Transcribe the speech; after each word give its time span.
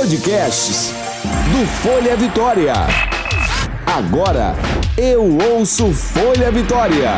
Podcasts 0.00 0.94
do 1.52 1.66
Folha 1.82 2.16
Vitória. 2.16 2.72
Agora 3.84 4.54
eu 4.96 5.36
ouço 5.52 5.92
Folha 5.92 6.50
Vitória. 6.50 7.10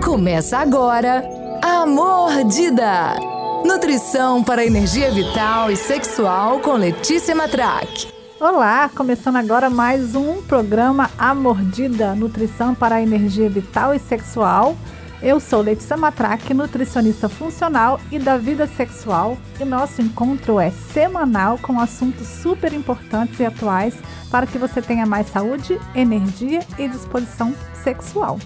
Começa 0.00 0.58
agora 0.58 1.24
a 1.60 1.84
Mordida. 1.84 3.16
Nutrição 3.64 4.44
para 4.44 4.64
energia 4.64 5.10
vital 5.10 5.72
e 5.72 5.76
sexual 5.76 6.60
com 6.60 6.74
Letícia 6.74 7.34
Matraque. 7.34 8.06
Olá, 8.38 8.88
começando 8.88 9.38
agora 9.38 9.68
mais 9.68 10.14
um 10.14 10.40
programa 10.40 11.10
A 11.18 11.34
Mordida, 11.34 12.14
nutrição 12.14 12.76
para 12.76 12.94
a 12.94 13.02
energia 13.02 13.50
vital 13.50 13.92
e 13.92 13.98
sexual. 13.98 14.76
Eu 15.20 15.40
sou 15.40 15.62
Letícia 15.62 15.96
Matraque, 15.96 16.54
nutricionista 16.54 17.28
funcional 17.28 18.00
e 18.10 18.20
da 18.20 18.36
vida 18.36 18.68
sexual, 18.68 19.36
e 19.60 19.64
nosso 19.64 20.00
encontro 20.00 20.60
é 20.60 20.70
semanal 20.70 21.58
com 21.58 21.80
assuntos 21.80 22.28
super 22.28 22.72
importantes 22.72 23.40
e 23.40 23.44
atuais 23.44 23.94
para 24.30 24.46
que 24.46 24.58
você 24.58 24.80
tenha 24.80 25.04
mais 25.04 25.26
saúde, 25.28 25.76
energia 25.92 26.60
e 26.78 26.86
disposição 26.86 27.52
sexual. 27.82 28.38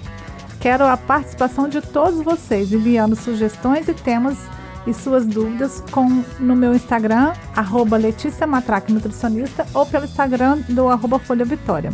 Quero 0.61 0.87
a 0.87 0.97
participação 0.97 1.69
de 1.69 1.83
todos 1.83 2.23
vocês 2.23 2.73
enviando 2.73 3.17
sugestões 3.17 3.87
e 3.87 3.93
temas 3.93 4.39
e 4.87 4.95
suas 4.95 5.27
dúvidas 5.27 5.85
com, 5.91 6.25
no 6.41 6.57
meu 6.57 6.73
Instagram, 6.75 7.35
arroba 7.55 7.99
Letícia 7.99 8.47
Matraque 8.47 8.93
Nutricionista, 8.93 9.67
ou 9.75 9.85
pelo 9.85 10.07
Instagram 10.07 10.61
do 10.71 10.89
arroba 10.89 11.19
Folha 11.19 11.45
Vitória. 11.45 11.93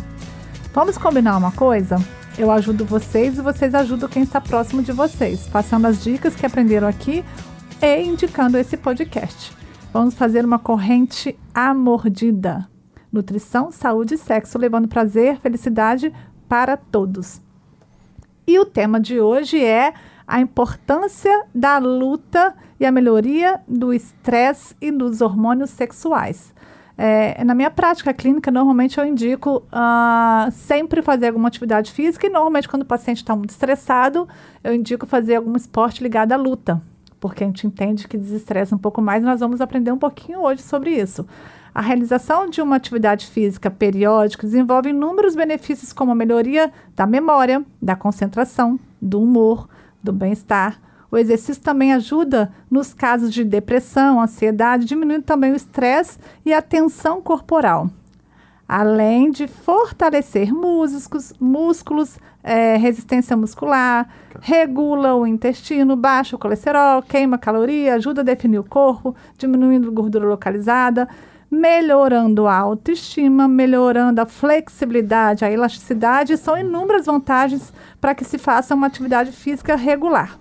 Vamos 0.73 0.97
combinar 0.97 1.35
uma 1.37 1.51
coisa? 1.51 1.97
Eu 2.39 2.49
ajudo 2.51 2.85
vocês 2.85 3.37
e 3.37 3.41
vocês 3.41 3.75
ajudam 3.75 4.07
quem 4.07 4.23
está 4.23 4.39
próximo 4.39 4.81
de 4.81 4.93
vocês, 4.93 5.45
passando 5.47 5.87
as 5.87 6.01
dicas 6.01 6.37
que 6.37 6.45
aprenderam 6.45 6.87
aqui 6.87 7.21
e 7.81 8.01
indicando 8.01 8.57
esse 8.57 8.77
podcast. 8.77 9.53
Vamos 9.91 10.13
fazer 10.13 10.45
uma 10.45 10.57
corrente 10.57 11.37
amordida. 11.53 12.65
Nutrição, 13.11 13.73
saúde 13.73 14.13
e 14.13 14.17
sexo, 14.17 14.57
levando 14.57 14.87
prazer, 14.87 15.37
felicidade 15.41 16.13
para 16.47 16.77
todos. 16.77 17.41
E 18.47 18.57
o 18.57 18.63
tema 18.63 19.01
de 19.01 19.19
hoje 19.19 19.61
é 19.61 19.93
a 20.25 20.39
importância 20.39 21.43
da 21.53 21.77
luta 21.77 22.55
e 22.79 22.85
a 22.85 22.91
melhoria 22.91 23.59
do 23.67 23.93
estresse 23.93 24.73
e 24.79 24.89
dos 24.93 25.19
hormônios 25.19 25.71
sexuais. 25.71 26.53
É, 27.01 27.45
na 27.45 27.55
minha 27.55 27.71
prática 27.71 28.13
clínica, 28.13 28.51
normalmente 28.51 28.97
eu 28.97 29.05
indico 29.05 29.63
uh, 29.71 30.51
sempre 30.51 31.01
fazer 31.01 31.27
alguma 31.27 31.47
atividade 31.47 31.93
física 31.93 32.27
e 32.27 32.29
normalmente 32.29 32.67
quando 32.67 32.81
o 32.81 32.85
paciente 32.85 33.19
está 33.19 33.33
muito 33.33 33.51
estressado, 33.51 34.27
eu 34.61 34.73
indico 34.73 35.05
fazer 35.05 35.37
algum 35.37 35.55
esporte 35.55 36.03
ligado 36.03 36.33
à 36.33 36.35
luta, 36.35 36.81
porque 37.17 37.41
a 37.41 37.47
gente 37.47 37.65
entende 37.65 38.05
que 38.05 38.17
desestressa 38.17 38.75
um 38.75 38.77
pouco 38.77 39.01
mais. 39.01 39.23
Nós 39.23 39.39
vamos 39.39 39.61
aprender 39.61 39.93
um 39.93 39.97
pouquinho 39.97 40.41
hoje 40.41 40.61
sobre 40.61 40.91
isso. 40.91 41.25
A 41.73 41.79
realização 41.79 42.49
de 42.49 42.61
uma 42.61 42.75
atividade 42.75 43.27
física 43.27 43.71
periódica 43.71 44.45
desenvolve 44.45 44.89
inúmeros 44.89 45.37
benefícios 45.37 45.93
como 45.93 46.11
a 46.11 46.15
melhoria 46.15 46.69
da 46.97 47.07
memória, 47.07 47.63
da 47.81 47.95
concentração, 47.95 48.77
do 49.01 49.21
humor, 49.21 49.69
do 50.03 50.11
bem-estar, 50.11 50.77
o 51.11 51.17
exercício 51.17 51.61
também 51.61 51.93
ajuda 51.93 52.51
nos 52.69 52.93
casos 52.93 53.33
de 53.33 53.43
depressão, 53.43 54.21
ansiedade, 54.21 54.85
diminuindo 54.85 55.23
também 55.23 55.51
o 55.51 55.55
estresse 55.55 56.19
e 56.45 56.53
a 56.53 56.61
tensão 56.61 57.21
corporal. 57.21 57.89
Além 58.67 59.31
de 59.31 59.47
fortalecer 59.47 60.53
músculos, 60.53 61.33
músculos 61.39 62.19
é, 62.43 62.77
resistência 62.77 63.35
muscular, 63.35 64.07
regula 64.39 65.15
o 65.15 65.25
intestino, 65.25 65.95
baixa 65.95 66.35
o 66.35 66.39
colesterol, 66.39 67.01
queima 67.01 67.37
caloria, 67.37 67.95
ajuda 67.95 68.21
a 68.21 68.23
definir 68.23 68.59
o 68.59 68.63
corpo, 68.63 69.15
diminuindo 69.37 69.91
gordura 69.91 70.27
localizada, 70.27 71.07
melhorando 71.49 72.45
a 72.45 72.55
autoestima, 72.55 73.47
melhorando 73.47 74.21
a 74.21 74.25
flexibilidade, 74.25 75.43
a 75.43 75.51
elasticidade, 75.51 76.37
são 76.37 76.55
inúmeras 76.55 77.07
vantagens 77.07 77.73
para 77.99 78.13
que 78.13 78.23
se 78.23 78.37
faça 78.37 78.75
uma 78.75 78.87
atividade 78.87 79.31
física 79.31 79.75
regular. 79.75 80.37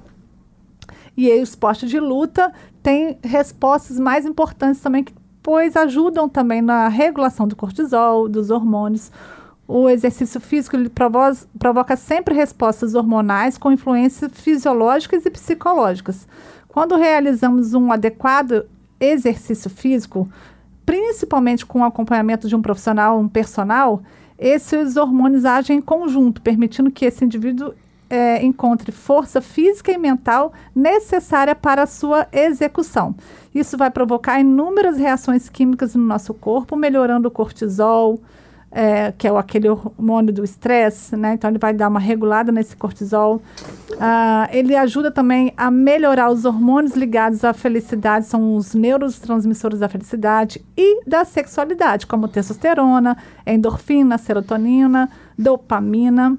E 1.19 1.33
aí, 1.33 1.43
o 1.43 1.73
de 1.85 1.99
luta 1.99 2.53
tem 2.81 3.19
respostas 3.25 3.99
mais 3.99 4.25
importantes 4.25 4.81
também, 4.81 5.05
pois 5.43 5.77
ajudam 5.77 6.29
também 6.29 6.63
na 6.63 6.87
regulação 6.87 7.49
do 7.49 7.57
cortisol, 7.57 8.29
dos 8.29 8.51
hormônios. 8.51 9.11
O 9.67 9.89
exercício 9.89 10.41
físico 10.41 10.77
ele 10.77 10.89
provo 10.89 11.19
provoca 11.59 11.97
sempre 11.97 12.37
respostas 12.37 12.95
hormonais 12.95 13.59
com 13.59 13.73
influências 13.73 14.31
fisiológicas 14.33 15.27
e 15.27 15.31
psicológicas. 15.31 16.29
Quando 16.69 16.95
realizamos 16.95 17.75
um 17.75 17.91
adequado 17.91 18.67
exercício 19.01 19.69
físico, 19.69 20.29
principalmente 20.87 21.67
com 21.67 21.81
o 21.81 21.85
acompanhamento 21.85 22.47
de 22.47 22.55
um 22.55 22.63
profissional, 22.63 23.19
um 23.19 23.27
personal, 23.27 24.05
esses 24.39 24.97
hormônios 24.97 25.45
agem 25.45 25.79
em 25.79 25.83
conjunto, 25.83 26.41
permitindo 26.41 26.93
que 26.93 27.07
esse 27.07 27.25
indivíduo 27.25 27.75
é, 28.11 28.45
encontre 28.45 28.93
força 28.93 29.41
física 29.41 29.93
e 29.93 29.99
mental 29.99 30.53
necessária 30.75 31.55
para 31.55 31.83
a 31.83 31.87
sua 31.87 32.27
execução. 32.33 33.15
Isso 33.55 33.77
vai 33.77 33.91
provocar 33.91 34.41
inúmeras 34.41 34.97
reações 34.97 35.49
químicas 35.49 35.95
no 35.95 36.05
nosso 36.05 36.33
corpo, 36.35 36.77
melhorando 36.77 37.29
o 37.29 37.31
cortisol, 37.31 38.21
é, 38.71 39.13
que 39.17 39.27
é 39.27 39.37
aquele 39.37 39.69
hormônio 39.69 40.33
do 40.33 40.45
estresse, 40.45 41.17
né? 41.17 41.35
Então 41.35 41.49
ele 41.51 41.59
vai 41.59 41.73
dar 41.73 41.89
uma 41.89 41.99
regulada 41.99 42.53
nesse 42.53 42.77
cortisol. 42.77 43.41
Ah, 43.99 44.49
ele 44.53 44.77
ajuda 44.77 45.11
também 45.11 45.53
a 45.57 45.71
melhorar 45.71 46.31
os 46.31 46.45
hormônios 46.45 46.95
ligados 46.95 47.45
à 47.45 47.53
felicidade, 47.53 48.27
são 48.27 48.55
os 48.55 48.75
neurotransmissores 48.75 49.81
da 49.81 49.89
felicidade 49.89 50.63
e 50.77 51.03
da 51.07 51.25
sexualidade, 51.25 52.07
como 52.07 52.29
testosterona, 52.29 53.17
endorfina, 53.47 54.19
serotonina, 54.19 55.11
dopamina. 55.37 56.37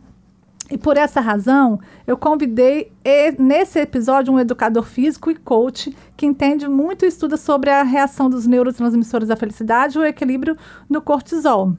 E 0.71 0.77
por 0.77 0.97
essa 0.97 1.19
razão, 1.19 1.79
eu 2.05 2.15
convidei 2.15 2.91
nesse 3.39 3.79
episódio 3.79 4.31
um 4.31 4.39
educador 4.39 4.83
físico 4.83 5.31
e 5.31 5.35
coach 5.35 5.95
que 6.15 6.25
entende 6.25 6.67
muito 6.67 7.05
e 7.05 7.07
estuda 7.07 7.37
sobre 7.37 7.71
a 7.71 7.81
reação 7.81 8.29
dos 8.29 8.45
neurotransmissores 8.45 9.27
da 9.27 9.35
felicidade 9.35 9.97
e 9.97 10.01
o 10.01 10.05
equilíbrio 10.05 10.55
no 10.87 11.01
cortisol. 11.01 11.73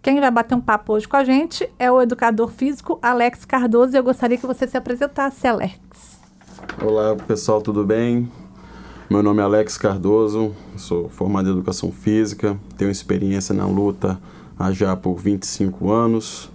Quem 0.00 0.20
vai 0.20 0.30
bater 0.30 0.54
um 0.54 0.60
papo 0.60 0.92
hoje 0.92 1.08
com 1.08 1.16
a 1.16 1.24
gente 1.24 1.68
é 1.78 1.90
o 1.90 2.00
educador 2.00 2.48
físico 2.50 2.98
Alex 3.02 3.44
Cardoso 3.44 3.94
e 3.94 3.98
eu 3.98 4.04
gostaria 4.04 4.38
que 4.38 4.46
você 4.46 4.66
se 4.68 4.76
apresentasse, 4.76 5.46
Alex. 5.46 5.76
Olá, 6.80 7.16
pessoal, 7.16 7.60
tudo 7.60 7.84
bem? 7.84 8.30
Meu 9.10 9.22
nome 9.22 9.40
é 9.40 9.44
Alex 9.44 9.76
Cardoso, 9.76 10.54
sou 10.76 11.08
formado 11.08 11.48
em 11.48 11.52
Educação 11.52 11.90
Física, 11.90 12.56
tenho 12.76 12.90
experiência 12.90 13.54
na 13.54 13.66
luta 13.66 14.20
há 14.56 14.70
já 14.70 14.94
por 14.94 15.16
25 15.16 15.90
anos, 15.90 16.50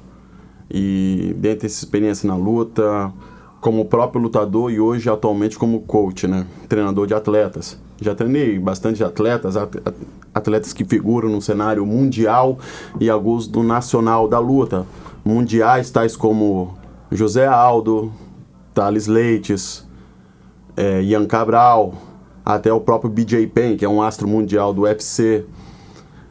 e 0.73 1.35
dentro 1.37 1.61
dessa 1.61 1.83
experiência 1.83 2.27
na 2.27 2.35
luta, 2.35 3.13
como 3.61 3.85
próprio 3.85 4.21
lutador 4.21 4.71
e 4.71 4.79
hoje 4.79 5.09
atualmente 5.09 5.57
como 5.57 5.81
coach, 5.81 6.27
né? 6.27 6.45
Treinador 6.67 7.05
de 7.05 7.13
atletas. 7.13 7.79
Já 8.01 8.15
treinei 8.15 8.57
bastante 8.57 9.03
atletas, 9.03 9.55
atletas 10.33 10.73
que 10.73 10.83
figuram 10.83 11.29
no 11.29 11.41
cenário 11.41 11.85
mundial 11.85 12.57
e 12.99 13.09
alguns 13.09 13.47
do 13.47 13.61
nacional 13.63 14.27
da 14.27 14.39
luta. 14.39 14.85
Mundiais 15.23 15.91
tais 15.91 16.17
como 16.17 16.75
José 17.11 17.45
Aldo, 17.45 18.11
Thales 18.73 19.07
Leites, 19.07 19.87
é, 20.75 21.01
Ian 21.01 21.25
Cabral, 21.25 21.93
até 22.43 22.73
o 22.73 22.81
próprio 22.81 23.09
BJ 23.09 23.47
Penn, 23.47 23.77
que 23.77 23.85
é 23.85 23.89
um 23.89 24.01
astro 24.01 24.27
mundial 24.27 24.73
do 24.73 24.81
UFC 24.81 25.45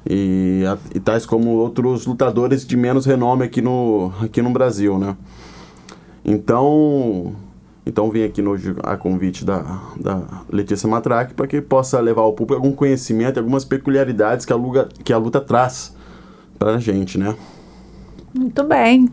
e, 0.08 0.62
e 0.94 1.00
tais 1.00 1.24
como 1.24 1.50
outros 1.50 2.06
lutadores 2.06 2.66
de 2.66 2.76
menos 2.76 3.06
renome 3.06 3.44
aqui 3.44 3.62
no, 3.62 4.12
aqui 4.20 4.42
no 4.42 4.50
Brasil, 4.50 4.98
né? 4.98 5.16
Então, 6.24 7.34
então 7.84 8.10
vim 8.10 8.24
aqui 8.24 8.42
hoje 8.42 8.74
a 8.82 8.96
convite 8.96 9.44
da, 9.44 9.80
da 9.98 10.22
Letícia 10.50 10.88
Matraque 10.88 11.34
para 11.34 11.46
que 11.46 11.60
possa 11.60 12.00
levar 12.00 12.22
ao 12.22 12.32
público 12.32 12.62
algum 12.62 12.74
conhecimento, 12.74 13.38
algumas 13.38 13.64
peculiaridades 13.64 14.46
que 14.46 14.52
a 14.52 14.56
luta, 14.56 14.88
que 15.04 15.12
a 15.12 15.18
luta 15.18 15.40
traz 15.40 15.94
para 16.58 16.76
a 16.76 16.78
gente, 16.78 17.18
né? 17.18 17.34
Muito 18.34 18.62
bem. 18.64 19.08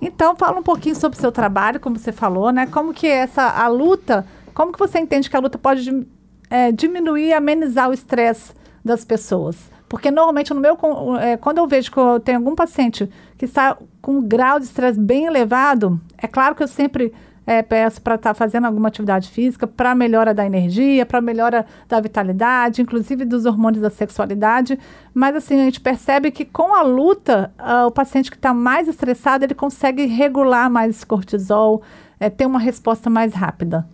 Então 0.00 0.36
fala 0.36 0.58
um 0.58 0.62
pouquinho 0.62 0.96
sobre 0.96 1.16
o 1.16 1.20
seu 1.20 1.32
trabalho, 1.32 1.80
como 1.80 1.98
você 1.98 2.12
falou, 2.12 2.50
né? 2.50 2.66
Como 2.66 2.92
que 2.92 3.06
essa 3.06 3.42
a 3.42 3.68
luta, 3.68 4.26
como 4.54 4.72
que 4.72 4.78
você 4.78 4.98
entende 4.98 5.28
que 5.30 5.36
a 5.36 5.40
luta 5.40 5.58
pode 5.58 6.06
é, 6.50 6.72
diminuir, 6.72 7.32
amenizar 7.32 7.88
o 7.88 7.92
estresse 7.92 8.52
das 8.84 9.04
pessoas? 9.04 9.56
Porque 9.88 10.10
normalmente 10.10 10.52
no 10.52 10.60
meu, 10.60 10.76
é, 11.20 11.36
quando 11.36 11.58
eu 11.58 11.66
vejo 11.66 11.92
que 11.92 11.98
eu 11.98 12.18
tenho 12.18 12.38
algum 12.38 12.54
paciente 12.54 13.08
que 13.38 13.44
está 13.44 13.76
com 14.02 14.18
um 14.18 14.22
grau 14.22 14.58
de 14.58 14.66
estresse 14.66 14.98
bem 14.98 15.26
elevado, 15.26 16.00
é 16.18 16.26
claro 16.26 16.54
que 16.54 16.62
eu 16.62 16.68
sempre 16.68 17.12
é, 17.46 17.62
peço 17.62 18.02
para 18.02 18.16
estar 18.16 18.30
tá 18.30 18.34
fazendo 18.34 18.66
alguma 18.66 18.88
atividade 18.88 19.30
física 19.30 19.66
para 19.66 19.94
melhora 19.94 20.34
da 20.34 20.44
energia, 20.44 21.06
para 21.06 21.20
melhora 21.20 21.64
da 21.88 22.00
vitalidade, 22.00 22.82
inclusive 22.82 23.24
dos 23.24 23.46
hormônios 23.46 23.80
da 23.80 23.90
sexualidade. 23.90 24.78
Mas 25.14 25.36
assim, 25.36 25.60
a 25.60 25.64
gente 25.64 25.80
percebe 25.80 26.32
que 26.32 26.44
com 26.44 26.74
a 26.74 26.82
luta, 26.82 27.52
uh, 27.58 27.86
o 27.86 27.92
paciente 27.92 28.30
que 28.30 28.36
está 28.36 28.52
mais 28.52 28.88
estressado, 28.88 29.44
ele 29.44 29.54
consegue 29.54 30.04
regular 30.06 30.68
mais 30.68 30.96
esse 30.96 31.06
cortisol, 31.06 31.82
é, 32.18 32.28
ter 32.28 32.46
uma 32.46 32.58
resposta 32.58 33.08
mais 33.08 33.32
rápida. 33.32 33.86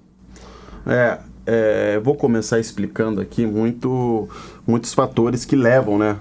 É, 0.87 1.19
é, 1.47 1.99
vou 2.01 2.15
começar 2.15 2.59
explicando 2.59 3.21
aqui 3.21 3.47
muito, 3.47 4.29
muitos 4.67 4.95
fatores 4.95 5.45
que 5.45 5.57
levam, 5.57 5.99
né, 5.99 6.17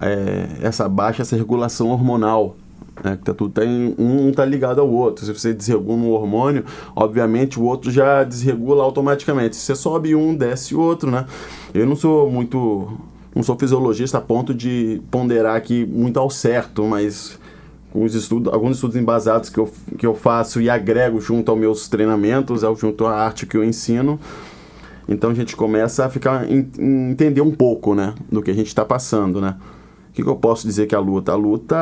é, 0.00 0.46
essa 0.62 0.88
baixa, 0.88 1.22
essa 1.22 1.36
regulação 1.36 1.88
hormonal. 1.88 2.56
Né, 3.04 3.14
que 3.16 3.24
tá, 3.24 3.34
tudo 3.34 3.52
tem, 3.52 3.94
um 3.98 4.30
está 4.30 4.44
ligado 4.44 4.80
ao 4.80 4.90
outro. 4.90 5.26
Se 5.26 5.32
você 5.32 5.52
desregula 5.52 5.98
um 5.98 6.10
hormônio, 6.10 6.64
obviamente 6.94 7.60
o 7.60 7.64
outro 7.64 7.90
já 7.90 8.24
desregula 8.24 8.82
automaticamente. 8.82 9.54
Se 9.56 9.62
você 9.62 9.76
sobe 9.76 10.14
um, 10.14 10.34
desce 10.34 10.74
o 10.74 10.80
outro, 10.80 11.10
né? 11.10 11.26
Eu 11.74 11.84
não 11.84 11.94
sou 11.94 12.30
muito, 12.30 12.90
não 13.34 13.42
sou 13.42 13.54
fisiologista 13.58 14.16
a 14.16 14.20
ponto 14.20 14.54
de 14.54 15.02
ponderar 15.10 15.56
aqui 15.56 15.84
muito 15.84 16.18
ao 16.18 16.30
certo, 16.30 16.84
mas 16.84 17.38
os 18.02 18.14
estudos, 18.14 18.52
alguns 18.52 18.76
estudos 18.76 18.96
embasados 18.96 19.48
que 19.48 19.58
eu, 19.58 19.72
que 19.98 20.06
eu 20.06 20.14
faço 20.14 20.60
e 20.60 20.68
agrego 20.70 21.20
junto 21.20 21.50
aos 21.50 21.58
meus 21.58 21.88
treinamentos, 21.88 22.62
junto 22.78 23.06
à 23.06 23.14
arte 23.14 23.46
que 23.46 23.56
eu 23.56 23.64
ensino, 23.64 24.18
então 25.08 25.30
a 25.30 25.34
gente 25.34 25.54
começa 25.54 26.04
a 26.04 26.08
ficar 26.08 26.50
entender 26.50 27.40
um 27.40 27.52
pouco, 27.52 27.94
né, 27.94 28.14
do 28.30 28.42
que 28.42 28.50
a 28.50 28.54
gente 28.54 28.68
está 28.68 28.84
passando, 28.84 29.40
né? 29.40 29.56
que, 30.16 30.22
que 30.22 30.28
eu 30.30 30.36
posso 30.36 30.66
dizer 30.66 30.86
que 30.86 30.94
a 30.94 30.98
luta? 30.98 31.32
A 31.32 31.34
luta, 31.34 31.76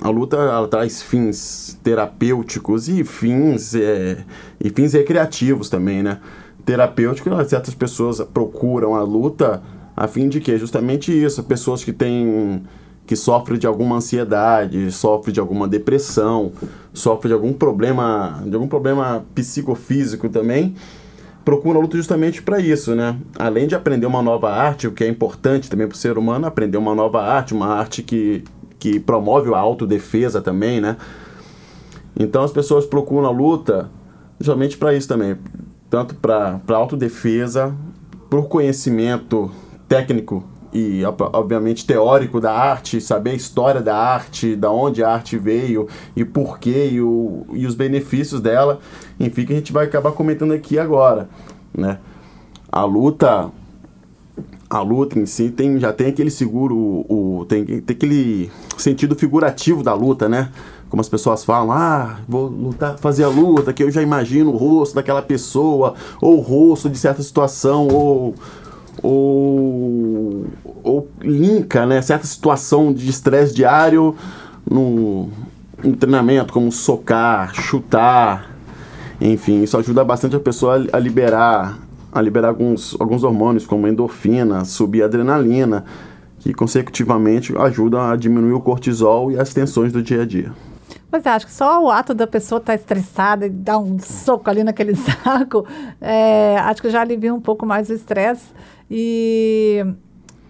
a 0.00 0.08
luta 0.08 0.36
ela 0.36 0.66
traz 0.66 1.00
fins 1.00 1.78
terapêuticos 1.80 2.88
e 2.88 3.04
fins, 3.04 3.72
é, 3.72 4.24
e 4.60 4.68
fins 4.68 4.94
recreativos 4.94 5.70
também, 5.70 6.02
né? 6.02 6.18
Terapêutico, 6.64 7.30
certas 7.44 7.72
pessoas 7.72 8.20
procuram 8.20 8.96
a 8.96 9.02
luta 9.04 9.62
a 9.96 10.08
fim 10.08 10.28
de 10.28 10.40
que 10.40 10.58
justamente 10.58 11.12
isso, 11.12 11.44
pessoas 11.44 11.84
que 11.84 11.92
têm 11.92 12.64
que 13.06 13.14
sofrem 13.14 13.58
de 13.58 13.66
alguma 13.66 13.96
ansiedade, 13.96 14.90
sofrem 14.90 15.32
de 15.32 15.38
alguma 15.38 15.68
depressão, 15.68 16.52
sofrem 16.92 17.28
de 17.28 17.34
algum 17.34 17.52
problema, 17.52 18.42
de 18.44 18.54
algum 18.54 18.66
problema 18.66 19.24
psicofísico 19.34 20.28
também, 20.28 20.74
procura 21.44 21.78
a 21.78 21.80
luta 21.80 21.96
justamente 21.96 22.42
para 22.42 22.58
isso, 22.58 22.96
né? 22.96 23.16
Além 23.38 23.68
de 23.68 23.76
aprender 23.76 24.06
uma 24.06 24.20
nova 24.20 24.50
arte, 24.50 24.88
o 24.88 24.92
que 24.92 25.04
é 25.04 25.08
importante 25.08 25.70
também 25.70 25.86
para 25.86 25.94
o 25.94 25.98
ser 25.98 26.18
humano, 26.18 26.46
aprender 26.46 26.76
uma 26.76 26.94
nova 26.94 27.22
arte, 27.22 27.54
uma 27.54 27.68
arte 27.68 28.02
que, 28.02 28.42
que 28.78 28.98
promove 28.98 29.54
a 29.54 29.58
autodefesa 29.58 30.42
também, 30.42 30.80
né? 30.80 30.96
Então 32.18 32.42
as 32.42 32.50
pessoas 32.50 32.84
procuram 32.84 33.28
a 33.28 33.30
luta 33.30 33.88
justamente 34.40 34.76
para 34.76 34.92
isso 34.94 35.06
também, 35.06 35.36
tanto 35.88 36.16
para 36.16 36.60
autodefesa, 36.70 37.72
por 38.28 38.48
conhecimento 38.48 39.48
técnico 39.88 40.42
e 40.72 41.02
obviamente 41.04 41.86
teórico 41.86 42.40
da 42.40 42.52
arte, 42.52 43.00
saber 43.00 43.30
a 43.30 43.34
história 43.34 43.80
da 43.80 43.96
arte, 43.96 44.54
da 44.56 44.70
onde 44.70 45.02
a 45.02 45.10
arte 45.10 45.38
veio 45.38 45.88
e 46.14 46.24
porquê 46.24 46.90
e, 46.92 47.00
o, 47.00 47.46
e 47.52 47.66
os 47.66 47.74
benefícios 47.74 48.40
dela, 48.40 48.80
enfim, 49.18 49.44
que 49.44 49.52
a 49.52 49.56
gente 49.56 49.72
vai 49.72 49.86
acabar 49.86 50.12
comentando 50.12 50.52
aqui 50.52 50.78
agora, 50.78 51.28
né? 51.74 51.98
A 52.70 52.84
luta 52.84 53.50
a 54.68 54.80
luta 54.80 55.18
em 55.18 55.26
si 55.26 55.50
tem, 55.50 55.78
já 55.78 55.92
tem 55.92 56.08
aquele 56.08 56.30
seguro, 56.30 56.76
o, 56.76 57.46
tem, 57.48 57.64
tem 57.64 57.96
aquele 57.96 58.50
sentido 58.76 59.14
figurativo 59.14 59.82
da 59.82 59.94
luta, 59.94 60.28
né? 60.28 60.50
Como 60.88 61.00
as 61.00 61.08
pessoas 61.08 61.44
falam, 61.44 61.72
ah, 61.72 62.18
vou 62.28 62.46
lutar, 62.46 62.98
fazer 62.98 63.24
a 63.24 63.28
luta, 63.28 63.72
que 63.72 63.82
eu 63.82 63.90
já 63.90 64.02
imagino 64.02 64.50
o 64.50 64.56
rosto 64.56 64.94
daquela 64.94 65.22
pessoa, 65.22 65.94
ou 66.20 66.38
o 66.38 66.40
rosto 66.40 66.88
de 66.88 66.98
certa 66.98 67.22
situação, 67.22 67.88
ou 67.88 68.34
ou, 69.02 70.46
ou 70.82 71.08
linka 71.20 71.86
né, 71.86 72.00
certa 72.02 72.26
situação 72.26 72.92
de 72.92 73.08
estresse 73.08 73.54
diário 73.54 74.14
no, 74.68 75.28
no 75.82 75.96
treinamento, 75.96 76.52
como 76.52 76.70
socar, 76.72 77.54
chutar, 77.54 78.50
enfim, 79.20 79.62
isso 79.62 79.76
ajuda 79.78 80.04
bastante 80.04 80.36
a 80.36 80.40
pessoa 80.40 80.86
a 80.92 80.98
liberar, 80.98 81.78
a 82.12 82.20
liberar 82.20 82.48
alguns, 82.48 82.96
alguns 83.00 83.24
hormônios 83.24 83.66
como 83.66 83.86
endorfina, 83.86 84.64
subir 84.64 85.02
adrenalina, 85.02 85.84
que 86.38 86.52
consecutivamente 86.52 87.56
ajudam 87.56 88.00
a 88.00 88.16
diminuir 88.16 88.52
o 88.52 88.60
cortisol 88.60 89.32
e 89.32 89.38
as 89.38 89.52
tensões 89.52 89.92
do 89.92 90.02
dia 90.02 90.22
a 90.22 90.26
dia. 90.26 90.52
Mas 91.10 91.26
acho 91.26 91.46
que 91.46 91.52
só 91.52 91.82
o 91.82 91.90
ato 91.90 92.12
da 92.12 92.26
pessoa 92.26 92.58
estar 92.58 92.72
tá 92.72 92.74
estressada 92.74 93.46
e 93.46 93.50
dar 93.50 93.78
um 93.78 93.98
soco 93.98 94.50
ali 94.50 94.62
naquele 94.62 94.94
saco, 94.96 95.66
é, 96.00 96.58
acho 96.58 96.82
que 96.82 96.90
já 96.90 97.00
alivia 97.00 97.32
um 97.32 97.40
pouco 97.40 97.64
mais 97.64 97.88
o 97.88 97.94
estresse. 97.94 98.46
E, 98.90 99.84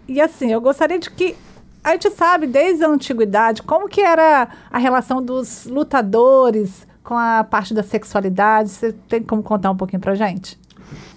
e 0.08 0.20
assim, 0.20 0.52
eu 0.52 0.60
gostaria 0.60 0.98
de 0.98 1.10
que 1.10 1.36
a 1.82 1.92
gente 1.92 2.10
sabe 2.10 2.46
desde 2.46 2.84
a 2.84 2.88
antiguidade 2.88 3.62
como 3.62 3.88
que 3.88 4.00
era 4.00 4.48
a 4.70 4.78
relação 4.78 5.22
dos 5.22 5.66
lutadores 5.66 6.86
com 7.04 7.14
a 7.14 7.44
parte 7.44 7.72
da 7.72 7.82
sexualidade. 7.82 8.70
Você 8.70 8.92
tem 8.92 9.22
como 9.22 9.42
contar 9.42 9.70
um 9.70 9.76
pouquinho 9.76 10.00
pra 10.00 10.14
gente? 10.14 10.58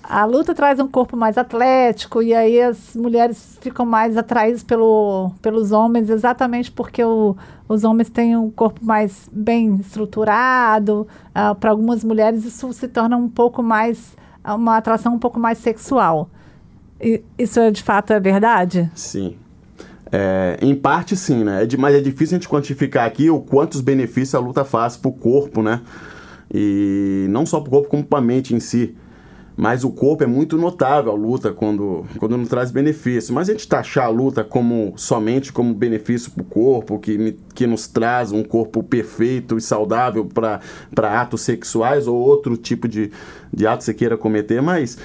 A 0.04 0.26
luta 0.26 0.56
traz 0.56 0.80
um 0.80 0.88
corpo 0.88 1.16
mais 1.16 1.38
atlético 1.38 2.22
e 2.22 2.34
aí 2.34 2.60
as 2.62 2.96
mulheres 2.96 3.60
ficam 3.62 3.86
mais 3.86 4.18
atraídas 4.18 4.64
pelo, 4.64 5.32
pelos 5.42 5.72
homens 5.72 6.10
exatamente 6.10 6.72
porque 6.72 7.04
o, 7.04 7.36
os 7.68 7.84
homens 7.84 8.10
têm 8.10 8.36
um 8.36 8.50
corpo 8.50 8.84
mais 8.84 9.30
bem 9.32 9.76
estruturado. 9.76 11.08
Uh, 11.30 11.54
Para 11.56 11.70
algumas 11.72 12.04
mulheres 12.04 12.44
isso 12.44 12.72
se 12.74 12.88
torna 12.88 13.18
um 13.18 13.30
pouco 13.30 13.62
mais 13.62 14.16
uma 14.44 14.78
atração 14.78 15.14
um 15.14 15.20
pouco 15.20 15.40
mais 15.40 15.60
sexual. 15.60 16.30
Isso 17.38 17.60
é, 17.60 17.72
de 17.72 17.82
fato 17.82 18.12
é 18.12 18.20
verdade? 18.20 18.92
Sim. 18.94 19.36
É, 20.12 20.58
em 20.62 20.76
parte 20.76 21.16
sim, 21.16 21.44
né? 21.44 21.64
É 21.64 21.78
mas 21.78 21.96
é 21.96 22.02
difícil 22.02 22.36
a 22.36 22.40
gente 22.40 22.50
quantificar 22.50 23.06
aqui 23.06 23.30
o 23.30 23.40
quantos 23.40 23.80
benefícios 23.80 24.34
a 24.36 24.40
luta 24.40 24.66
faz 24.66 24.98
para 24.98 25.10
o 25.10 25.14
corpo, 25.14 25.62
né? 25.62 25.82
E 26.52 27.28
não 27.30 27.46
só 27.46 27.60
para 27.60 27.68
o 27.68 27.72
corpo, 27.72 27.90
como 27.90 28.04
para 28.04 28.20
a 28.20 28.22
mente 28.22 28.56
em 28.56 28.60
si. 28.60 28.96
Mas 29.56 29.84
o 29.84 29.92
corpo 29.92 30.24
é 30.24 30.28
muito 30.28 30.58
notável 30.58 31.12
a 31.12 31.16
luta 31.16 31.52
quando, 31.52 32.06
quando 32.18 32.38
não 32.38 32.46
traz 32.46 32.72
benefício. 32.72 33.36
Mas 33.36 33.50
a 33.50 33.52
gente 33.52 33.68
taxar 33.68 34.06
a 34.06 34.10
luta 34.10 34.42
como 34.42 34.94
somente 34.96 35.52
como 35.52 35.74
benefício 35.74 36.32
para 36.32 36.42
o 36.42 36.46
corpo, 36.46 36.98
que, 36.98 37.38
que 37.54 37.68
nos 37.68 37.86
traz 37.86 38.32
um 38.32 38.42
corpo 38.42 38.82
perfeito 38.82 39.58
e 39.58 39.62
saudável 39.62 40.26
para 40.26 41.22
atos 41.22 41.42
sexuais 41.42 42.08
ou 42.08 42.16
outro 42.16 42.56
tipo 42.56 42.88
de, 42.88 43.12
de 43.54 43.68
ato 43.68 43.80
que 43.80 43.84
você 43.84 43.94
queira 43.94 44.18
cometer, 44.18 44.62
mas 44.62 44.98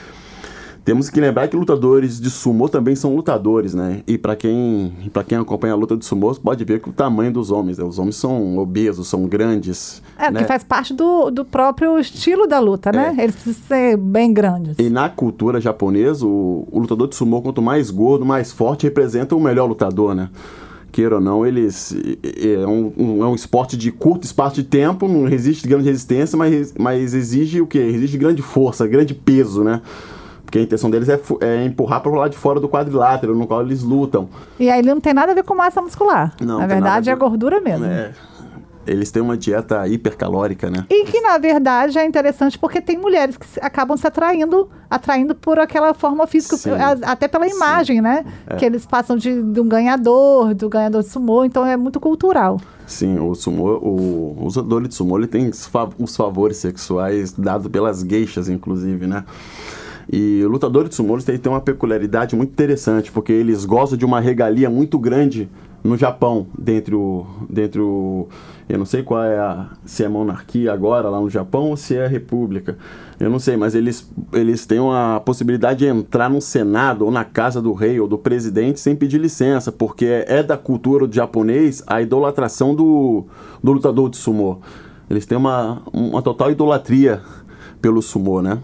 temos 0.84 1.08
que 1.08 1.18
lembrar 1.18 1.48
que 1.48 1.56
lutadores 1.56 2.20
de 2.20 2.28
sumô 2.28 2.68
também 2.68 2.94
são 2.94 3.16
lutadores, 3.16 3.72
né? 3.72 4.02
E 4.06 4.18
para 4.18 4.36
quem, 4.36 4.92
para 5.12 5.24
quem 5.24 5.38
acompanha 5.38 5.72
a 5.72 5.76
luta 5.76 5.96
de 5.96 6.04
sumô, 6.04 6.34
pode 6.34 6.62
ver 6.64 6.80
que 6.80 6.90
o 6.90 6.92
tamanho 6.92 7.32
dos 7.32 7.50
homens, 7.50 7.78
né? 7.78 7.84
Os 7.84 7.98
homens 7.98 8.16
são 8.16 8.58
obesos, 8.58 9.08
são 9.08 9.26
grandes. 9.26 10.02
É, 10.18 10.30
né? 10.30 10.42
que 10.42 10.46
faz 10.46 10.62
parte 10.62 10.92
do, 10.92 11.30
do 11.30 11.44
próprio 11.44 11.98
estilo 11.98 12.46
da 12.46 12.60
luta, 12.60 12.92
né? 12.92 13.14
É. 13.16 13.22
Eles 13.22 13.34
precisam 13.34 13.62
ser 13.66 13.96
bem 13.96 14.32
grandes. 14.32 14.76
E 14.78 14.90
na 14.90 15.08
cultura 15.08 15.58
japonesa, 15.58 16.26
o, 16.26 16.68
o 16.70 16.78
lutador 16.78 17.08
de 17.08 17.16
sumô, 17.16 17.40
quanto 17.40 17.62
mais 17.62 17.90
gordo, 17.90 18.26
mais 18.26 18.52
forte, 18.52 18.84
representa 18.84 19.34
o 19.34 19.40
melhor 19.40 19.66
lutador, 19.66 20.14
né? 20.14 20.28
queira 20.92 21.16
ou 21.16 21.20
não, 21.20 21.44
eles 21.44 21.92
é 22.22 22.64
um, 22.64 22.92
um, 22.96 23.24
é 23.24 23.26
um 23.26 23.34
esporte 23.34 23.76
de 23.76 23.90
curto 23.90 24.22
espaço 24.22 24.54
de 24.54 24.62
tempo, 24.62 25.08
não 25.08 25.24
resiste 25.24 25.66
grande 25.66 25.86
resistência, 25.88 26.38
mas, 26.38 26.72
mas 26.78 27.14
exige 27.14 27.60
o 27.60 27.66
quê? 27.66 27.80
Exige 27.80 28.16
grande 28.16 28.42
força, 28.42 28.86
grande 28.86 29.12
peso, 29.12 29.64
né? 29.64 29.82
Porque 30.54 30.60
a 30.60 30.62
intenção 30.62 30.88
deles 30.88 31.08
é, 31.08 31.20
é 31.40 31.64
empurrar 31.64 32.00
para 32.00 32.12
o 32.12 32.14
lado 32.14 32.30
de 32.30 32.36
fora 32.36 32.60
do 32.60 32.68
quadrilátero, 32.68 33.34
no 33.34 33.44
qual 33.44 33.60
eles 33.60 33.82
lutam. 33.82 34.28
E 34.56 34.70
aí 34.70 34.78
ele 34.78 34.94
não 34.94 35.00
tem 35.00 35.12
nada 35.12 35.32
a 35.32 35.34
ver 35.34 35.42
com 35.42 35.52
massa 35.52 35.82
muscular. 35.82 36.32
Não, 36.40 36.60
na 36.60 36.66
verdade, 36.68 37.10
é 37.10 37.16
gordura 37.16 37.60
mesmo. 37.60 37.86
É, 37.86 38.12
eles 38.86 39.10
têm 39.10 39.20
uma 39.20 39.36
dieta 39.36 39.88
hipercalórica, 39.88 40.70
né? 40.70 40.86
E 40.88 41.06
que, 41.06 41.20
na 41.20 41.38
verdade, 41.38 41.98
é 41.98 42.06
interessante 42.06 42.56
porque 42.56 42.80
tem 42.80 42.96
mulheres 42.96 43.36
que 43.36 43.46
acabam 43.60 43.96
se 43.96 44.06
atraindo, 44.06 44.70
atraindo 44.88 45.34
por 45.34 45.58
aquela 45.58 45.92
forma 45.92 46.24
física, 46.24 46.56
Sim. 46.56 46.70
até 47.02 47.26
pela 47.26 47.48
imagem, 47.48 47.96
Sim. 47.96 48.02
né? 48.02 48.24
É. 48.46 48.54
Que 48.54 48.64
eles 48.64 48.86
passam 48.86 49.16
de, 49.16 49.42
de, 49.42 49.60
um 49.60 49.66
ganhador, 49.66 50.54
do 50.54 50.68
ganhador 50.68 51.02
de 51.02 51.08
sumô, 51.08 51.44
então 51.44 51.66
é 51.66 51.76
muito 51.76 51.98
cultural. 51.98 52.60
Sim, 52.86 53.18
o 53.18 53.34
sumô, 53.34 53.72
o, 53.78 54.36
o 54.38 54.46
usador 54.46 54.86
de 54.86 54.94
sumô, 54.94 55.18
ele 55.18 55.26
tem 55.26 55.50
os 55.98 56.16
favores 56.16 56.58
sexuais 56.58 57.32
dados 57.32 57.66
pelas 57.66 58.02
geixas, 58.02 58.48
inclusive, 58.48 59.08
né? 59.08 59.24
E 60.12 60.44
lutadores 60.44 60.90
de 60.90 60.96
sumô 60.96 61.16
têm 61.18 61.40
uma 61.46 61.60
peculiaridade 61.60 62.36
muito 62.36 62.50
interessante, 62.50 63.10
porque 63.10 63.32
eles 63.32 63.64
gozam 63.64 63.96
de 63.96 64.04
uma 64.04 64.20
regalia 64.20 64.68
muito 64.68 64.98
grande 64.98 65.48
no 65.82 65.98
Japão, 65.98 66.46
dentre 66.58 66.94
o, 66.94 67.26
dentre 67.48 67.78
o 67.78 68.26
eu 68.66 68.78
não 68.78 68.86
sei 68.86 69.02
qual 69.02 69.22
é 69.22 69.38
a, 69.38 69.68
se 69.84 70.02
é 70.02 70.08
monarquia 70.08 70.72
agora 70.72 71.10
lá 71.10 71.20
no 71.20 71.28
Japão 71.28 71.68
ou 71.68 71.76
se 71.76 71.94
é 71.94 72.06
república, 72.06 72.78
eu 73.20 73.28
não 73.28 73.38
sei, 73.38 73.58
mas 73.58 73.74
eles, 73.74 74.10
eles 74.32 74.64
têm 74.64 74.78
a 74.78 75.20
possibilidade 75.20 75.80
de 75.80 75.86
entrar 75.86 76.30
no 76.30 76.40
senado 76.40 77.04
ou 77.04 77.10
na 77.10 77.22
casa 77.22 77.60
do 77.60 77.74
rei 77.74 78.00
ou 78.00 78.08
do 78.08 78.16
presidente 78.16 78.80
sem 78.80 78.96
pedir 78.96 79.18
licença, 79.18 79.70
porque 79.70 80.24
é 80.26 80.42
da 80.42 80.56
cultura 80.56 81.06
do 81.06 81.14
japonês 81.14 81.82
a 81.86 82.00
idolatração 82.00 82.74
do, 82.74 83.26
do 83.62 83.72
lutador 83.72 84.08
de 84.08 84.16
sumô. 84.16 84.60
Eles 85.10 85.26
têm 85.26 85.36
uma, 85.36 85.82
uma 85.92 86.22
total 86.22 86.50
idolatria 86.50 87.20
pelo 87.82 88.00
sumô, 88.00 88.40
né? 88.40 88.58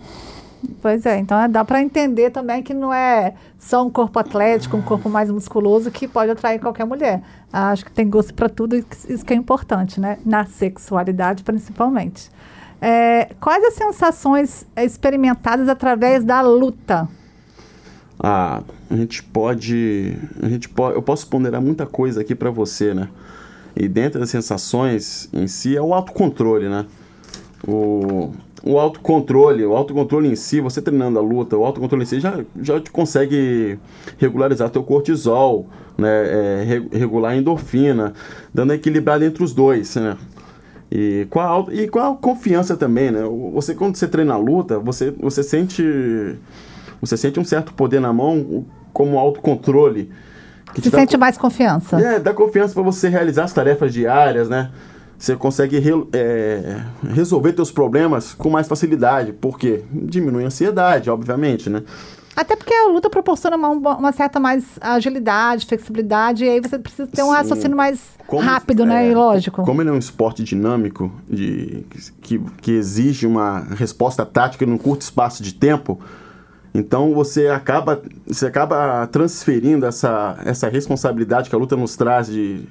Pois 0.83 1.07
é, 1.07 1.19
então 1.19 1.41
é, 1.41 1.49
dá 1.49 1.65
para 1.65 1.83
entender 1.83 2.31
também 2.31 2.63
que 2.63 2.75
não 2.75 2.93
é 2.93 3.35
só 3.59 3.85
um 3.85 3.91
corpo 3.91 4.19
atlético, 4.19 4.77
um 4.77 4.83
corpo 4.83 5.09
mais 5.09 5.31
musculoso 5.31 5.91
que 5.91 6.07
pode 6.07 6.31
atrair 6.31 6.61
qualquer 6.61 6.85
mulher. 6.85 7.23
Acho 7.53 7.85
que 7.85 7.91
tem 7.91 8.09
gosto 8.09 8.35
para 8.35 8.49
tudo, 8.49 8.77
isso 8.77 9.25
que 9.25 9.33
é 9.33 9.37
importante, 9.37 9.99
né? 10.01 10.19
Na 10.25 10.45
sexualidade, 10.45 11.43
principalmente. 11.43 12.31
É, 12.81 13.31
quais 13.41 13.63
as 13.65 13.75
sensações 13.75 14.67
experimentadas 14.77 15.69
através 15.69 16.25
da 16.25 16.41
luta? 16.41 17.09
Ah, 18.19 18.63
a 18.91 18.97
gente 18.97 19.23
pode, 19.23 20.17
a 20.43 20.49
gente 20.49 20.69
pode, 20.69 20.95
eu 20.95 21.03
posso 21.03 21.27
ponderar 21.27 21.61
muita 21.61 21.87
coisa 21.87 22.21
aqui 22.21 22.35
para 22.35 22.51
você, 22.51 22.93
né? 22.93 23.09
E 23.75 23.89
dentro 23.89 24.21
das 24.21 24.31
sensações 24.31 25.29
em 25.33 25.47
si 25.47 25.77
é 25.77 25.81
o 25.81 25.95
autocontrole, 25.95 26.69
né? 26.69 26.87
O, 27.67 28.31
o 28.63 28.79
autocontrole, 28.79 29.65
o 29.65 29.75
autocontrole 29.75 30.29
em 30.29 30.37
si, 30.37 30.61
você 30.61 30.83
treinando 30.83 31.19
a 31.19 31.23
luta, 31.23 31.57
o 31.57 31.65
autocontrole 31.65 32.03
em 32.03 32.07
si 32.07 32.21
já, 32.21 32.41
já 32.61 32.81
te 32.81 32.91
consegue 32.91 33.79
regularizar 34.19 34.71
teu 34.71 34.83
cortisol, 34.83 35.67
né? 35.97 36.09
É, 36.09 36.83
regular 36.93 37.33
a 37.33 37.37
endorfina, 37.37 38.13
dando 38.53 38.73
equilibrado 38.75 39.25
entre 39.25 39.43
os 39.43 39.53
dois, 39.53 39.97
né? 39.97 40.17
E 40.91 41.27
com, 41.31 41.41
a, 41.41 41.67
e 41.73 41.89
com 41.89 42.01
a 42.01 42.17
confiança 42.17 42.77
também, 42.77 43.11
né? 43.11 43.23
Você, 43.55 43.75
quando 43.75 43.97
você 43.97 44.09
treina 44.09 44.35
a 44.35 44.39
luta, 44.39 44.79
você, 44.79 45.11
você 45.13 45.43
sente 45.43 45.83
você 47.01 47.17
sente 47.17 47.41
um 47.41 47.45
certo 47.45 47.73
poder 47.73 48.01
na 48.01 48.13
mão 48.13 48.65
como 48.93 49.19
autocontrole. 49.19 50.11
Que 50.75 50.83
Se 50.83 50.91
sente 50.91 51.17
mais 51.17 51.39
confiança. 51.39 52.01
É, 52.01 52.21
dá 52.21 52.33
confiança 52.35 52.75
para 52.75 52.83
você 52.83 53.09
realizar 53.09 53.45
as 53.45 53.53
tarefas 53.53 53.93
diárias, 53.93 54.49
né? 54.49 54.71
Você 55.21 55.37
consegue 55.37 55.79
re, 55.79 55.91
é, 56.15 56.83
resolver 57.13 57.53
seus 57.55 57.71
problemas 57.71 58.33
com 58.33 58.49
mais 58.49 58.67
facilidade. 58.67 59.35
Por 59.35 59.59
quê? 59.59 59.85
Diminui 59.93 60.45
a 60.45 60.47
ansiedade, 60.47 61.11
obviamente, 61.11 61.69
né? 61.69 61.83
Até 62.35 62.57
porque 62.57 62.73
a 62.73 62.87
luta 62.87 63.11
proporciona 63.11 63.55
uma, 63.55 63.69
uma, 63.69 64.13
certa 64.13 64.41
mais 64.41 64.65
agilidade, 64.81 65.67
flexibilidade, 65.67 66.47
e 66.47 66.49
aí 66.49 66.59
você 66.59 66.79
precisa 66.79 67.07
ter 67.07 67.23
um 67.23 67.27
Sim. 67.27 67.33
raciocínio 67.33 67.77
mais 67.77 68.01
como, 68.27 68.41
rápido, 68.41 68.87
né? 68.87 68.95
é, 68.95 69.07
né? 69.09 69.13
E 69.13 69.15
lógico. 69.15 69.63
Como 69.63 69.83
ele 69.83 69.91
é 69.91 69.93
um 69.93 69.99
esporte 69.99 70.43
dinâmico, 70.43 71.13
de, 71.29 71.85
que, 72.23 72.39
que 72.63 72.71
exige 72.71 73.27
uma 73.27 73.61
resposta 73.75 74.25
tática 74.25 74.65
num 74.65 74.79
curto 74.79 75.03
espaço 75.03 75.43
de 75.43 75.53
tempo, 75.53 76.01
então 76.73 77.13
você 77.13 77.49
acaba, 77.49 78.01
você 78.27 78.47
acaba 78.47 79.07
transferindo 79.09 79.85
essa, 79.85 80.39
essa 80.45 80.69
responsabilidade 80.69 81.51
que 81.51 81.57
a 81.57 81.59
luta 81.59 81.77
nos 81.77 81.97
traz 81.97 82.29
de, 82.29 82.63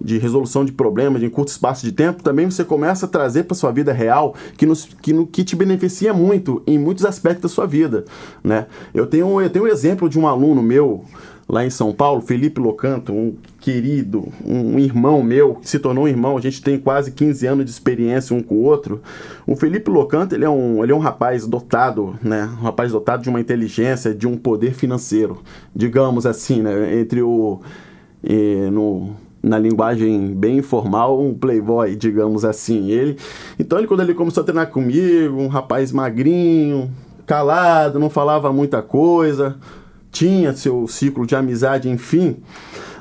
de 0.00 0.18
resolução 0.18 0.64
de 0.64 0.72
problemas 0.72 1.22
em 1.22 1.30
curto 1.30 1.48
espaço 1.48 1.84
de 1.84 1.92
tempo, 1.92 2.22
também 2.22 2.50
você 2.50 2.64
começa 2.64 3.06
a 3.06 3.08
trazer 3.08 3.44
para 3.44 3.54
sua 3.54 3.72
vida 3.72 3.92
real 3.92 4.34
que, 4.58 4.66
nos, 4.66 4.84
que, 4.84 5.12
no, 5.12 5.26
que 5.26 5.42
te 5.42 5.56
beneficia 5.56 6.12
muito 6.12 6.62
em 6.66 6.78
muitos 6.78 7.04
aspectos 7.04 7.50
da 7.50 7.54
sua 7.54 7.66
vida. 7.66 8.04
Né? 8.44 8.66
Eu, 8.92 9.06
tenho, 9.06 9.40
eu 9.40 9.48
tenho 9.48 9.64
um 9.64 9.68
exemplo 9.68 10.08
de 10.08 10.18
um 10.18 10.26
aluno 10.26 10.62
meu 10.62 11.04
lá 11.48 11.64
em 11.64 11.70
São 11.70 11.92
Paulo, 11.92 12.20
Felipe 12.20 12.60
Locanto, 12.60 13.12
um 13.12 13.36
querido, 13.60 14.32
um 14.44 14.78
irmão 14.78 15.22
meu, 15.22 15.54
que 15.56 15.68
se 15.68 15.78
tornou 15.78 16.04
um 16.04 16.08
irmão, 16.08 16.36
a 16.36 16.40
gente 16.40 16.60
tem 16.60 16.78
quase 16.78 17.12
15 17.12 17.46
anos 17.46 17.64
de 17.64 17.70
experiência 17.70 18.34
um 18.34 18.42
com 18.42 18.56
o 18.56 18.62
outro. 18.62 19.00
O 19.46 19.54
Felipe 19.54 19.90
Locanto, 19.90 20.34
ele 20.34 20.44
é 20.44 20.50
um, 20.50 20.82
ele 20.82 20.92
é 20.92 20.94
um 20.94 21.00
rapaz 21.00 21.46
dotado, 21.46 22.18
né? 22.22 22.44
Um 22.60 22.64
rapaz 22.64 22.90
dotado 22.92 23.22
de 23.22 23.28
uma 23.28 23.40
inteligência, 23.40 24.12
de 24.12 24.26
um 24.26 24.36
poder 24.36 24.74
financeiro, 24.74 25.40
digamos 25.74 26.26
assim, 26.26 26.62
né? 26.62 26.98
Entre 26.98 27.22
o... 27.22 27.60
No, 28.72 29.14
na 29.40 29.56
linguagem 29.56 30.34
bem 30.34 30.58
informal, 30.58 31.22
um 31.22 31.32
playboy, 31.32 31.94
digamos 31.94 32.44
assim. 32.44 32.90
Ele, 32.90 33.16
então 33.56 33.78
ele 33.78 33.86
quando 33.86 34.00
ele 34.00 34.14
começou 34.14 34.40
a 34.40 34.44
treinar 34.44 34.68
comigo, 34.68 35.40
um 35.40 35.46
rapaz 35.46 35.92
magrinho, 35.92 36.90
calado, 37.24 38.00
não 38.00 38.10
falava 38.10 38.52
muita 38.52 38.82
coisa, 38.82 39.56
tinha 40.16 40.54
seu 40.54 40.88
ciclo 40.88 41.26
de 41.26 41.36
amizade, 41.36 41.90
enfim. 41.90 42.36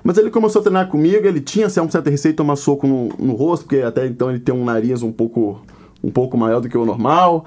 Mas 0.03 0.17
ele 0.17 0.29
começou 0.29 0.60
a 0.60 0.63
treinar 0.63 0.89
comigo, 0.89 1.25
ele 1.25 1.39
tinha 1.39 1.67
assim, 1.67 1.79
um 1.79 1.89
certo 1.89 2.10
receio 2.10 2.34
de 2.34 2.38
tomar 2.38 2.57
soco 2.57 2.86
no, 2.86 3.10
no 3.17 3.34
rosto, 3.34 3.63
porque 3.63 3.81
até 3.81 4.05
então 4.05 4.29
ele 4.29 4.39
tem 4.39 4.53
um 4.53 4.65
nariz 4.65 5.01
um 5.01 5.12
pouco, 5.12 5.62
um 6.03 6.12
pouco 6.12 6.38
maior 6.38 6.60
do 6.60 6.67
que 6.67 6.77
o 6.77 6.86
normal. 6.86 7.45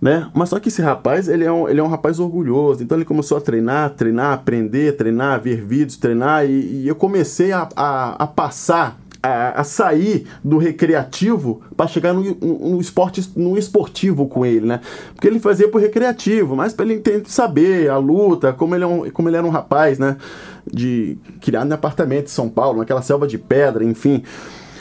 Né? 0.00 0.30
Mas 0.32 0.48
só 0.48 0.60
que 0.60 0.68
esse 0.68 0.80
rapaz, 0.80 1.28
ele 1.28 1.44
é, 1.44 1.52
um, 1.52 1.68
ele 1.68 1.80
é 1.80 1.82
um 1.82 1.88
rapaz 1.88 2.20
orgulhoso. 2.20 2.82
Então 2.82 2.96
ele 2.96 3.04
começou 3.04 3.36
a 3.36 3.40
treinar, 3.40 3.90
treinar, 3.90 4.32
aprender, 4.32 4.96
treinar, 4.96 5.40
ver 5.40 5.60
vídeos, 5.64 5.96
treinar. 5.96 6.46
E, 6.46 6.82
e 6.82 6.88
eu 6.88 6.94
comecei 6.94 7.52
a, 7.52 7.68
a, 7.76 8.24
a 8.24 8.26
passar 8.26 8.98
a, 9.22 9.60
a, 9.60 9.64
sair 9.64 10.26
do 10.42 10.58
recreativo 10.58 11.62
para 11.76 11.86
chegar 11.86 12.12
no, 12.12 12.22
no, 12.22 12.80
esporte, 12.80 13.30
no 13.36 13.56
esportivo 13.56 14.26
com 14.26 14.44
ele, 14.44 14.66
né? 14.66 14.80
Porque 15.14 15.28
ele 15.28 15.38
fazia 15.38 15.68
pro 15.68 15.80
recreativo, 15.80 16.56
mas 16.56 16.72
para 16.72 16.84
ele 16.84 16.94
entender, 16.94 17.28
saber 17.28 17.88
a 17.88 17.98
luta, 17.98 18.52
como 18.52 18.74
ele, 18.74 18.84
é 18.84 18.86
um, 18.86 19.10
como 19.10 19.28
ele 19.28 19.36
era 19.36 19.46
um 19.46 19.50
rapaz, 19.50 19.98
né? 19.98 20.16
De 20.66 21.16
criado 21.40 21.70
em 21.70 21.72
apartamento 21.72 22.24
de 22.24 22.30
São 22.30 22.48
Paulo, 22.48 22.80
naquela 22.80 23.02
selva 23.02 23.26
de 23.26 23.38
pedra, 23.38 23.84
enfim. 23.84 24.22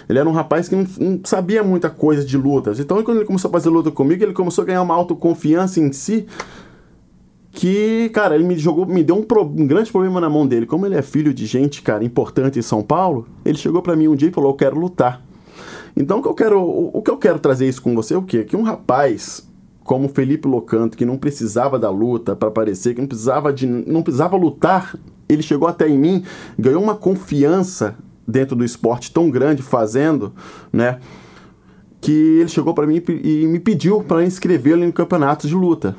Ele 0.10 0.20
era 0.20 0.28
um 0.28 0.34
rapaz 0.34 0.68
que 0.68 0.76
não, 0.76 0.86
não, 1.00 1.20
sabia 1.24 1.64
muita 1.64 1.90
coisa 1.90 2.26
de 2.26 2.38
lutas. 2.38 2.80
Então, 2.80 3.02
quando 3.04 3.18
ele 3.18 3.26
começou 3.26 3.50
a 3.50 3.52
fazer 3.52 3.70
luta 3.70 3.92
comigo, 3.92 4.24
ele 4.24 4.34
começou 4.34 4.64
a 4.64 4.66
ganhar 4.66 4.82
uma 4.82 4.96
autoconfiança 4.96 5.80
em 5.80 5.94
si 5.94 6.28
que, 7.52 8.10
cara, 8.10 8.36
ele 8.36 8.46
me 8.46 8.58
jogou, 8.58 8.86
me 8.86 9.04
deu 9.04 9.16
um, 9.18 9.24
pro, 9.24 9.44
um, 9.44 9.68
grande 9.68 9.92
problema 9.92 10.22
na 10.22 10.30
mão 10.30 10.48
dele. 10.48 10.66
Como 10.66 10.86
ele 10.86 10.96
é 10.96 11.02
filho 11.02 11.34
de 11.34 11.46
gente, 11.46 11.82
cara, 11.82 12.04
importante 12.04 12.58
em 12.58 12.62
São 12.62 12.82
Paulo, 12.82 13.28
ele 13.44 13.58
chegou 13.58 13.82
para 13.82 13.96
mim 13.96 14.08
um 14.08 14.16
dia 14.16 14.30
e 14.30 14.32
falou: 14.32 14.52
"Eu 14.52 14.56
quero 14.56 14.80
lutar". 14.80 15.22
Então, 15.96 16.20
o 16.20 16.22
que 16.22 16.28
eu 16.30 16.34
quero, 16.34 16.62
o, 16.62 16.98
o 16.98 17.02
que 17.02 17.12
eu 17.12 17.18
quero 17.18 17.40
trazer 17.40 17.68
isso 17.68 17.82
com 17.82 17.94
você 17.94 18.14
é 18.14 18.18
o 18.18 18.22
quê? 18.22 18.46
Que 18.46 18.56
um 18.56 18.62
rapaz 18.62 19.46
como 19.84 20.08
Felipe 20.08 20.48
Locanto, 20.48 20.96
que 20.96 21.06
não 21.06 21.18
precisava 21.18 21.78
da 21.78 21.90
luta 21.90 22.36
para 22.36 22.48
aparecer, 22.48 22.94
que 22.94 23.02
não 23.02 23.08
precisava 23.08 23.52
de 23.52 23.68
não 23.68 24.02
precisava 24.02 24.38
lutar, 24.38 24.96
ele 25.28 25.42
chegou 25.42 25.68
até 25.68 25.90
em 25.90 25.98
mim, 25.98 26.24
ganhou 26.58 26.82
uma 26.82 26.96
confiança 26.96 27.96
dentro 28.26 28.56
do 28.56 28.64
esporte 28.64 29.12
tão 29.12 29.30
grande 29.30 29.62
fazendo, 29.62 30.34
né? 30.72 31.00
Que 32.00 32.40
ele 32.40 32.48
chegou 32.48 32.74
para 32.74 32.88
mim 32.88 33.02
e 33.24 33.46
me 33.48 33.60
pediu 33.60 34.02
para 34.02 34.24
inscrevê-lo 34.24 34.84
em 34.84 34.92
campeonatos 34.92 35.50
de 35.50 35.56
luta. 35.56 35.96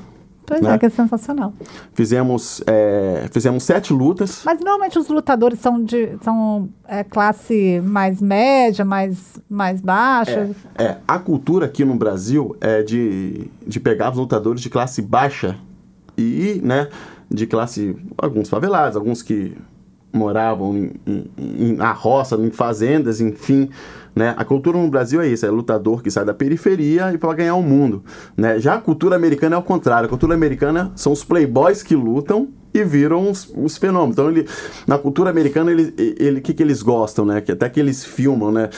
Pois 0.52 0.62
né? 0.62 0.74
é, 0.74 0.78
que 0.78 0.86
é 0.86 0.90
sensacional. 0.90 1.52
Fizemos, 1.94 2.62
é, 2.66 3.28
fizemos 3.32 3.62
sete 3.62 3.92
lutas. 3.92 4.42
Mas 4.44 4.60
normalmente 4.60 4.98
os 4.98 5.08
lutadores 5.08 5.58
são 5.58 5.82
de 5.82 6.16
são 6.22 6.68
é, 6.86 7.02
classe 7.02 7.80
mais 7.84 8.20
média, 8.20 8.84
mais, 8.84 9.40
mais 9.48 9.80
baixa. 9.80 10.50
É, 10.76 10.84
é, 10.84 10.98
a 11.06 11.18
cultura 11.18 11.66
aqui 11.66 11.84
no 11.84 11.94
Brasil 11.94 12.56
é 12.60 12.82
de, 12.82 13.50
de 13.66 13.80
pegar 13.80 14.10
os 14.10 14.18
lutadores 14.18 14.60
de 14.60 14.68
classe 14.68 15.00
baixa 15.00 15.56
e, 16.16 16.60
né, 16.62 16.88
de 17.30 17.46
classe, 17.46 17.96
alguns 18.18 18.48
favelados, 18.48 18.96
alguns 18.96 19.22
que 19.22 19.56
moravam 20.12 20.76
em, 20.76 21.24
em, 21.38 21.72
na 21.74 21.92
roça, 21.92 22.36
em 22.36 22.50
fazendas, 22.50 23.20
enfim. 23.20 23.70
Né? 24.14 24.34
A 24.36 24.44
cultura 24.44 24.76
no 24.76 24.88
Brasil 24.88 25.20
é 25.20 25.26
isso, 25.26 25.46
é 25.46 25.50
lutador 25.50 26.02
que 26.02 26.10
sai 26.10 26.24
da 26.24 26.34
periferia 26.34 27.12
e 27.12 27.18
para 27.18 27.32
ganhar 27.34 27.54
o 27.54 27.62
mundo. 27.62 28.04
Né? 28.36 28.58
Já 28.58 28.74
a 28.74 28.80
cultura 28.80 29.16
americana 29.16 29.56
é 29.56 29.58
o 29.58 29.62
contrário. 29.62 30.06
A 30.06 30.08
cultura 30.08 30.34
americana 30.34 30.92
são 30.94 31.12
os 31.12 31.24
playboys 31.24 31.82
que 31.82 31.96
lutam 31.96 32.48
e 32.74 32.84
viram 32.84 33.30
os, 33.30 33.50
os 33.56 33.76
fenômenos. 33.76 34.14
Então, 34.14 34.30
ele, 34.30 34.46
na 34.86 34.98
cultura 34.98 35.30
americana, 35.30 35.70
ele, 35.70 35.94
ele, 36.18 36.40
que, 36.40 36.52
que 36.52 36.62
eles 36.62 36.82
gostam, 36.82 37.24
né? 37.24 37.40
Que 37.40 37.52
até 37.52 37.68
que 37.68 37.80
eles 37.80 38.04
filmam, 38.04 38.50
né? 38.52 38.68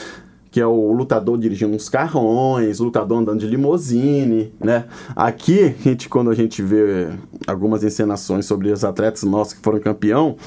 que 0.55 0.61
é 0.61 0.65
o 0.65 0.93
lutador 0.93 1.37
dirigindo 1.37 1.75
uns 1.75 1.89
carrões, 1.89 2.79
o 2.79 2.85
lutador 2.85 3.19
andando 3.19 3.41
de 3.41 3.45
limousine, 3.45 4.53
né? 4.57 4.85
Aqui, 5.13 5.75
gente, 5.83 6.07
quando 6.07 6.29
a 6.29 6.33
gente 6.33 6.61
vê 6.61 7.09
algumas 7.45 7.83
encenações 7.83 8.45
sobre 8.45 8.71
os 8.71 8.85
atletas 8.85 9.23
nossos 9.23 9.53
que 9.53 9.59
foram 9.61 9.81
campeão, 9.81 10.37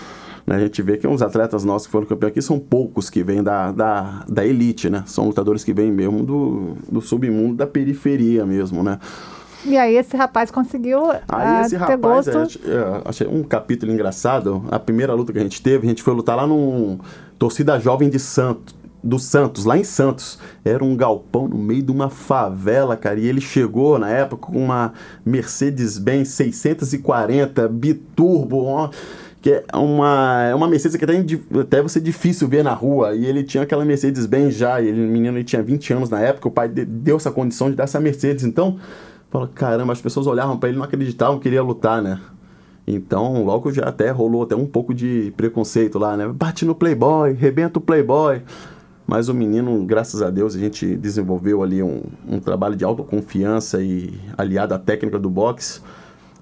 né? 0.48 0.56
A 0.56 0.60
gente 0.60 0.80
vê 0.80 0.96
que 0.96 1.06
os 1.06 1.20
atletas 1.20 1.62
nossos 1.62 1.86
que 1.86 1.92
foram 1.92 2.06
campeões 2.06 2.32
aqui 2.32 2.40
são 2.40 2.58
poucos 2.58 3.10
que 3.10 3.22
vêm 3.22 3.42
da, 3.42 3.70
da, 3.70 4.24
da 4.26 4.46
elite, 4.46 4.88
né? 4.88 5.02
São 5.04 5.26
lutadores 5.26 5.62
que 5.62 5.74
vêm 5.74 5.92
mesmo 5.92 6.24
do, 6.24 6.76
do 6.90 7.02
submundo, 7.02 7.54
da 7.54 7.66
periferia 7.66 8.46
mesmo, 8.46 8.82
né? 8.82 8.98
E 9.66 9.76
aí 9.76 9.96
esse 9.96 10.16
rapaz 10.16 10.50
conseguiu 10.50 11.10
aí 11.10 11.20
uh, 11.28 11.60
esse 11.60 11.70
ter 11.70 11.76
rapaz, 11.76 12.26
gosto... 12.28 12.60
É, 12.64 12.70
é, 12.70 13.02
achei 13.04 13.26
um 13.26 13.42
capítulo 13.42 13.92
engraçado. 13.92 14.64
A 14.70 14.78
primeira 14.78 15.12
luta 15.12 15.34
que 15.34 15.38
a 15.38 15.42
gente 15.42 15.60
teve, 15.60 15.86
a 15.86 15.90
gente 15.90 16.02
foi 16.02 16.14
lutar 16.14 16.34
lá 16.34 16.46
num 16.46 16.98
torcida 17.38 17.78
jovem 17.78 18.08
de 18.08 18.18
Santos, 18.18 18.74
do 19.04 19.18
Santos, 19.18 19.66
lá 19.66 19.76
em 19.76 19.84
Santos. 19.84 20.38
Era 20.64 20.82
um 20.82 20.96
galpão 20.96 21.46
no 21.46 21.58
meio 21.58 21.82
de 21.82 21.92
uma 21.92 22.08
favela, 22.08 22.96
cara. 22.96 23.20
E 23.20 23.26
ele 23.26 23.42
chegou 23.42 23.98
na 23.98 24.08
época 24.08 24.46
com 24.46 24.64
uma 24.64 24.94
Mercedes-Benz 25.26 26.28
640 26.28 27.68
biturbo, 27.68 28.62
uma 28.62 28.90
que 29.48 29.52
é 29.52 29.76
uma, 29.76 30.42
é 30.50 30.54
uma 30.54 30.68
Mercedes 30.68 30.96
que 30.98 31.04
até, 31.04 31.14
até 31.60 31.80
vai 31.80 31.88
ser 31.88 32.00
difícil 32.00 32.46
ver 32.46 32.62
na 32.62 32.74
rua. 32.74 33.14
E 33.14 33.24
ele 33.24 33.42
tinha 33.42 33.62
aquela 33.62 33.82
Mercedes-Benz 33.82 34.54
já, 34.54 34.80
e 34.80 34.88
ele, 34.88 35.06
o 35.06 35.08
menino 35.08 35.38
ele 35.38 35.44
tinha 35.44 35.62
20 35.62 35.94
anos 35.94 36.10
na 36.10 36.20
época, 36.20 36.48
o 36.48 36.50
pai 36.50 36.68
deu 36.68 37.16
essa 37.16 37.30
condição 37.30 37.70
de 37.70 37.76
dar 37.76 37.84
essa 37.84 37.98
Mercedes. 37.98 38.44
Então, 38.44 38.78
fala, 39.30 39.48
caramba, 39.48 39.92
as 39.92 40.02
pessoas 40.02 40.26
olhavam 40.26 40.58
para 40.58 40.68
ele, 40.68 40.76
não 40.76 40.84
acreditavam 40.84 41.38
que 41.38 41.48
ele 41.48 41.54
ia 41.54 41.62
lutar, 41.62 42.02
né? 42.02 42.20
Então, 42.86 43.42
logo 43.44 43.72
já 43.72 43.84
até 43.84 44.10
rolou 44.10 44.42
até 44.42 44.54
um 44.54 44.66
pouco 44.66 44.92
de 44.92 45.32
preconceito 45.36 45.98
lá, 45.98 46.14
né? 46.14 46.28
Bate 46.28 46.66
no 46.66 46.74
Playboy, 46.74 47.32
rebenta 47.32 47.78
o 47.78 47.82
Playboy. 47.82 48.42
Mas 49.06 49.30
o 49.30 49.34
menino, 49.34 49.82
graças 49.86 50.20
a 50.20 50.28
Deus, 50.28 50.54
a 50.54 50.58
gente 50.58 50.94
desenvolveu 50.94 51.62
ali 51.62 51.82
um, 51.82 52.02
um 52.28 52.38
trabalho 52.38 52.76
de 52.76 52.84
autoconfiança 52.84 53.80
e 53.82 54.12
aliado 54.36 54.74
à 54.74 54.78
técnica 54.78 55.18
do 55.18 55.30
boxe 55.30 55.80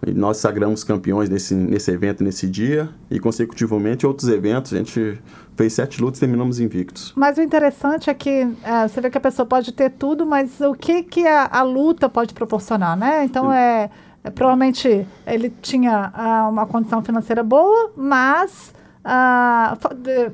E 0.04 0.12
nós 0.12 0.36
sagramos 0.38 0.84
campeões 0.84 1.28
nesse, 1.28 1.54
nesse 1.54 1.90
evento, 1.90 2.22
nesse 2.22 2.46
dia, 2.46 2.88
e 3.10 3.18
consecutivamente 3.18 4.06
outros 4.06 4.28
eventos, 4.28 4.72
a 4.72 4.78
gente 4.78 5.18
fez 5.56 5.72
sete 5.72 6.00
lutas 6.00 6.18
e 6.18 6.20
terminamos 6.20 6.60
invictos. 6.60 7.12
Mas 7.16 7.38
o 7.38 7.42
interessante 7.42 8.10
é 8.10 8.14
que 8.14 8.48
é, 8.62 8.86
você 8.86 9.00
vê 9.00 9.10
que 9.10 9.18
a 9.18 9.20
pessoa 9.20 9.46
pode 9.46 9.72
ter 9.72 9.90
tudo, 9.90 10.26
mas 10.26 10.60
o 10.60 10.74
que, 10.74 11.02
que 11.02 11.26
a, 11.26 11.48
a 11.50 11.62
luta 11.62 12.08
pode 12.08 12.34
proporcionar, 12.34 12.96
né? 12.96 13.24
Então 13.24 13.52
é, 13.52 13.90
é 14.22 14.30
provavelmente 14.30 15.06
ele 15.26 15.50
tinha 15.62 16.10
ah, 16.12 16.48
uma 16.48 16.66
condição 16.66 17.02
financeira 17.02 17.42
boa, 17.42 17.90
mas 17.96 18.74
ah, 19.08 19.78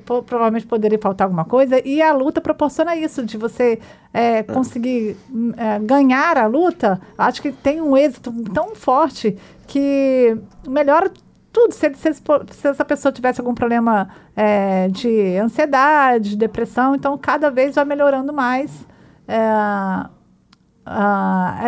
provavelmente 0.07 0.67
poderia 0.67 0.99
faltar 0.99 1.27
alguma 1.27 1.45
coisa, 1.45 1.87
e 1.87 2.01
a 2.01 2.11
luta 2.15 2.41
proporciona 2.41 2.97
isso, 2.97 3.23
de 3.23 3.37
você 3.37 3.79
é, 4.15 4.43
conseguir 4.43 5.15
é, 5.59 5.79
ganhar 5.79 6.39
a 6.39 6.47
luta, 6.47 6.99
acho 7.19 7.43
que 7.43 7.53
tem 7.53 7.83
um 7.83 7.95
êxito 7.95 8.33
tão 8.55 8.75
forte 8.75 9.37
que 9.67 10.39
melhora 10.67 11.13
tudo. 11.53 11.75
Se, 11.75 11.93
se, 11.95 12.15
se, 12.15 12.69
essa 12.69 12.83
pessoa 12.83 13.13
tivesse 13.13 13.43
algum 13.43 13.55
problema 13.55 14.09
é, 14.35 14.89
de 14.89 15.37
ansiedade, 15.37 16.31
de 16.31 16.37
depressão, 16.37 16.95
então 16.95 17.19
cada 17.19 17.51
vez 17.51 17.75
vai 17.75 17.85
melhorando 17.85 18.33
mais 18.33 18.87
é, 19.29 20.09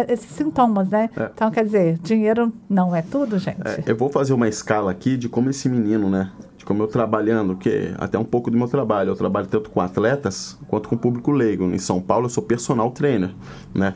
esses 0.09 0.31
sintomas, 0.31 0.89
né? 0.89 1.11
É. 1.15 1.31
Então, 1.35 1.51
quer 1.51 1.65
dizer, 1.65 1.99
dinheiro 1.99 2.51
não 2.67 2.97
é 2.97 3.03
tudo, 3.03 3.39
gente. 3.39 3.61
É, 3.63 3.83
eu 3.87 3.95
vou 3.95 4.09
fazer 4.09 4.33
uma 4.33 4.49
escala 4.49 4.91
aqui 4.91 5.19
de 5.19 5.29
como 5.29 5.51
esse 5.51 5.69
menino, 5.69 6.09
né? 6.09 6.33
Como 6.65 6.83
eu 6.83 6.87
trabalhando, 6.87 7.57
que 7.57 7.93
até 7.99 8.19
um 8.19 8.25
pouco 8.25 8.51
do 8.51 8.57
meu 8.57 8.69
trabalho. 8.69 9.11
Eu 9.11 9.17
trabalho 9.17 9.47
tanto 9.47 9.71
com 9.71 9.81
atletas 9.81 10.59
quanto 10.69 10.89
com 10.89 10.97
público 10.97 11.31
leigo. 11.31 11.65
Em 11.65 11.79
São 11.79 12.01
Paulo, 12.01 12.27
eu 12.27 12.31
sou 12.31 12.43
personal 12.43 12.91
trainer, 12.91 13.31
né? 13.75 13.95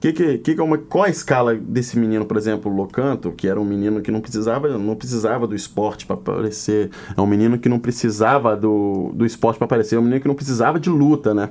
Que, 0.00 0.12
que, 0.12 0.38
que, 0.38 0.50
é 0.50 0.76
qual 0.86 1.04
a 1.04 1.08
escala 1.08 1.54
desse 1.54 1.98
menino, 1.98 2.26
por 2.26 2.36
exemplo, 2.36 2.70
Locanto, 2.70 3.32
que 3.32 3.48
era 3.48 3.58
um 3.58 3.64
menino 3.64 4.02
que 4.02 4.10
não 4.10 4.20
precisava, 4.20 4.76
não 4.76 4.94
precisava 4.94 5.46
do 5.46 5.54
esporte 5.54 6.04
para 6.04 6.14
aparecer, 6.14 6.90
é 7.16 7.18
um 7.18 7.26
menino 7.26 7.58
que 7.58 7.70
não 7.70 7.78
precisava 7.78 8.54
do, 8.54 9.12
do 9.14 9.24
esporte 9.24 9.56
para 9.56 9.64
aparecer, 9.64 9.96
é 9.96 9.98
um 9.98 10.02
menino 10.02 10.20
que 10.20 10.28
não 10.28 10.34
precisava 10.34 10.78
de 10.78 10.90
luta, 10.90 11.32
né? 11.32 11.48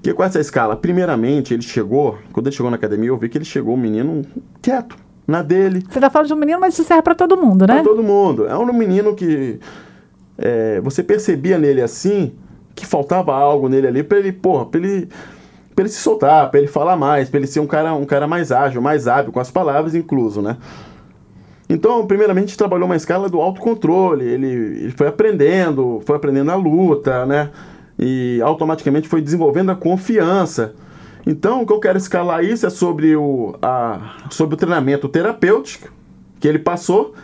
Que 0.00 0.14
com 0.14 0.22
essa 0.22 0.38
escala, 0.38 0.76
primeiramente, 0.76 1.52
ele 1.52 1.62
chegou, 1.62 2.16
quando 2.32 2.46
ele 2.46 2.54
chegou 2.54 2.70
na 2.70 2.76
academia, 2.76 3.08
eu 3.08 3.16
vi 3.16 3.28
que 3.28 3.38
ele 3.38 3.44
chegou 3.44 3.74
um 3.74 3.78
menino 3.78 4.22
quieto, 4.62 4.96
na 5.26 5.42
dele. 5.42 5.82
Você 5.88 6.00
tá 6.00 6.10
falando 6.10 6.28
de 6.28 6.34
um 6.34 6.36
menino, 6.36 6.60
mas 6.60 6.74
isso 6.74 6.84
serve 6.84 7.02
para 7.02 7.14
todo 7.14 7.36
mundo, 7.36 7.66
né? 7.66 7.74
Para 7.74 7.84
todo 7.84 8.02
mundo. 8.02 8.46
É 8.46 8.56
um 8.56 8.72
menino 8.72 9.14
que 9.14 9.58
é, 10.38 10.80
você 10.80 11.02
percebia 11.02 11.58
nele 11.58 11.80
assim 11.80 12.32
que 12.74 12.84
faltava 12.84 13.32
algo 13.34 13.68
nele 13.68 13.86
ali 13.86 14.02
para 14.02 14.18
ele, 14.18 14.32
porra, 14.32 14.66
para 14.66 14.80
ele 14.80 15.08
para 15.74 15.82
ele 15.82 15.92
se 15.92 16.00
soltar, 16.00 16.50
para 16.50 16.60
ele 16.60 16.68
falar 16.68 16.96
mais, 16.96 17.28
para 17.28 17.38
ele 17.38 17.48
ser 17.48 17.58
um 17.58 17.66
cara, 17.66 17.92
um 17.94 18.04
cara 18.04 18.28
mais 18.28 18.52
ágil, 18.52 18.80
mais 18.80 19.08
hábil 19.08 19.32
com 19.32 19.40
as 19.40 19.50
palavras 19.50 19.94
incluso, 19.94 20.40
né? 20.40 20.56
Então, 21.68 22.06
primeiramente, 22.06 22.44
a 22.44 22.46
gente 22.48 22.58
trabalhou 22.58 22.86
uma 22.86 22.94
escala 22.94 23.28
do 23.28 23.40
autocontrole, 23.40 24.24
ele, 24.24 24.46
ele 24.46 24.90
foi 24.92 25.08
aprendendo, 25.08 26.00
foi 26.04 26.14
aprendendo 26.14 26.50
a 26.52 26.54
luta, 26.54 27.26
né? 27.26 27.50
E 27.98 28.40
automaticamente 28.42 29.08
foi 29.08 29.20
desenvolvendo 29.20 29.70
a 29.70 29.74
confiança. 29.74 30.74
Então, 31.26 31.62
o 31.62 31.66
que 31.66 31.72
eu 31.72 31.80
quero 31.80 31.96
escalar 31.96 32.44
isso 32.44 32.66
é 32.66 32.70
sobre 32.70 33.16
o, 33.16 33.56
a, 33.62 34.16
sobre 34.30 34.54
o 34.54 34.58
treinamento 34.58 35.08
terapêutico 35.08 35.90
que 36.38 36.46
ele 36.46 36.58
passou 36.58 37.14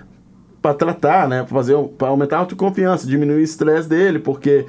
para 0.63 0.75
tratar, 0.75 1.29
né, 1.29 1.43
para 1.43 1.55
fazer, 1.55 1.77
para 1.99 2.09
aumentar 2.09 2.37
a 2.37 2.39
autoconfiança, 2.41 3.07
diminuir 3.07 3.37
o 3.37 3.41
estresse 3.41 3.89
dele, 3.89 4.19
porque 4.19 4.67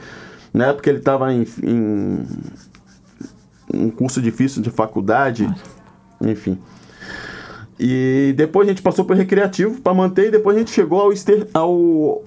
na 0.53 0.67
época 0.67 0.89
ele 0.89 0.99
estava 0.99 1.33
em, 1.33 1.45
em 1.63 2.25
um 3.73 3.89
curso 3.89 4.21
difícil 4.21 4.61
de 4.61 4.69
faculdade, 4.69 5.49
enfim. 6.21 6.59
E 7.79 8.33
depois 8.37 8.67
a 8.67 8.71
gente 8.71 8.81
passou 8.81 9.03
para 9.03 9.15
o 9.15 9.17
recreativo 9.17 9.81
para 9.81 9.93
manter 9.93 10.27
e 10.27 10.31
depois 10.31 10.55
a 10.55 10.59
gente 10.59 10.71
chegou 10.71 11.01
ao, 11.01 11.11
ester, 11.11 11.47
ao, 11.53 12.23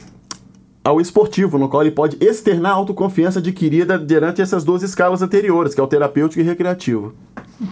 ao 0.84 1.00
esportivo, 1.00 1.58
no 1.58 1.68
qual 1.68 1.82
ele 1.82 1.90
pode 1.90 2.18
externar 2.22 2.72
a 2.72 2.74
autoconfiança 2.74 3.38
adquirida 3.38 3.98
durante 3.98 4.42
essas 4.42 4.62
duas 4.62 4.82
escalas 4.82 5.22
anteriores, 5.22 5.74
que 5.74 5.80
é 5.80 5.82
o 5.82 5.86
terapêutico 5.86 6.40
e 6.40 6.44
recreativo. 6.44 7.14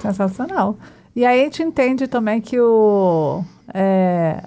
Sensacional. 0.01 0.79
E 1.15 1.27
aí 1.27 1.43
a 1.43 1.45
gente 1.45 1.63
entende 1.63 2.09
também 2.09 2.41
que 2.41 2.59
o, 2.59 3.45
é, 3.75 4.43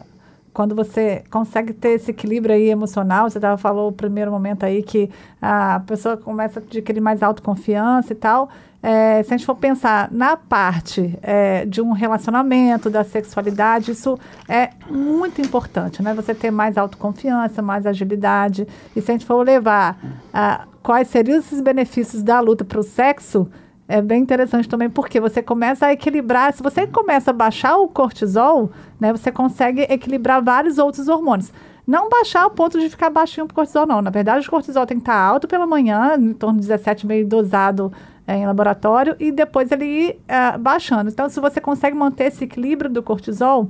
quando 0.52 0.74
você 0.74 1.24
consegue 1.30 1.74
ter 1.74 1.90
esse 1.90 2.10
equilíbrio 2.10 2.56
aí 2.56 2.70
emocional, 2.70 3.30
você 3.30 3.40
tava, 3.40 3.58
falou 3.58 3.90
o 3.90 3.92
primeiro 3.92 4.32
momento 4.32 4.66
aí 4.66 4.82
que 4.82 5.12
a 5.40 5.82
pessoa 5.86 6.18
começa 6.18 6.60
a 6.60 6.64
adquirir 6.64 7.02
mais 7.02 7.22
autoconfiança 7.22 8.14
e 8.14 8.16
tal, 8.16 8.50
é, 8.88 9.24
se 9.24 9.34
a 9.34 9.38
gente 9.38 9.48
for 9.48 9.56
pensar 9.56 10.12
na 10.12 10.38
parte 10.38 11.18
é, 11.24 11.66
de 11.66 11.82
um 11.82 11.92
relacionamento, 11.92 12.88
da 12.88 13.04
sexualidade, 13.04 13.90
isso 13.90 14.16
é 14.48 14.70
muito 14.88 15.42
importante, 15.42 16.04
né? 16.04 16.14
Você 16.14 16.36
ter 16.36 16.52
mais 16.52 16.78
autoconfiança, 16.78 17.64
mais 17.64 17.88
agilidade. 17.88 18.68
E 18.96 19.02
se 19.02 19.10
a 19.10 19.16
gente 19.16 19.26
for 19.26 19.44
levar 19.44 19.98
a, 20.32 20.68
quais 20.84 21.08
seriam 21.08 21.40
esses 21.40 21.62
benefícios 21.62 22.22
da 22.22 22.40
luta 22.40 22.64
para 22.64 22.80
o 22.80 22.84
sexo, 22.84 23.50
é 23.88 24.04
bem 24.04 24.22
interessante 24.22 24.70
também, 24.70 24.88
porque 24.88 25.20
você 25.20 25.42
começa 25.42 25.88
a 25.88 25.94
equilibrar. 25.94 26.54
Se 26.54 26.62
você 26.62 26.86
começa 26.86 27.32
a 27.32 27.34
baixar 27.34 27.78
o 27.78 27.88
cortisol, 27.88 28.70
né, 29.00 29.12
você 29.12 29.32
consegue 29.32 29.82
equilibrar 29.90 30.44
vários 30.44 30.78
outros 30.78 31.08
hormônios. 31.08 31.52
Não 31.88 32.08
baixar 32.08 32.44
ao 32.44 32.52
ponto 32.52 32.80
de 32.80 32.88
ficar 32.88 33.10
baixinho 33.10 33.48
o 33.48 33.54
cortisol, 33.54 33.88
não. 33.88 34.00
Na 34.00 34.12
verdade, 34.12 34.48
o 34.48 34.52
cortisol 34.52 34.86
tem 34.86 34.98
que 34.98 35.02
estar 35.02 35.18
alto 35.18 35.48
pela 35.48 35.66
manhã, 35.66 36.16
em 36.20 36.34
torno 36.34 36.60
de 36.60 36.68
17, 36.68 37.08
meio 37.08 37.28
dosado 37.28 37.92
é, 38.28 38.38
em 38.38 38.46
laboratório 38.46 39.16
e 39.20 39.32
depois 39.32 39.72
ele 39.72 39.86
ir 39.86 40.20
é, 40.28 40.58
baixando. 40.58 41.10
Então, 41.10 41.30
se 41.30 41.40
você 41.40 41.62
consegue 41.62 41.96
manter 41.96 42.26
esse 42.26 42.44
equilíbrio 42.44 42.90
do 42.90 43.04
cortisol 43.04 43.70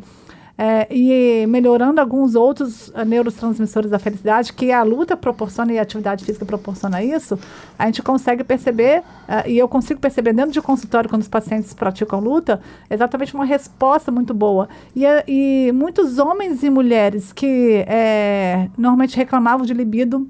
é, 0.57 0.87
e 0.89 1.45
melhorando 1.47 1.99
alguns 1.99 2.33
outros 2.33 2.87
uh, 2.89 3.03
neurotransmissores 3.05 3.91
da 3.91 3.99
felicidade, 3.99 4.53
que 4.53 4.71
a 4.71 4.83
luta 4.83 5.17
proporciona 5.17 5.73
e 5.73 5.79
a 5.79 5.81
atividade 5.81 6.23
física 6.23 6.45
proporciona 6.45 7.03
isso, 7.03 7.37
a 7.77 7.85
gente 7.87 8.01
consegue 8.01 8.43
perceber, 8.43 8.99
uh, 8.99 9.47
e 9.47 9.57
eu 9.57 9.67
consigo 9.67 9.99
perceber 9.99 10.31
dentro 10.31 10.53
de 10.53 10.61
consultório, 10.61 11.09
quando 11.09 11.23
os 11.23 11.27
pacientes 11.27 11.73
praticam 11.73 12.21
luta, 12.21 12.61
exatamente 12.89 13.35
uma 13.35 13.43
resposta 13.43 14.11
muito 14.11 14.33
boa. 14.33 14.69
E, 14.95 15.03
e 15.27 15.71
muitos 15.73 16.19
homens 16.19 16.63
e 16.63 16.69
mulheres 16.69 17.33
que 17.33 17.83
é, 17.85 18.69
normalmente 18.77 19.17
reclamavam 19.17 19.65
de 19.65 19.73
libido 19.73 20.25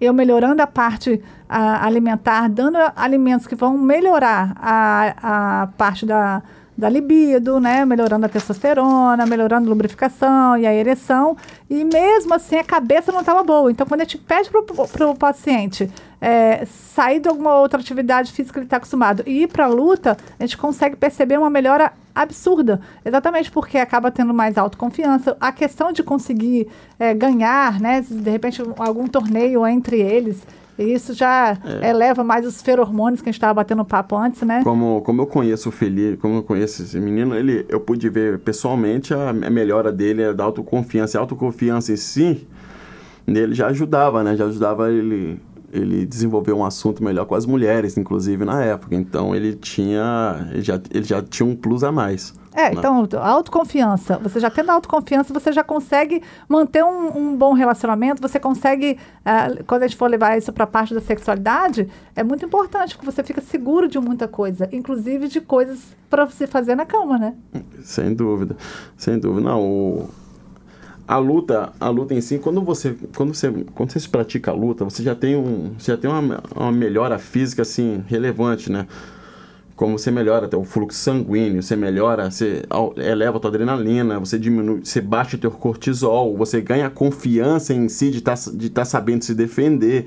eu 0.00 0.12
melhorando 0.12 0.62
a 0.62 0.66
parte 0.66 1.22
a, 1.48 1.84
alimentar, 1.84 2.48
dando 2.48 2.78
alimentos 2.94 3.46
que 3.46 3.54
vão 3.54 3.76
melhorar 3.78 4.54
a, 4.56 5.62
a 5.62 5.66
parte 5.68 6.04
da, 6.04 6.42
da 6.76 6.88
libido, 6.88 7.58
né? 7.58 7.84
Melhorando 7.84 8.26
a 8.26 8.28
testosterona, 8.28 9.24
melhorando 9.26 9.66
a 9.66 9.70
lubrificação 9.70 10.56
e 10.58 10.66
a 10.66 10.74
ereção. 10.74 11.36
E 11.70 11.84
mesmo 11.84 12.34
assim 12.34 12.56
a 12.56 12.64
cabeça 12.64 13.10
não 13.10 13.20
estava 13.20 13.42
boa. 13.42 13.70
Então, 13.70 13.86
quando 13.86 14.02
a 14.02 14.04
gente 14.04 14.18
pede 14.18 14.50
para 14.50 15.10
o 15.10 15.16
paciente 15.16 15.90
é, 16.20 16.66
sair 16.66 17.20
de 17.20 17.28
alguma 17.28 17.54
outra 17.56 17.80
atividade 17.80 18.32
física 18.32 18.54
que 18.54 18.58
ele 18.60 18.66
está 18.66 18.76
acostumado 18.76 19.22
e 19.26 19.42
ir 19.42 19.48
para 19.48 19.64
a 19.64 19.68
luta, 19.68 20.16
a 20.38 20.42
gente 20.42 20.58
consegue 20.58 20.96
perceber 20.96 21.38
uma 21.38 21.50
melhora 21.50 21.92
absurda. 22.14 22.80
Exatamente 23.04 23.50
porque 23.50 23.78
acaba 23.78 24.10
tendo 24.10 24.34
mais 24.34 24.58
autoconfiança. 24.58 25.36
A 25.40 25.52
questão 25.52 25.92
de 25.92 26.02
conseguir 26.02 26.68
é, 26.98 27.14
ganhar, 27.14 27.80
né? 27.80 28.04
De 28.08 28.30
repente, 28.30 28.62
algum 28.78 29.06
torneio 29.06 29.66
entre 29.66 30.00
eles. 30.00 30.42
Isso 30.78 31.14
já 31.14 31.56
é. 31.64 31.90
eleva 31.90 32.22
mais 32.22 32.46
os 32.46 32.60
feromônios 32.60 33.22
que 33.22 33.28
a 33.28 33.32
gente 33.32 33.38
estava 33.38 33.54
batendo 33.54 33.84
papo 33.84 34.16
antes, 34.16 34.42
né? 34.42 34.62
Como, 34.62 35.00
como 35.02 35.22
eu 35.22 35.26
conheço 35.26 35.70
o 35.70 35.72
Felipe, 35.72 36.18
como 36.18 36.36
eu 36.36 36.42
conheço 36.42 36.82
esse 36.82 37.00
menino, 37.00 37.34
ele, 37.34 37.64
eu 37.68 37.80
pude 37.80 38.08
ver 38.08 38.38
pessoalmente 38.40 39.14
a, 39.14 39.30
a 39.30 39.50
melhora 39.50 39.90
dele, 39.90 40.34
da 40.34 40.44
autoconfiança. 40.44 41.18
A 41.18 41.22
autoconfiança 41.22 41.92
em 41.92 41.96
si, 41.96 42.46
nele 43.26 43.54
já 43.54 43.68
ajudava, 43.68 44.22
né? 44.22 44.36
Já 44.36 44.44
ajudava 44.46 44.90
ele 44.90 45.40
ele 45.72 46.06
desenvolveu 46.06 46.56
um 46.56 46.64
assunto 46.64 47.02
melhor 47.02 47.26
com 47.26 47.34
as 47.34 47.46
mulheres, 47.46 47.96
inclusive 47.96 48.44
na 48.44 48.62
época. 48.62 48.94
Então 48.94 49.34
ele 49.34 49.54
tinha, 49.54 50.48
ele 50.52 50.62
já, 50.62 50.80
ele 50.90 51.04
já 51.04 51.22
tinha 51.22 51.46
um 51.46 51.54
plus 51.54 51.82
a 51.82 51.92
mais. 51.92 52.34
É, 52.56 52.70
né? 52.70 52.76
então, 52.78 53.06
autoconfiança. 53.20 54.18
Você 54.18 54.40
já 54.40 54.48
tendo 54.48 54.70
autoconfiança, 54.70 55.32
você 55.32 55.52
já 55.52 55.62
consegue 55.62 56.22
manter 56.48 56.82
um, 56.82 57.14
um 57.14 57.36
bom 57.36 57.52
relacionamento, 57.52 58.22
você 58.22 58.40
consegue, 58.40 58.98
uh, 59.20 59.62
quando 59.64 59.82
a 59.82 59.86
gente 59.86 59.98
for 59.98 60.08
levar 60.08 60.38
isso 60.38 60.50
para 60.54 60.64
a 60.64 60.66
parte 60.66 60.94
da 60.94 61.00
sexualidade, 61.02 61.86
é 62.14 62.24
muito 62.24 62.46
importante, 62.46 62.96
porque 62.96 63.10
você 63.10 63.22
fica 63.22 63.42
seguro 63.42 63.86
de 63.86 63.98
muita 63.98 64.26
coisa, 64.26 64.70
inclusive 64.72 65.28
de 65.28 65.38
coisas 65.42 65.94
para 66.08 66.24
você 66.24 66.46
fazer 66.46 66.74
na 66.74 66.86
cama, 66.86 67.18
né? 67.18 67.34
Sem 67.82 68.14
dúvida, 68.14 68.56
sem 68.96 69.18
dúvida. 69.18 69.50
Não, 69.50 69.60
o 69.60 70.08
a 71.06 71.18
luta, 71.18 71.72
a 71.78 71.88
luta 71.88 72.14
em 72.14 72.20
si, 72.20 72.38
quando 72.38 72.60
você, 72.62 72.96
quando 73.14 73.32
você, 73.32 73.52
quando 73.74 73.92
você 73.92 74.08
pratica 74.08 74.50
a 74.50 74.54
luta, 74.54 74.84
você 74.84 75.02
já 75.02 75.14
tem 75.14 75.36
um, 75.36 75.72
já 75.78 75.96
tem 75.96 76.10
uma, 76.10 76.42
uma 76.54 76.72
melhora 76.72 77.18
física 77.18 77.62
assim 77.62 78.02
relevante, 78.08 78.70
né? 78.70 78.86
Como 79.76 79.98
você 79.98 80.10
melhora 80.10 80.46
até 80.46 80.56
o 80.56 80.64
fluxo 80.64 80.98
sanguíneo, 80.98 81.62
você 81.62 81.76
melhora, 81.76 82.30
você 82.30 82.62
eleva 82.96 83.36
a 83.36 83.40
tua 83.40 83.50
adrenalina, 83.50 84.18
você 84.18 84.38
diminui, 84.38 84.80
você 84.82 85.02
baixa 85.02 85.36
o 85.36 85.38
teu 85.38 85.50
cortisol, 85.50 86.34
você 86.34 86.62
ganha 86.62 86.88
confiança 86.88 87.74
em 87.74 87.86
si 87.88 88.10
de 88.10 88.22
tá, 88.22 88.32
estar 88.32 88.68
tá 88.72 88.84
sabendo 88.84 89.22
se 89.22 89.34
defender. 89.34 90.06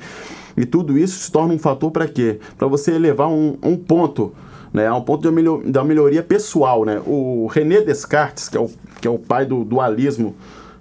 E 0.58 0.66
tudo 0.66 0.98
isso 0.98 1.20
se 1.20 1.32
torna 1.32 1.54
um 1.54 1.60
fator 1.60 1.92
para 1.92 2.08
quê? 2.08 2.40
Para 2.58 2.68
você 2.68 2.92
elevar 2.92 3.30
um, 3.30 3.58
um 3.62 3.78
ponto 3.78 4.34
né, 4.74 4.88
a 4.88 4.96
um 4.96 5.02
ponto 5.02 5.22
de 5.22 5.34
melhor, 5.34 5.62
da 5.64 5.84
melhoria 5.84 6.24
pessoal, 6.24 6.84
né? 6.84 7.02
O 7.06 7.48
René 7.48 7.82
Descartes, 7.82 8.50
que 8.50 8.58
é 8.58 8.60
o, 8.60 8.70
que 9.00 9.08
é 9.08 9.12
o 9.12 9.20
pai 9.20 9.46
do 9.46 9.64
dualismo, 9.64 10.36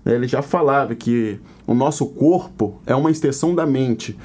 ele 0.04 0.26
já 0.26 0.42
falava 0.42 0.94
que 0.94 1.38
o 1.66 1.74
nosso 1.74 2.06
corpo 2.06 2.80
é 2.86 2.94
uma 2.94 3.10
extensão 3.10 3.54
da 3.54 3.66
mente. 3.66 4.18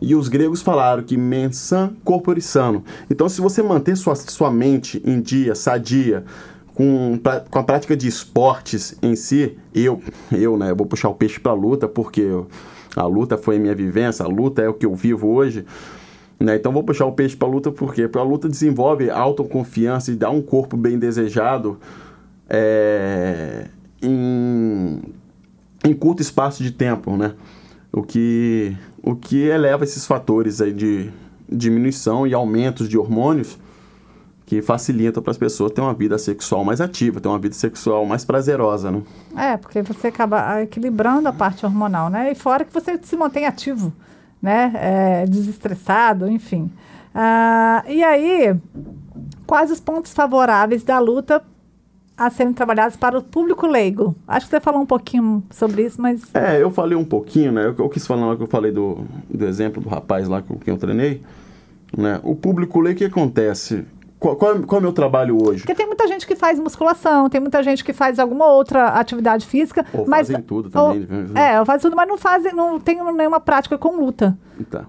E 0.00 0.14
os 0.14 0.28
gregos 0.28 0.62
falaram 0.62 1.02
que 1.02 1.16
mensan 1.16 1.94
corpore 2.04 2.40
sano. 2.40 2.84
Então, 3.08 3.28
se 3.28 3.40
você 3.40 3.62
manter 3.62 3.96
sua, 3.96 4.16
sua 4.16 4.50
mente 4.50 5.00
em 5.04 5.20
dia, 5.20 5.54
sadia, 5.54 6.24
com, 6.74 7.18
pra, 7.22 7.40
com 7.40 7.58
a 7.58 7.62
prática 7.62 7.96
de 7.96 8.08
esportes 8.08 8.96
em 9.00 9.14
si, 9.14 9.56
eu, 9.74 10.02
eu, 10.32 10.56
né, 10.56 10.70
eu 10.70 10.76
vou 10.76 10.86
puxar 10.86 11.08
o 11.08 11.14
peixe 11.14 11.38
para 11.38 11.52
a 11.52 11.54
luta, 11.54 11.86
porque 11.86 12.28
a 12.96 13.04
luta 13.04 13.38
foi 13.38 13.58
minha 13.58 13.74
vivência, 13.74 14.24
a 14.24 14.28
luta 14.28 14.60
é 14.60 14.68
o 14.68 14.74
que 14.74 14.86
eu 14.86 14.94
vivo 14.94 15.28
hoje. 15.28 15.64
Né? 16.38 16.56
Então 16.56 16.72
vou 16.72 16.82
puxar 16.82 17.06
o 17.06 17.12
peixe 17.12 17.36
para 17.36 17.46
a 17.46 17.50
luta 17.50 17.70
porque 17.70 18.08
a 18.12 18.22
luta 18.22 18.48
desenvolve 18.48 19.08
autoconfiança 19.08 20.10
e 20.10 20.16
dá 20.16 20.30
um 20.30 20.42
corpo 20.42 20.76
bem 20.76 20.98
desejado 20.98 21.78
é, 22.48 23.68
em, 24.02 25.00
em 25.84 25.94
curto 25.94 26.20
espaço 26.20 26.62
de 26.62 26.72
tempo, 26.72 27.16
né? 27.16 27.34
O 27.92 28.02
que, 28.02 28.76
o 29.02 29.14
que 29.14 29.42
eleva 29.44 29.84
esses 29.84 30.06
fatores 30.06 30.60
aí 30.60 30.72
de 30.72 31.10
diminuição 31.48 32.26
e 32.26 32.32
aumentos 32.32 32.88
de 32.88 32.96
hormônios 32.96 33.58
que 34.46 34.60
facilitam 34.62 35.22
para 35.22 35.30
as 35.30 35.38
pessoas 35.38 35.72
ter 35.72 35.80
uma 35.80 35.94
vida 35.94 36.18
sexual 36.18 36.64
mais 36.64 36.80
ativa, 36.80 37.20
ter 37.20 37.28
uma 37.28 37.38
vida 37.38 37.54
sexual 37.54 38.04
mais 38.04 38.24
prazerosa, 38.24 38.90
né? 38.90 39.02
É, 39.36 39.56
porque 39.56 39.82
você 39.82 40.08
acaba 40.08 40.62
equilibrando 40.62 41.28
a 41.28 41.32
parte 41.32 41.64
hormonal, 41.64 42.10
né? 42.10 42.32
E 42.32 42.34
fora 42.34 42.64
que 42.64 42.72
você 42.72 42.98
se 43.02 43.16
mantém 43.16 43.46
ativo 43.46 43.92
né? 44.42 44.72
É, 44.74 45.26
desestressado, 45.26 46.28
enfim. 46.28 46.70
Ah, 47.14 47.84
e 47.86 48.02
aí, 48.02 48.56
quais 49.46 49.70
os 49.70 49.78
pontos 49.78 50.12
favoráveis 50.12 50.82
da 50.82 50.98
luta 50.98 51.42
a 52.16 52.30
serem 52.30 52.52
trabalhados 52.52 52.96
para 52.96 53.18
o 53.18 53.22
público 53.22 53.66
leigo? 53.66 54.14
Acho 54.26 54.46
que 54.46 54.50
você 54.50 54.60
falou 54.60 54.80
um 54.80 54.86
pouquinho 54.86 55.42
sobre 55.50 55.84
isso, 55.84 56.00
mas... 56.00 56.22
É, 56.34 56.62
eu 56.62 56.70
falei 56.70 56.96
um 56.96 57.04
pouquinho, 57.04 57.52
né? 57.52 57.66
Eu, 57.66 57.74
eu 57.78 57.88
quis 57.88 58.06
falar 58.06 58.36
que 58.36 58.42
eu 58.42 58.46
falei 58.46 58.70
do, 58.70 59.04
do 59.28 59.46
exemplo 59.46 59.82
do 59.82 59.88
rapaz 59.88 60.28
lá 60.28 60.42
com 60.42 60.56
quem 60.56 60.72
eu 60.72 60.78
treinei. 60.78 61.22
Né? 61.96 62.20
O 62.22 62.34
público 62.34 62.80
leigo, 62.80 62.96
o 62.96 62.98
que 62.98 63.04
acontece? 63.04 63.84
Qual, 64.22 64.36
qual, 64.36 64.60
qual, 64.60 64.78
é 64.78 64.80
o 64.80 64.82
meu 64.82 64.92
trabalho 64.92 65.36
hoje? 65.36 65.62
Porque 65.62 65.74
tem 65.74 65.86
muita 65.86 66.06
gente 66.06 66.26
que 66.26 66.36
faz 66.36 66.58
musculação, 66.58 67.28
tem 67.28 67.40
muita 67.40 67.60
gente 67.60 67.82
que 67.82 67.92
faz 67.92 68.20
alguma 68.20 68.46
outra 68.46 68.90
atividade 68.90 69.44
física. 69.44 69.84
Ou 69.92 70.06
mas, 70.06 70.28
fazem 70.28 70.42
tudo 70.42 70.70
também. 70.70 71.08
Ou, 71.10 71.16
né? 71.34 71.54
é, 71.54 71.64
fazem 71.64 71.82
tudo, 71.82 71.96
mas 71.96 72.08
não 72.08 72.16
fazem, 72.16 72.54
não 72.54 72.78
tem 72.78 73.02
nenhuma 73.14 73.40
prática 73.40 73.76
com 73.76 73.96
luta. 73.96 74.38
Tá. 74.70 74.84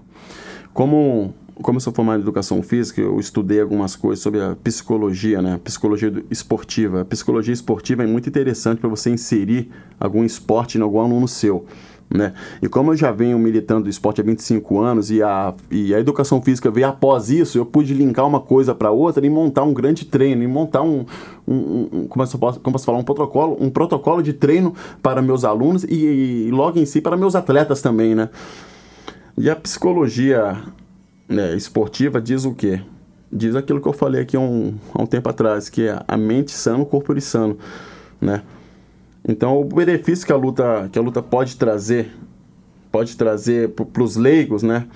Como, 0.72 1.34
como 1.62 1.76
eu 1.76 1.80
sou 1.80 1.92
formado 1.92 2.18
em 2.18 2.22
educação 2.22 2.62
física, 2.62 3.00
eu 3.00 3.18
estudei 3.20 3.60
algumas 3.60 3.94
coisas 3.94 4.22
sobre 4.22 4.40
a 4.40 4.56
psicologia, 4.62 5.40
né? 5.40 5.60
Psicologia 5.62 6.12
esportiva. 6.30 7.02
A 7.02 7.04
psicologia 7.04 7.54
esportiva 7.54 8.02
é 8.02 8.06
muito 8.06 8.28
interessante 8.28 8.78
para 8.78 8.88
você 8.88 9.10
inserir 9.10 9.70
algum 9.98 10.24
esporte 10.24 10.78
em 10.78 10.80
algum 10.80 11.00
aluno 11.00 11.28
seu. 11.28 11.64
Né? 12.10 12.34
E 12.60 12.68
como 12.68 12.92
eu 12.92 12.96
já 12.96 13.10
venho 13.10 13.38
militando 13.38 13.84
do 13.84 13.90
esporte 13.90 14.20
há 14.20 14.24
25 14.24 14.78
anos 14.78 15.10
e 15.10 15.22
a, 15.22 15.54
e 15.70 15.94
a 15.94 15.98
educação 15.98 16.40
física 16.40 16.70
veio 16.70 16.86
após 16.86 17.30
isso, 17.30 17.56
eu 17.56 17.64
pude 17.64 17.94
linkar 17.94 18.26
uma 18.26 18.40
coisa 18.40 18.74
para 18.74 18.90
outra 18.90 19.24
e 19.24 19.30
montar 19.30 19.62
um 19.62 19.72
grande 19.72 20.04
treino, 20.04 20.42
e 20.42 20.46
montar 20.46 20.82
um, 20.82 21.06
um, 21.48 21.88
um 21.92 22.06
como, 22.06 22.24
eu 22.24 22.38
posso, 22.38 22.60
como 22.60 22.72
posso 22.72 22.84
falar, 22.84 22.98
um 22.98 23.02
protocolo, 23.02 23.56
um 23.58 23.70
protocolo 23.70 24.22
de 24.22 24.32
treino 24.32 24.74
para 25.02 25.22
meus 25.22 25.44
alunos 25.44 25.82
e, 25.84 26.46
e 26.46 26.50
logo 26.50 26.78
em 26.78 26.84
si 26.84 27.00
para 27.00 27.16
meus 27.16 27.34
atletas 27.34 27.80
também, 27.80 28.14
né? 28.14 28.28
E 29.36 29.50
a 29.50 29.56
psicologia 29.56 30.56
né, 31.28 31.54
esportiva 31.54 32.20
diz 32.20 32.44
o 32.44 32.54
quê? 32.54 32.80
Diz 33.32 33.56
aquilo 33.56 33.80
que 33.80 33.88
eu 33.88 33.92
falei 33.92 34.20
aqui 34.22 34.36
há 34.36 34.40
um, 34.40 34.74
há 34.92 35.02
um 35.02 35.06
tempo 35.06 35.28
atrás, 35.28 35.68
que 35.68 35.88
é 35.88 36.00
a 36.06 36.16
mente 36.16 36.52
sã, 36.52 36.76
o 36.76 36.86
corpo 36.86 37.18
sano, 37.20 37.58
né? 38.20 38.42
Então, 39.26 39.58
o 39.58 39.64
benefício 39.64 40.26
que 40.26 40.32
a 40.32 40.36
luta, 40.36 40.88
que 40.92 40.98
a 40.98 41.02
luta 41.02 41.22
pode 41.22 41.56
trazer, 41.56 42.12
pode 42.92 43.16
trazer 43.16 43.70
para 43.70 44.02
os 44.02 44.16
leigos, 44.16 44.62
né? 44.62 44.86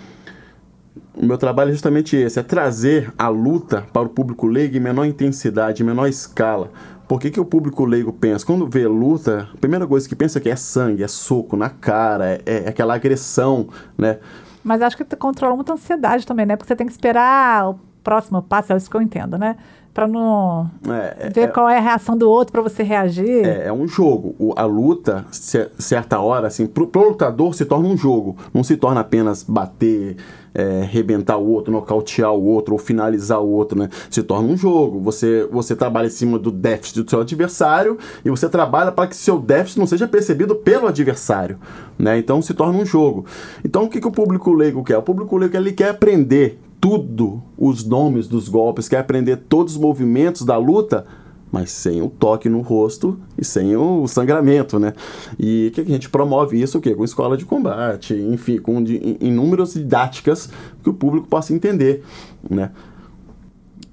O 1.15 1.25
meu 1.25 1.39
trabalho 1.39 1.71
é 1.71 1.73
justamente 1.73 2.15
esse, 2.15 2.39
é 2.39 2.43
trazer 2.43 3.13
a 3.19 3.29
luta 3.29 3.87
para 3.93 4.07
o 4.07 4.09
público 4.09 4.47
leigo 4.47 4.77
em 4.77 4.81
menor 4.81 5.05
intensidade, 5.05 5.83
em 5.83 5.87
menor 5.87 6.07
escala. 6.07 6.71
Por 7.09 7.19
que, 7.19 7.31
que 7.31 7.41
o 7.41 7.45
público 7.45 7.87
leigo 7.87 8.13
pensa? 8.13 8.45
Quando 8.45 8.69
vê 8.69 8.87
luta, 8.87 9.49
a 9.53 9.57
primeira 9.57 9.87
coisa 9.87 10.07
que 10.07 10.15
pensa 10.15 10.39
é 10.39 10.43
que 10.43 10.51
é 10.51 10.57
sangue, 10.57 11.03
é 11.03 11.09
soco 11.09 11.57
na 11.57 11.71
cara, 11.71 12.35
é, 12.35 12.43
é 12.45 12.69
aquela 12.69 12.95
agressão, 12.95 13.69
né? 13.97 14.19
Mas 14.63 14.83
acho 14.83 14.97
que 14.97 15.05
controla 15.17 15.55
muita 15.55 15.73
ansiedade 15.73 16.27
também, 16.27 16.47
né? 16.47 16.57
Porque 16.57 16.69
você 16.69 16.77
tem 16.77 16.87
que 16.87 16.93
esperar 16.93 17.71
o 17.71 17.79
próximo 18.03 18.43
passo, 18.43 18.73
é 18.73 18.77
isso 18.77 18.91
que 18.91 18.97
eu 18.97 19.03
entendo, 19.03 19.39
né? 19.39 19.57
para 19.99 20.07
não 20.07 20.71
é, 20.89 21.27
é, 21.27 21.31
ver 21.31 21.41
é, 21.41 21.47
qual 21.49 21.69
é 21.69 21.77
a 21.77 21.81
reação 21.81 22.17
do 22.17 22.31
outro 22.31 22.53
para 22.53 22.63
você 22.63 22.85
reagir. 22.85 23.45
É, 23.45 23.67
é, 23.67 23.73
um 23.73 23.89
jogo. 23.89 24.37
O, 24.39 24.55
a 24.57 24.65
luta, 24.65 25.27
certa 25.33 26.21
hora, 26.21 26.47
assim, 26.47 26.69
pro, 26.69 26.87
pro 26.87 27.09
lutador 27.09 27.53
se 27.53 27.65
torna 27.65 27.89
um 27.89 27.97
jogo. 27.97 28.37
Não 28.55 28.63
se 28.63 28.77
torna 28.77 29.01
apenas 29.01 29.43
bater, 29.43 30.17
é, 30.55 30.87
rebentar 30.91 31.39
o 31.39 31.49
outro, 31.49 31.73
nocautear 31.73 32.33
o 32.33 32.45
outro 32.45 32.75
ou 32.75 32.79
finalizar 32.79 33.41
o 33.41 33.49
outro, 33.49 33.79
né? 33.79 33.89
Se 34.11 34.23
torna 34.23 34.49
um 34.49 34.57
jogo. 34.57 35.01
Você, 35.01 35.47
você 35.51 35.75
trabalha 35.77 36.07
em 36.07 36.11
cima 36.11 36.39
do 36.39 36.51
déficit 36.51 37.03
do 37.03 37.11
seu 37.11 37.21
adversário 37.21 37.99
e 38.25 38.31
você 38.31 38.49
trabalha 38.49 38.93
para 38.93 39.07
que 39.07 39.17
seu 39.17 39.39
déficit 39.39 39.79
não 39.79 39.87
seja 39.87 40.09
percebido 40.09 40.55
pelo 40.57 40.87
adversário, 40.87 41.59
né? 41.99 42.19
Então 42.19 42.41
se 42.43 42.55
torna 42.55 42.79
um 42.79 42.87
jogo. 42.87 43.27
Então 43.65 43.85
o 43.85 43.89
que, 43.89 44.01
que 44.01 44.09
o 44.09 44.13
público 44.13 44.53
leigo 44.53 44.83
quer? 44.83 44.99
O 44.99 45.03
público 45.03 45.37
leigo 45.37 45.57
ele 45.57 45.73
quer 45.73 45.91
aprender 45.91 46.59
tudo 46.81 47.43
os 47.57 47.85
nomes 47.85 48.29
dos 48.29 48.49
golpes, 48.49 48.89
quer 48.89 48.99
aprender 48.99 49.37
todos 49.49 49.75
os 49.75 49.81
movimentos 49.81 50.43
da 50.43 50.57
luta, 50.57 51.05
mas 51.51 51.71
sem 51.71 52.03
o 52.03 52.09
toque 52.09 52.49
no 52.49 52.61
rosto 52.61 53.19
e 53.37 53.45
sem 53.45 53.77
o 53.77 54.07
sangramento, 54.07 54.79
né? 54.79 54.93
E 55.39 55.71
que 55.75 55.81
a 55.81 55.85
gente 55.85 56.09
promove 56.09 56.61
isso 56.61 56.79
o 56.79 56.81
quê? 56.81 56.95
com 56.95 57.05
escola 57.05 57.37
de 57.37 57.45
combate, 57.45 58.15
enfim, 58.15 58.59
com 58.59 58.83
inúmeras 59.21 59.75
didáticas 59.75 60.51
que 60.83 60.91
o 60.91 60.95
público 60.95 61.27
possa 61.27 61.55
entender, 61.55 62.05
né? 62.49 62.71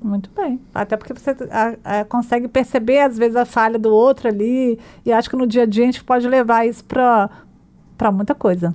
Muito 0.01 0.29
bem. 0.35 0.59
Até 0.73 0.95
porque 0.95 1.13
você 1.13 1.35
a, 1.49 1.99
a, 1.99 2.05
consegue 2.05 2.47
perceber, 2.47 2.99
às 2.99 3.17
vezes, 3.17 3.35
a 3.35 3.45
falha 3.45 3.79
do 3.79 3.91
outro 3.91 4.27
ali. 4.27 4.77
E 5.03 5.11
acho 5.11 5.27
que 5.27 5.35
no 5.35 5.47
dia 5.47 5.63
a 5.63 5.65
dia 5.65 5.83
a 5.83 5.87
gente 5.87 6.03
pode 6.03 6.27
levar 6.27 6.67
isso 6.67 6.83
para 6.85 8.11
muita 8.11 8.35
coisa 8.35 8.73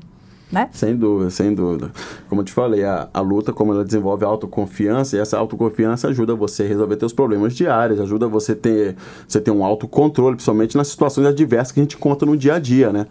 né? 0.51 0.69
Sem 0.73 0.97
dúvida, 0.97 1.31
sem 1.31 1.55
dúvida. 1.55 1.91
Como 2.29 2.41
eu 2.41 2.45
te 2.45 2.53
falei, 2.53 2.85
a, 2.85 3.09
a 3.13 3.21
luta, 3.21 3.53
como 3.53 3.73
ela 3.73 3.85
desenvolve 3.85 4.25
a 4.25 4.29
autoconfiança, 4.29 5.17
e 5.17 5.21
essa 5.21 5.39
autoconfiança 5.39 6.09
ajuda 6.09 6.35
você 6.35 6.65
a 6.65 6.67
resolver 6.67 6.99
seus 6.99 7.13
problemas 7.13 7.55
diários, 7.55 8.01
ajuda 8.01 8.27
você 8.27 8.53
a 8.53 8.57
ter, 8.57 8.97
você 9.27 9.41
ter 9.41 9.51
um 9.51 9.65
autocontrole, 9.65 10.37
principalmente 10.37 10.77
nas 10.77 10.89
situações 10.89 11.27
adversas 11.27 11.73
que 11.73 11.81
a 11.81 11.83
gente 11.83 11.97
encontra 11.97 12.27
no 12.27 12.37
dia 12.37 12.55
a 12.55 12.59
dia, 12.59 12.93
né? 12.93 13.07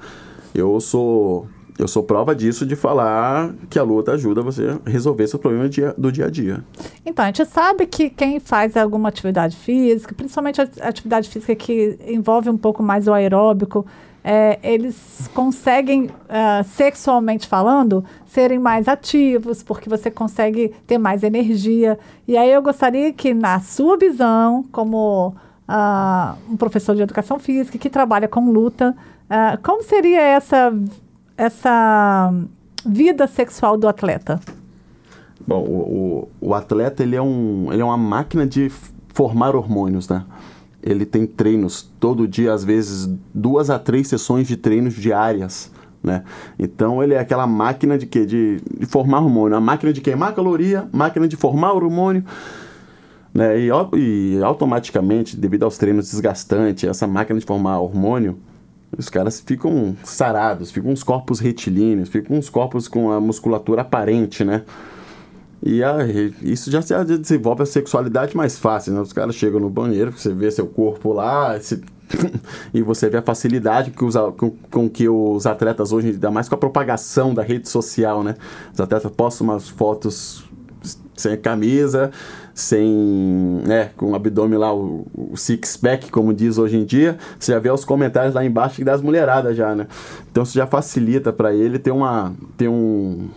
Eu 0.54 0.80
sou 0.80 1.48
eu 1.80 1.88
sou 1.88 2.04
prova 2.04 2.36
disso 2.36 2.66
de 2.66 2.76
falar 2.76 3.54
que 3.70 3.80
a 3.80 3.84
luta 3.84 4.12
ajuda 4.12 4.42
você 4.42 4.78
a 4.86 4.90
resolver 4.90 5.26
seus 5.28 5.42
problemas 5.42 5.74
do 5.98 6.12
dia 6.12 6.26
a 6.26 6.30
dia. 6.30 6.62
Então, 7.06 7.24
a 7.24 7.30
gente 7.30 7.46
sabe 7.46 7.86
que 7.86 8.10
quem 8.10 8.38
faz 8.38 8.76
alguma 8.76 9.08
atividade 9.08 9.56
física, 9.56 10.14
principalmente 10.14 10.60
a 10.60 10.68
atividade 10.82 11.30
física 11.30 11.56
que 11.56 11.98
envolve 12.06 12.50
um 12.50 12.58
pouco 12.58 12.84
mais 12.84 13.08
o 13.08 13.14
aeróbico, 13.14 13.86
é, 14.32 14.60
eles 14.62 15.28
conseguem, 15.34 16.04
uh, 16.06 16.64
sexualmente 16.64 17.48
falando, 17.48 18.06
serem 18.28 18.60
mais 18.60 18.88
ativos, 18.88 19.64
porque 19.64 19.90
você 19.90 20.12
consegue 20.12 20.72
ter 20.86 21.00
mais 21.00 21.24
energia. 21.24 21.98
E 22.28 22.38
aí 22.38 22.52
eu 22.52 22.62
gostaria 22.62 23.12
que, 23.12 23.34
na 23.34 23.60
sua 23.60 23.98
visão, 23.98 24.64
como 24.72 25.30
uh, 25.68 26.38
um 26.48 26.56
professor 26.56 26.96
de 26.96 27.02
educação 27.02 27.40
física 27.40 27.80
que 27.80 27.90
trabalha 27.90 28.28
com 28.28 28.52
luta, 28.52 28.96
uh, 29.26 29.60
como 29.64 29.82
seria 29.82 30.22
essa, 30.22 30.72
essa 31.36 32.32
vida 32.86 33.26
sexual 33.26 33.80
do 33.80 33.88
atleta? 33.88 34.40
Bom, 35.48 35.64
o, 35.64 36.28
o, 36.42 36.50
o 36.50 36.54
atleta 36.54 37.02
ele 37.02 37.16
é, 37.16 37.22
um, 37.22 37.74
ele 37.74 37.82
é 37.82 37.86
uma 37.86 37.98
máquina 37.98 38.46
de 38.46 38.70
formar 39.08 39.56
hormônios, 39.56 40.08
né? 40.08 40.24
Ele 40.82 41.06
tem 41.06 41.26
treinos 41.26 41.90
todo 42.00 42.28
dia, 42.28 42.54
às 42.54 42.64
vezes 42.64 43.10
duas 43.34 43.70
a 43.70 43.78
três 43.78 44.08
sessões 44.08 44.48
de 44.48 44.58
treinos 44.58 44.94
diárias. 44.94 45.72
Né? 46.02 46.24
Então 46.58 47.04
ele 47.04 47.14
é 47.14 47.20
aquela 47.20 47.46
máquina 47.46 47.98
de 47.98 48.06
quê? 48.06 48.26
De, 48.26 48.62
de 48.80 48.86
formar 48.86 49.20
hormônio, 49.20 49.58
a 49.58 49.62
máquina 49.62 49.92
de 49.92 50.00
queimar 50.00 50.34
caloria, 50.34 50.88
máquina 50.92 51.28
de 51.28 51.36
formar 51.36 51.74
hormônio. 51.74 52.24
Né? 53.34 53.60
E, 53.60 53.70
e 53.98 54.44
automaticamente, 54.44 55.36
devido 55.36 55.64
aos 55.64 55.78
treinos 55.78 56.10
desgastantes, 56.10 56.90
essa 56.90 57.06
máquina 57.06 57.40
de 57.40 57.46
formar 57.46 57.80
hormônio, 57.80 58.40
os 58.98 59.10
caras 59.10 59.40
ficam 59.40 59.96
sarados, 60.04 60.72
ficam 60.72 60.92
uns 60.92 61.04
corpos 61.04 61.40
retilíneos, 61.40 62.10
ficam 62.10 62.38
uns 62.38 62.50
corpos 62.50 62.88
com 62.88 63.12
a 63.12 63.22
musculatura 63.22 63.82
aparente, 63.82 64.44
né? 64.44 64.64
E 65.62 65.84
a, 65.84 65.98
isso 66.42 66.72
já, 66.72 66.80
já 66.82 67.04
desenvolve 67.04 67.64
a 67.64 67.66
sexualidade 67.66 68.36
mais 68.36 68.58
fácil, 68.58 68.94
né? 68.94 69.02
Os 69.02 69.12
caras 69.12 69.36
chegam 69.36 69.60
no 69.60 69.70
banheiro, 69.70 70.12
você 70.12 70.34
vê 70.34 70.50
seu 70.50 70.68
corpo 70.68 71.12
lá, 71.12 71.60
se, 71.60 71.82
e 72.74 72.82
você 72.82 73.10
vê 73.10 73.18
a 73.18 73.22
facilidade 73.22 73.92
que 73.92 74.04
os, 74.04 74.16
com, 74.38 74.52
com, 74.72 74.90
que 74.90 75.10
os 75.10 75.46
atletas 75.46 75.92
hoje, 75.92 76.10
ainda 76.10 76.32
mais 76.32 76.48
com 76.48 76.56
a 76.56 76.58
propagação 76.58 77.34
da 77.34 77.44
rede 77.44 77.68
social, 77.68 78.24
né? 78.24 78.36
Os 78.74 78.80
atletas 78.80 79.12
postam 79.12 79.48
umas 79.48 79.68
fotos 79.68 80.44
sem 81.16 81.36
camisa, 81.36 82.12
sem, 82.54 83.62
né, 83.66 83.92
com 83.98 84.12
o 84.12 84.16
abdômen 84.16 84.58
lá, 84.58 84.74
o, 84.74 85.06
o 85.14 85.36
six-pack, 85.36 86.10
como 86.10 86.34
diz 86.34 86.58
hoje 86.58 86.78
em 86.78 86.86
dia, 86.86 87.18
você 87.38 87.52
já 87.52 87.60
vê 87.60 87.70
os 87.70 87.84
comentários 87.84 88.34
lá 88.34 88.46
embaixo 88.46 88.84
das 88.84 89.02
mulheradas 89.02 89.56
já, 89.56 89.76
né? 89.76 89.88
Então 90.32 90.44
isso 90.44 90.54
já 90.54 90.66
facilita 90.66 91.34
para 91.34 91.54
ele 91.54 91.78
ter 91.78 91.92
uma, 91.92 92.34
ter 92.58 92.70
um, 92.70 93.30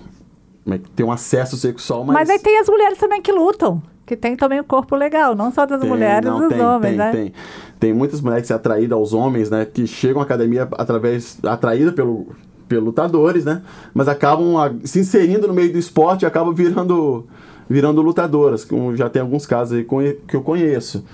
ter 0.95 1.05
um 1.05 1.13
acesso 1.13 1.57
sexual 1.57 2.05
mais... 2.05 2.21
Mas 2.21 2.31
aí 2.31 2.39
tem 2.39 2.59
as 2.59 2.69
mulheres 2.69 2.99
também 2.99 3.21
que 3.21 3.33
lutam, 3.33 3.83
que 4.07 4.17
tem 4.17 4.37
também 4.37 4.61
o 4.61 4.65
corpo 4.65 4.97
legal, 4.97 5.35
não 5.35 5.51
só 5.53 5.67
das 5.67 5.81
Tem, 5.81 5.89
mulheres, 5.89 6.29
não, 6.29 6.41
dos 6.41 6.49
tem, 6.49 6.61
homens, 6.61 6.91
tem, 6.91 6.99
né? 6.99 7.13
Tem, 7.13 7.33
tem 7.81 7.93
muitas 7.93 8.21
mulheres 8.21 8.43
que 8.43 8.49
se 8.49 8.55
atraídas 8.55 8.97
aos 8.97 9.13
homens, 9.13 9.51
né? 9.51 9.65
Que 9.65 9.87
chegam 9.87 10.21
à 10.21 10.25
academia 10.25 10.69
através 10.73 11.39
atraída 11.45 11.93
pelo 11.93 12.29
pelos 12.69 12.87
lutadores, 12.87 13.45
né? 13.45 13.61
Mas 13.93 14.09
acabam 14.09 14.57
ah, 14.57 14.73
se 14.85 15.01
inserindo 15.01 15.47
no 15.47 15.53
meio 15.53 15.71
do 15.71 15.79
esporte 15.79 16.23
e 16.23 16.27
acabam 16.27 16.55
virando 16.55 17.27
virando 17.69 18.03
lutadoras, 18.03 18.65
como 18.65 18.97
já 18.97 19.09
tem 19.09 19.23
alguns 19.23 19.47
casos 19.47 19.79
aí 19.79 19.87
que 20.27 20.37
eu 20.37 20.43
conheço, 20.43 21.05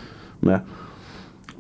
né? 0.41 0.63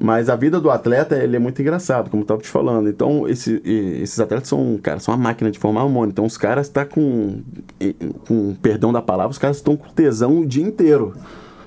Mas 0.00 0.28
a 0.28 0.36
vida 0.36 0.60
do 0.60 0.70
atleta 0.70 1.16
ele 1.16 1.34
é 1.34 1.38
muito 1.40 1.60
engraçado, 1.60 2.08
como 2.08 2.20
eu 2.20 2.24
estava 2.24 2.40
te 2.40 2.48
falando. 2.48 2.88
Então, 2.88 3.26
esse- 3.28 3.60
esses 3.64 4.20
atletas 4.20 4.48
são, 4.48 4.78
cara, 4.80 5.00
são 5.00 5.12
uma 5.12 5.20
máquina 5.20 5.50
de 5.50 5.58
formar 5.58 5.82
hormônio. 5.82 6.10
Então, 6.12 6.24
os 6.24 6.36
caras 6.36 6.66
estão 6.68 6.84
com, 6.86 7.40
e- 7.80 7.94
com 8.28 8.54
perdão 8.62 8.92
da 8.92 9.02
palavra, 9.02 9.32
os 9.32 9.38
caras 9.38 9.56
estão 9.56 9.76
com 9.76 9.88
tesão 9.90 10.38
o 10.38 10.46
dia 10.46 10.62
inteiro, 10.62 11.14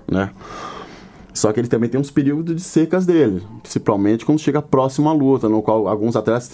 né? 0.10 0.30
Só 1.34 1.52
que 1.54 1.60
ele 1.62 1.68
também 1.70 1.90
tem 1.90 2.00
uns 2.00 2.12
períodos 2.12 2.56
de 2.56 2.62
secas 2.62 3.06
dele, 3.06 3.42
principalmente 3.62 4.26
quando 4.26 4.40
chega 4.40 4.62
próximo 4.62 5.10
à 5.10 5.14
luta, 5.14 5.48
no 5.48 5.62
qual 5.62 5.88
alguns 5.88 6.16
atletas, 6.16 6.50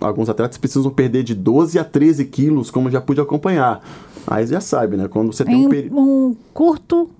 alguns 0.00 0.28
atletas 0.30 0.56
precisam 0.56 0.90
perder 0.90 1.22
de 1.22 1.34
12 1.34 1.78
a 1.78 1.84
13 1.84 2.24
quilos, 2.24 2.70
como 2.70 2.90
já 2.90 2.98
pude 3.00 3.20
acompanhar. 3.20 3.82
Aí 4.26 4.46
já 4.46 4.60
sabe, 4.60 4.96
né? 4.96 5.06
Quando 5.08 5.32
você 5.32 5.44
tem 5.44 5.62
Em 5.62 5.66
um 5.66 5.68
período 5.68 5.98
um 5.98 6.36
curto 6.54 7.10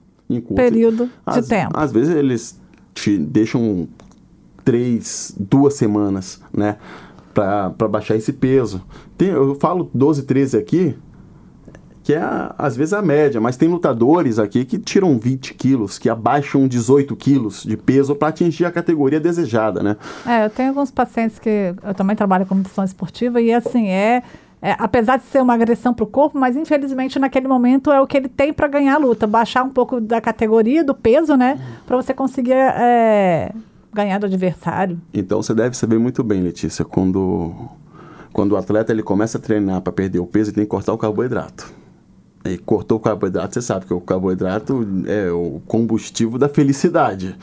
período 0.55 1.05
de 1.07 1.11
às, 1.27 1.47
tempo. 1.49 1.71
Às 1.75 1.93
vezes 1.93 2.15
eles 2.15 2.59
te 2.95 3.17
deixam 3.19 3.89
três, 4.65 5.35
duas 5.39 5.75
semanas, 5.75 6.41
né? 6.57 6.77
Pra 7.35 7.71
baixar 7.89 8.17
esse 8.17 8.33
peso. 8.33 8.83
Tem, 9.17 9.29
eu 9.29 9.55
falo 9.55 9.91
12, 9.95 10.25
13 10.25 10.57
aqui, 10.59 10.95
que 12.05 12.13
é 12.13 12.19
a- 12.19 12.55
às 12.59 12.77
vezes 12.77 12.93
a 12.93 13.01
média, 13.01 13.41
mas 13.41 13.57
tem 13.57 13.69
lutadores 13.69 14.39
aqui 14.39 14.65
que 14.65 14.79
tiram 14.79 15.17
20 15.19 15.55
quilos, 15.55 15.99
que 15.99 16.09
abaixam 16.11 16.69
18 16.69 17.15
quilos 17.17 17.63
de 17.63 17.77
peso 17.77 18.15
para 18.15 18.29
atingir 18.29 18.65
a 18.67 18.71
categoria 18.73 19.19
desejada, 19.21 19.83
né? 19.83 19.97
É, 20.27 20.45
eu 20.45 20.51
tenho 20.51 20.69
alguns 20.71 20.91
pacientes 20.91 21.39
que 21.39 21.75
eu 21.83 21.95
também 21.95 22.15
trabalho 22.15 22.45
com 22.45 22.55
nutrição 22.57 22.85
esportiva 22.85 23.41
e 23.41 23.53
assim 23.53 23.89
é, 23.89 24.23
é, 24.63 24.77
apesar 24.79 25.19
de 25.19 25.25
ser 25.25 25.43
uma 25.43 25.55
agressão 25.55 25.93
para 25.93 26.05
o 26.05 26.07
corpo, 26.07 26.39
mas 26.39 26.57
infelizmente 26.57 27.19
naquele 27.19 27.49
momento 27.49 27.91
é 27.91 28.01
o 28.01 28.07
que 28.07 28.17
ele 28.17 28.29
tem 28.29 28.53
para 28.53 28.69
ganhar 28.69 28.95
a 28.95 28.99
luta, 28.99 29.27
baixar 29.27 29.65
um 29.65 29.71
pouco 29.71 30.01
da 30.01 30.21
categoria, 30.21 30.85
do 30.85 30.95
peso, 30.95 31.37
né, 31.37 31.61
para 31.85 31.97
você 31.97 32.15
conseguir 32.15 32.53
é, 32.53 33.53
ganhar 33.93 34.19
do 34.19 34.27
adversário. 34.27 35.01
Então 35.13 35.43
você 35.43 35.53
deve 35.53 35.77
saber 35.77 35.99
muito 35.99 36.23
bem, 36.23 36.41
Letícia, 36.41 36.85
quando, 36.85 37.53
quando 38.33 38.53
o 38.53 38.57
atleta 38.57 38.93
ele 38.93 39.03
começa 39.03 39.37
a 39.37 39.41
treinar 39.41 39.81
para 39.81 39.93
perder 39.93 40.21
o 40.21 40.27
peso, 40.27 40.51
ele 40.51 40.55
tem 40.55 40.65
que 40.65 40.71
cortar 40.71 40.93
o 40.93 40.99
carboidrato. 40.99 41.73
E 42.45 42.57
cortou 42.59 42.99
o 42.99 43.01
carboidrato, 43.01 43.55
você 43.55 43.63
sabe 43.63 43.87
que 43.87 43.95
o 43.95 44.01
carboidrato 44.01 44.87
é 45.07 45.31
o 45.31 45.61
combustível 45.67 46.39
da 46.39 46.49
felicidade. 46.49 47.37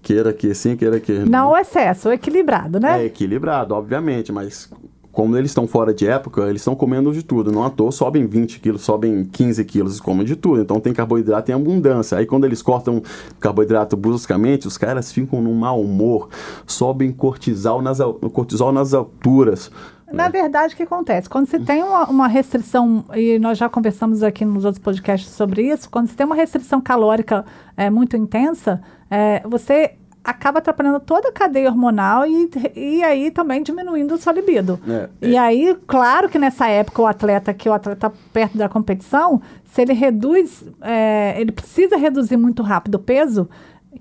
Queira 0.00 0.32
que 0.32 0.52
sim, 0.52 0.76
queira 0.76 0.98
que 0.98 1.20
Não 1.20 1.52
o 1.52 1.56
excesso, 1.56 2.08
o 2.08 2.12
equilibrado, 2.12 2.80
né? 2.80 3.02
É 3.02 3.04
equilibrado, 3.04 3.72
obviamente, 3.72 4.32
mas 4.32 4.68
como 5.12 5.36
eles 5.36 5.50
estão 5.50 5.68
fora 5.68 5.92
de 5.92 6.08
época, 6.08 6.48
eles 6.48 6.62
estão 6.62 6.74
comendo 6.74 7.12
de 7.12 7.22
tudo. 7.22 7.52
Não 7.52 7.62
à 7.62 7.70
toa 7.70 7.92
sobem 7.92 8.26
20 8.26 8.58
quilos, 8.58 8.80
sobem 8.80 9.24
15 9.24 9.64
quilos, 9.66 10.00
comem 10.00 10.24
de 10.24 10.34
tudo. 10.34 10.62
Então 10.62 10.80
tem 10.80 10.92
carboidrato 10.92 11.50
em 11.50 11.54
abundância. 11.54 12.16
Aí 12.16 12.24
quando 12.24 12.44
eles 12.44 12.62
cortam 12.62 13.02
carboidrato 13.38 13.94
bruscamente, 13.94 14.66
os 14.66 14.78
caras 14.78 15.12
ficam 15.12 15.42
num 15.42 15.54
mau 15.54 15.80
humor, 15.82 16.30
sobem 16.66 17.12
cortisol 17.12 17.82
nas, 17.82 17.98
cortisol 18.32 18.72
nas 18.72 18.94
alturas. 18.94 19.70
Na 20.10 20.28
verdade, 20.28 20.74
o 20.74 20.76
que 20.76 20.82
acontece? 20.82 21.28
Quando 21.28 21.46
você 21.46 21.58
tem 21.58 21.82
uma, 21.82 22.04
uma 22.04 22.28
restrição, 22.28 23.04
e 23.14 23.38
nós 23.38 23.56
já 23.56 23.66
conversamos 23.68 24.22
aqui 24.22 24.44
nos 24.44 24.64
outros 24.64 24.82
podcasts 24.82 25.30
sobre 25.30 25.62
isso, 25.62 25.88
quando 25.88 26.08
você 26.08 26.14
tem 26.14 26.26
uma 26.26 26.34
restrição 26.34 26.82
calórica 26.82 27.46
é, 27.76 27.88
muito 27.88 28.14
intensa, 28.14 28.82
é, 29.10 29.42
você 29.48 29.94
acaba 30.24 30.58
atrapalhando 30.58 31.00
toda 31.00 31.28
a 31.28 31.32
cadeia 31.32 31.68
hormonal 31.68 32.24
e, 32.26 32.50
e 32.76 33.02
aí 33.02 33.30
também 33.30 33.62
diminuindo 33.62 34.14
a 34.14 34.18
sua 34.18 34.32
libido. 34.32 34.78
É, 34.88 35.08
e 35.20 35.36
aí, 35.36 35.76
claro 35.86 36.28
que 36.28 36.38
nessa 36.38 36.68
época 36.68 37.02
o 37.02 37.06
atleta, 37.06 37.52
que 37.52 37.68
o 37.68 37.72
atleta 37.72 38.08
tá 38.08 38.16
perto 38.32 38.56
da 38.56 38.68
competição, 38.68 39.42
se 39.64 39.82
ele 39.82 39.92
reduz, 39.92 40.64
é, 40.80 41.34
ele 41.40 41.50
precisa 41.50 41.96
reduzir 41.96 42.36
muito 42.36 42.62
rápido 42.62 42.96
o 42.96 42.98
peso, 42.98 43.48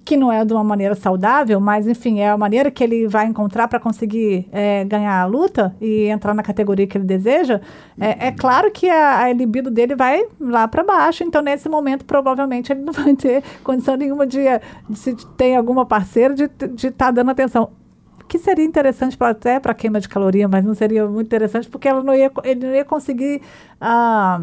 que 0.05 0.15
não 0.15 0.31
é 0.31 0.43
de 0.45 0.53
uma 0.53 0.63
maneira 0.63 0.95
saudável, 0.95 1.59
mas 1.59 1.87
enfim, 1.87 2.19
é 2.19 2.29
a 2.29 2.37
maneira 2.37 2.71
que 2.71 2.83
ele 2.83 3.07
vai 3.07 3.25
encontrar 3.25 3.67
para 3.67 3.79
conseguir 3.79 4.47
é, 4.51 4.85
ganhar 4.85 5.21
a 5.21 5.25
luta 5.25 5.75
e 5.81 6.05
entrar 6.05 6.33
na 6.33 6.41
categoria 6.41 6.87
que 6.87 6.97
ele 6.97 7.05
deseja, 7.05 7.59
é, 7.99 8.27
é 8.27 8.31
claro 8.31 8.71
que 8.71 8.89
a, 8.89 9.23
a 9.23 9.33
libido 9.33 9.69
dele 9.69 9.95
vai 9.95 10.23
lá 10.39 10.67
para 10.67 10.83
baixo, 10.83 11.23
então 11.23 11.41
nesse 11.41 11.67
momento 11.67 12.05
provavelmente 12.05 12.71
ele 12.71 12.81
não 12.81 12.93
vai 12.93 13.15
ter 13.15 13.43
condição 13.63 13.95
nenhuma 13.95 14.25
de, 14.25 14.39
de 14.89 14.97
se 14.97 15.15
tem 15.35 15.55
alguma 15.55 15.85
parceira 15.85 16.33
de 16.33 16.87
estar 16.87 17.11
dando 17.11 17.31
atenção. 17.31 17.69
Que 18.27 18.39
seria 18.39 18.63
interessante 18.63 19.17
pra, 19.17 19.31
até 19.31 19.59
para 19.59 19.73
queima 19.73 19.99
de 19.99 20.07
caloria, 20.07 20.47
mas 20.47 20.63
não 20.63 20.73
seria 20.73 21.05
muito 21.05 21.27
interessante 21.27 21.67
porque 21.67 21.85
ela 21.85 22.01
não 22.01 22.15
ia, 22.15 22.31
ele 22.45 22.65
não 22.65 22.73
ia 22.73 22.85
conseguir 22.85 23.41
ah, 23.79 24.41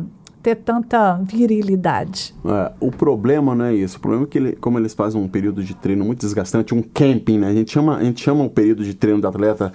ter 0.49 0.57
tanta 0.57 1.15
virilidade. 1.23 2.35
É, 2.45 2.73
o 2.81 2.91
problema 2.91 3.55
não 3.55 3.67
é 3.67 3.75
isso. 3.75 3.99
O 3.99 4.01
problema 4.01 4.25
é 4.25 4.27
que, 4.27 4.39
ele- 4.39 4.53
como 4.53 4.79
eles 4.79 4.95
fazem 4.95 5.21
um 5.21 5.29
período 5.29 5.63
de 5.63 5.75
treino 5.75 6.05
muito 6.05 6.21
desgastante, 6.21 6.75
um 6.75 6.83
camping, 6.83 7.39
né? 7.39 7.49
A 7.49 7.55
gente 7.55 7.71
chama, 7.71 7.97
a 7.97 8.05
gente 8.05 8.23
chama 8.23 8.45
o 8.45 8.51
período 8.51 8.85
de 8.85 8.95
treino 8.95 9.21
do 9.21 9.29
atleta 9.29 9.73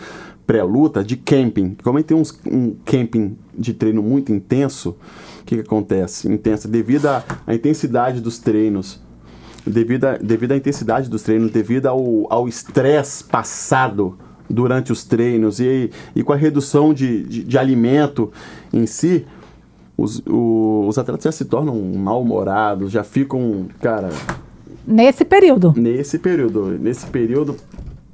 pré-luta 0.48 1.04
de 1.04 1.16
camping. 1.16 1.78
Como 1.84 1.98
ele 1.98 2.04
tem 2.04 2.18
uns, 2.18 2.38
um 2.50 2.76
camping 2.86 3.38
de 3.58 3.74
treino 3.74 4.02
muito 4.02 4.32
intenso, 4.34 4.96
o 5.42 5.46
que, 5.46 5.56
que 5.56 5.62
acontece? 5.62 6.28
Intenso, 6.32 6.68
devido 6.68 7.06
à 7.08 7.24
intensidade 7.54 8.20
dos 8.20 8.40
treinos, 8.40 9.00
devido, 9.66 10.06
a, 10.06 10.18
devido 10.18 10.54
à 10.54 10.58
intensidade 10.58 11.10
dos 11.10 11.22
treinos, 11.22 11.52
devido 11.52 11.86
ao 11.88 12.28
ao 12.32 12.48
estresse 12.48 13.24
passado 13.24 14.18
durante 14.50 14.92
os 14.92 15.04
treinos 15.04 15.60
e, 15.60 15.90
e 16.16 16.24
com 16.24 16.34
a 16.34 16.36
redução 16.36 16.94
de, 16.94 17.24
de, 17.24 17.44
de 17.44 17.58
alimento 17.58 18.32
em 18.74 18.86
si, 18.86 19.26
os, 19.98 20.22
o- 20.28 20.86
os 20.88 20.98
atletas 20.98 21.24
já 21.26 21.32
se 21.32 21.46
tornam 21.46 21.76
mal-humorados, 21.96 22.92
já 22.92 23.04
ficam, 23.04 23.68
cara, 23.82 24.10
Nesse 24.88 25.24
período. 25.24 25.74
nesse 25.78 26.20
período, 26.20 26.66
nesse 26.80 27.06
período 27.08 27.56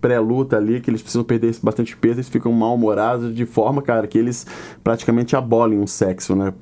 pré-luta 0.01 0.55
ali, 0.55 0.79
que 0.79 0.89
eles 0.89 1.01
precisam 1.01 1.23
perder 1.25 1.53
bastante 1.61 1.97
peso, 1.97 2.15
eles 2.15 2.29
ficam 2.29 2.51
mal-humorados 2.53 3.35
de 3.35 3.45
forma, 3.45 3.81
cara, 3.81 4.07
que 4.07 4.17
eles 4.17 4.45
praticamente 4.83 5.35
abolem 5.35 5.81
o 5.81 5.87
sexo, 5.87 6.35
né? 6.35 6.53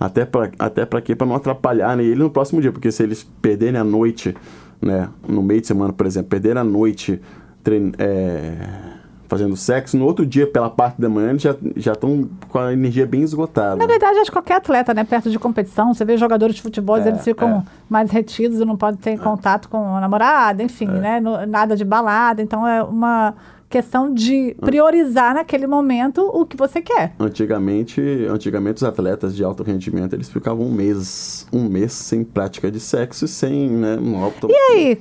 Até 0.00 0.24
pra, 0.24 0.50
até 0.58 0.86
pra 0.86 1.02
quê? 1.02 1.14
Pra 1.14 1.26
não 1.26 1.34
atrapalhar 1.36 1.94
né, 1.96 2.02
ele 2.04 2.20
no 2.22 2.30
próximo 2.30 2.60
dia, 2.60 2.72
porque 2.72 2.90
se 2.90 3.02
eles 3.02 3.22
perderem 3.42 3.78
a 3.78 3.84
noite, 3.84 4.34
né, 4.80 5.08
no 5.28 5.42
meio 5.42 5.60
de 5.60 5.66
semana, 5.66 5.92
por 5.92 6.06
exemplo, 6.06 6.30
perderem 6.30 6.58
a 6.60 6.64
noite 6.64 7.20
trein, 7.62 7.92
é, 7.98 8.54
fazendo 9.28 9.56
sexo, 9.56 9.96
no 9.96 10.04
outro 10.04 10.24
dia, 10.24 10.46
pela 10.46 10.70
parte 10.70 11.00
da 11.00 11.08
manhã, 11.08 11.30
eles 11.30 11.42
já 11.42 11.54
já 11.76 11.92
estão 11.92 12.28
com 12.48 12.58
a 12.58 12.72
energia 12.72 13.06
bem 13.06 13.22
esgotada. 13.22 13.76
Na 13.76 13.86
verdade, 13.86 14.18
acho 14.18 14.30
que 14.30 14.36
qualquer 14.36 14.54
atleta, 14.56 14.94
né, 14.94 15.04
perto 15.04 15.30
de 15.30 15.38
competição, 15.38 15.92
você 15.92 16.04
vê 16.04 16.16
jogadores 16.16 16.56
de 16.56 16.62
futebol, 16.62 16.96
É, 16.96 17.08
eles 17.08 17.22
ficam 17.24 17.58
é. 17.58 17.62
mais 17.88 18.10
retidos, 18.10 18.58
não 18.60 18.76
podem 18.76 18.98
ter 19.00 19.18
contato 19.18 19.68
com 19.68 19.96
a 19.96 20.00
namorada, 20.00 20.62
enfim, 20.62 20.86
né, 20.86 21.20
no- 21.20 21.44
nada 21.46 21.76
de 21.76 21.84
balada. 21.84 22.40
Então 22.42 22.66
é 22.66 22.82
uma 22.82 23.34
questão 23.76 24.12
de 24.12 24.56
priorizar 24.58 25.34
naquele 25.34 25.66
momento 25.66 26.22
o 26.22 26.46
que 26.46 26.56
você 26.56 26.80
quer. 26.80 27.12
Antigamente, 27.20 28.00
antigamente 28.26 28.76
os 28.76 28.84
atletas 28.84 29.36
de 29.36 29.44
alto 29.44 29.62
rendimento, 29.62 30.14
eles 30.14 30.30
ficavam 30.30 30.64
um 30.64 30.72
mês, 30.72 31.46
um 31.52 31.68
mês 31.68 31.92
sem 31.92 32.24
prática 32.24 32.70
de 32.70 32.80
sexo 32.80 33.26
e 33.26 33.28
sem, 33.28 33.68
né, 33.68 33.98
um 34.00 34.16
auto... 34.16 34.48
E 34.50 34.54
aí, 34.54 34.98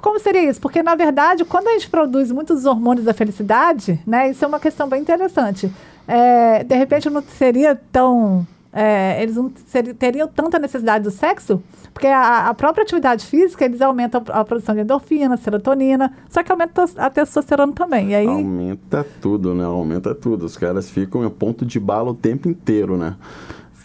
como 0.00 0.18
seria 0.18 0.48
isso? 0.48 0.58
Porque, 0.58 0.82
na 0.82 0.94
verdade, 0.94 1.44
quando 1.44 1.68
a 1.68 1.72
gente 1.72 1.90
produz 1.90 2.32
muitos 2.32 2.64
hormônios 2.64 3.04
da 3.04 3.12
felicidade, 3.12 4.00
né, 4.06 4.30
isso 4.30 4.42
é 4.42 4.48
uma 4.48 4.60
questão 4.60 4.88
bem 4.88 5.02
interessante. 5.02 5.70
É, 6.08 6.64
de 6.64 6.74
repente, 6.74 7.10
não 7.10 7.22
seria 7.22 7.78
tão. 7.92 8.46
É, 8.74 9.22
eles 9.22 9.36
não 9.36 9.48
teriam 9.96 10.26
tanta 10.26 10.58
necessidade 10.58 11.04
do 11.04 11.10
sexo, 11.10 11.62
porque 11.92 12.08
a, 12.08 12.48
a 12.48 12.54
própria 12.54 12.82
atividade 12.82 13.24
física, 13.24 13.64
eles 13.64 13.80
aumentam 13.80 14.20
a, 14.30 14.40
a 14.40 14.44
produção 14.44 14.74
de 14.74 14.80
endorfina, 14.80 15.36
serotonina, 15.36 16.12
só 16.28 16.42
que 16.42 16.50
aumenta 16.50 16.84
a 16.96 17.08
testosterona 17.08 17.72
também. 17.72 18.10
E 18.10 18.14
aí, 18.16 18.26
Aumenta 18.26 19.06
tudo, 19.20 19.54
né? 19.54 19.64
Aumenta 19.64 20.12
tudo. 20.14 20.44
Os 20.44 20.56
caras 20.56 20.90
ficam 20.90 21.22
a 21.22 21.30
ponto 21.30 21.64
de 21.64 21.78
bala 21.78 22.10
o 22.10 22.14
tempo 22.14 22.48
inteiro, 22.48 22.96
né? 22.96 23.14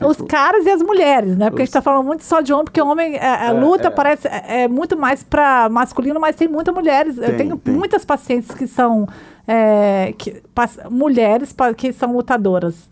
Os 0.01 0.15
caras 0.21 0.65
e 0.65 0.69
as 0.71 0.81
mulheres, 0.81 1.35
né? 1.37 1.49
Porque 1.49 1.61
a 1.61 1.65
Os- 1.65 1.67
gente 1.69 1.73
tá 1.73 1.81
falando 1.81 2.05
muito 2.05 2.23
só 2.23 2.39
de 2.39 2.51
homem, 2.53 2.63
porque 2.65 2.81
homem, 2.81 3.15
é, 3.17 3.19
a 3.27 3.45
É, 3.47 3.51
luta 3.51 3.89
é. 3.89 3.91
parece 3.91 4.27
é, 4.29 4.61
é 4.63 4.67
muito 4.67 4.97
mais 4.97 5.21
para 5.23 5.67
masculino, 5.69 6.19
mas 6.21 6.35
tem 6.37 6.47
muitas 6.47 6.73
mulheres. 6.73 7.17
Eu 7.17 7.25
Tem, 7.25 7.37
tenho 7.37 7.57
tem. 7.57 7.73
muitas 7.75 8.05
pacientes 8.05 8.49
que 8.55 8.65
são 8.65 9.05
é, 9.45 10.13
que, 10.17 10.41
pas- 10.55 10.79
mulheres 10.89 11.51
pa- 11.51 11.73
que 11.73 11.91
são 11.91 12.13
lutadoras. 12.13 12.89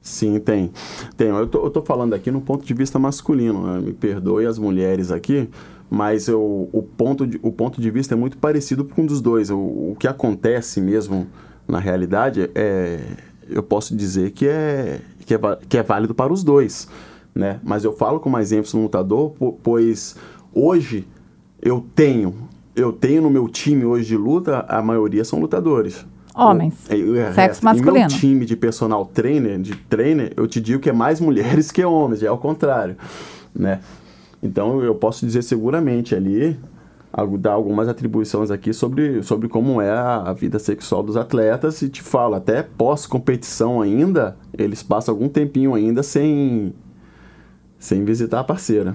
Sim, 0.00 0.38
tem. 0.38 0.70
tem. 1.16 1.28
Eu, 1.28 1.46
tô, 1.46 1.64
eu 1.64 1.70
tô 1.70 1.82
falando 1.82 2.14
aqui 2.14 2.30
no 2.30 2.40
ponto 2.40 2.64
de 2.64 2.72
vista 2.74 2.98
masculino, 2.98 3.66
né? 3.66 3.80
me 3.80 3.92
perdoe 3.92 4.46
as 4.46 4.58
mulheres 4.58 5.10
aqui, 5.10 5.48
mas 5.90 6.28
eu, 6.28 6.68
o, 6.72 6.82
ponto 6.82 7.26
de, 7.26 7.38
o 7.42 7.52
ponto 7.52 7.80
de 7.80 7.90
vista 7.90 8.14
é 8.14 8.16
muito 8.16 8.38
parecido 8.38 8.84
com 8.84 9.02
um 9.02 9.06
dos 9.06 9.20
dois. 9.20 9.50
O, 9.50 9.58
o 9.58 9.96
que 9.98 10.06
acontece 10.06 10.80
mesmo 10.80 11.26
na 11.66 11.78
realidade 11.78 12.50
é, 12.54 13.00
eu 13.48 13.62
posso 13.62 13.96
dizer 13.96 14.30
que 14.30 14.46
é, 14.46 15.00
que 15.26 15.34
é, 15.34 15.38
que 15.68 15.76
é 15.76 15.82
válido 15.82 16.14
para 16.14 16.32
os 16.32 16.42
dois, 16.42 16.88
né? 17.34 17.60
Mas 17.62 17.84
eu 17.84 17.92
falo 17.92 18.20
com 18.20 18.30
mais 18.30 18.52
ênfase 18.52 18.76
no 18.76 18.82
lutador, 18.84 19.34
pois 19.62 20.16
hoje 20.54 21.06
eu 21.60 21.84
tenho, 21.94 22.34
eu 22.74 22.92
tenho 22.92 23.22
no 23.22 23.30
meu 23.30 23.48
time 23.48 23.84
hoje 23.84 24.06
de 24.06 24.16
luta, 24.16 24.64
a 24.68 24.80
maioria 24.80 25.24
são 25.24 25.40
lutadores. 25.40 26.06
Homens. 26.38 26.74
O, 26.88 27.16
é, 27.16 27.32
sexo 27.32 27.64
masculino. 27.64 27.96
Em 27.96 28.00
meu 28.00 28.08
time 28.08 28.46
de 28.46 28.56
personal 28.56 29.04
trainer, 29.04 29.58
de 29.58 29.74
trainer, 29.74 30.32
eu 30.36 30.46
te 30.46 30.60
digo 30.60 30.80
que 30.80 30.88
é 30.88 30.92
mais 30.92 31.18
mulheres 31.20 31.72
que 31.72 31.84
homens, 31.84 32.22
é 32.22 32.28
ao 32.28 32.38
contrário, 32.38 32.96
né? 33.54 33.80
Então 34.42 34.80
eu 34.82 34.94
posso 34.94 35.26
dizer 35.26 35.42
seguramente 35.42 36.14
ali 36.14 36.56
dar 37.40 37.52
algumas 37.52 37.88
atribuições 37.88 38.50
aqui 38.50 38.72
sobre, 38.72 39.22
sobre 39.22 39.48
como 39.48 39.80
é 39.80 39.90
a, 39.90 40.32
vida 40.32 40.58
sexual 40.58 41.02
dos 41.02 41.16
atletas 41.16 41.82
e 41.82 41.88
te 41.88 42.02
falo, 42.02 42.34
até 42.34 42.62
pós-competição 42.62 43.80
ainda, 43.80 44.36
eles 44.56 44.82
passam 44.82 45.14
algum 45.14 45.28
tempinho 45.28 45.74
ainda 45.74 46.02
sem, 46.02 46.72
sem 47.78 48.04
visitar 48.04 48.40
a 48.40 48.44
parceira. 48.44 48.94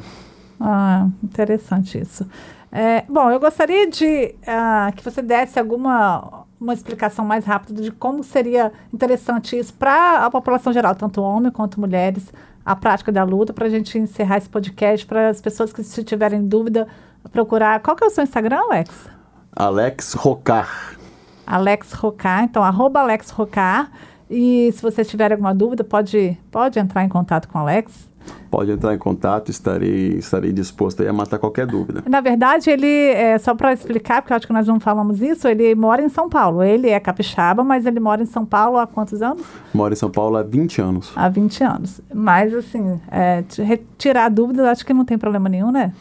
Ah, 0.60 1.10
interessante 1.24 2.00
isso. 2.00 2.26
É, 2.72 3.04
bom, 3.10 3.30
eu 3.30 3.40
gostaria 3.40 3.90
de 3.90 4.36
uh, 4.42 4.96
que 4.96 5.04
você 5.04 5.22
desse 5.22 5.60
alguma 5.60 6.46
uma 6.64 6.74
explicação 6.74 7.26
mais 7.26 7.46
rápida 7.46 7.82
de 7.82 7.92
como 7.92 8.24
seria 8.24 8.72
interessante 8.92 9.58
isso 9.58 9.74
para 9.74 10.26
a 10.26 10.32
população 10.32 10.72
geral, 10.72 10.96
tanto 10.96 11.22
homens 11.22 11.54
quanto 11.54 11.80
mulheres, 11.80 12.34
a 12.66 12.76
prática 12.76 13.12
da 13.12 13.24
luta, 13.24 13.52
para 13.52 13.68
a 13.68 13.70
gente 13.70 13.98
encerrar 13.98 14.38
esse 14.38 14.50
podcast, 14.50 15.06
para 15.06 15.30
as 15.30 15.42
pessoas 15.42 15.74
que 15.74 15.84
se 15.84 16.04
tiverem 16.04 16.48
dúvida 16.48 16.88
procurar. 17.32 17.82
Qual 17.82 17.96
que 17.96 18.04
é 18.04 18.08
o 18.08 18.10
seu 18.10 18.24
Instagram, 18.24 18.60
Alex? 18.60 19.10
Alex 19.56 20.14
Rocar. 20.14 20.98
Alex 21.46 21.92
Rocar, 21.92 22.44
então 22.44 22.64
arroba 22.64 23.02
Alex 23.02 23.30
Rocar. 23.30 23.92
E 24.30 24.72
se 24.72 24.82
você 24.82 25.04
tiver 25.04 25.32
alguma 25.32 25.54
dúvida, 25.54 25.84
pode, 25.84 26.38
pode 26.50 26.80
entrar 26.80 27.04
em 27.04 27.10
contato 27.10 27.48
com 27.50 27.58
o 27.58 27.62
Alex. 27.62 28.10
Pode 28.54 28.70
entrar 28.70 28.94
em 28.94 29.00
contato, 29.00 29.50
estarei, 29.50 30.10
estarei 30.10 30.54
disposto 30.54 31.02
a 31.02 31.12
matar 31.12 31.40
qualquer 31.40 31.66
dúvida. 31.66 32.04
Na 32.08 32.22
verdade, 32.22 32.70
ele, 32.70 32.86
é, 32.86 33.36
só 33.40 33.56
para 33.56 33.74
explicar, 33.74 34.22
porque 34.22 34.32
eu 34.32 34.38
acho 34.38 34.46
que 34.46 34.54
nós 34.54 34.68
não 34.68 34.80
falamos 34.80 35.24
isso, 35.24 35.48
ele 35.48 35.74
mora 35.74 36.04
em 36.04 36.08
São 36.08 36.30
Paulo. 36.30 36.62
Ele 36.62 36.88
é 36.88 37.00
capixaba, 37.00 37.64
mas 37.64 37.88
ele 37.88 38.00
mora 38.00 38.22
em 38.22 38.28
São 38.28 38.46
Paulo 38.46 38.78
há 38.78 38.86
quantos 38.86 39.24
anos? 39.24 39.44
Mora 39.74 39.96
em 39.96 39.98
São 39.98 40.12
Paulo 40.12 40.38
há 40.38 40.44
20 40.44 40.82
anos. 40.84 41.12
Há 41.16 41.30
20 41.30 41.64
anos. 41.64 42.00
Mas, 42.14 42.54
assim, 42.54 43.02
é, 43.10 43.44
retirar 43.58 44.30
dúvidas, 44.30 44.68
acho 44.68 44.86
que 44.86 44.94
não 44.94 45.04
tem 45.04 45.18
problema 45.18 45.50
nenhum, 45.50 45.72
né? 45.72 45.92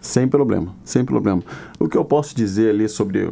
Sem 0.00 0.26
problema, 0.26 0.74
sem 0.82 1.04
problema. 1.04 1.42
O 1.78 1.86
que 1.86 1.98
eu 1.98 2.04
posso 2.06 2.34
dizer 2.34 2.70
ali 2.70 2.88
sobre, 2.88 3.30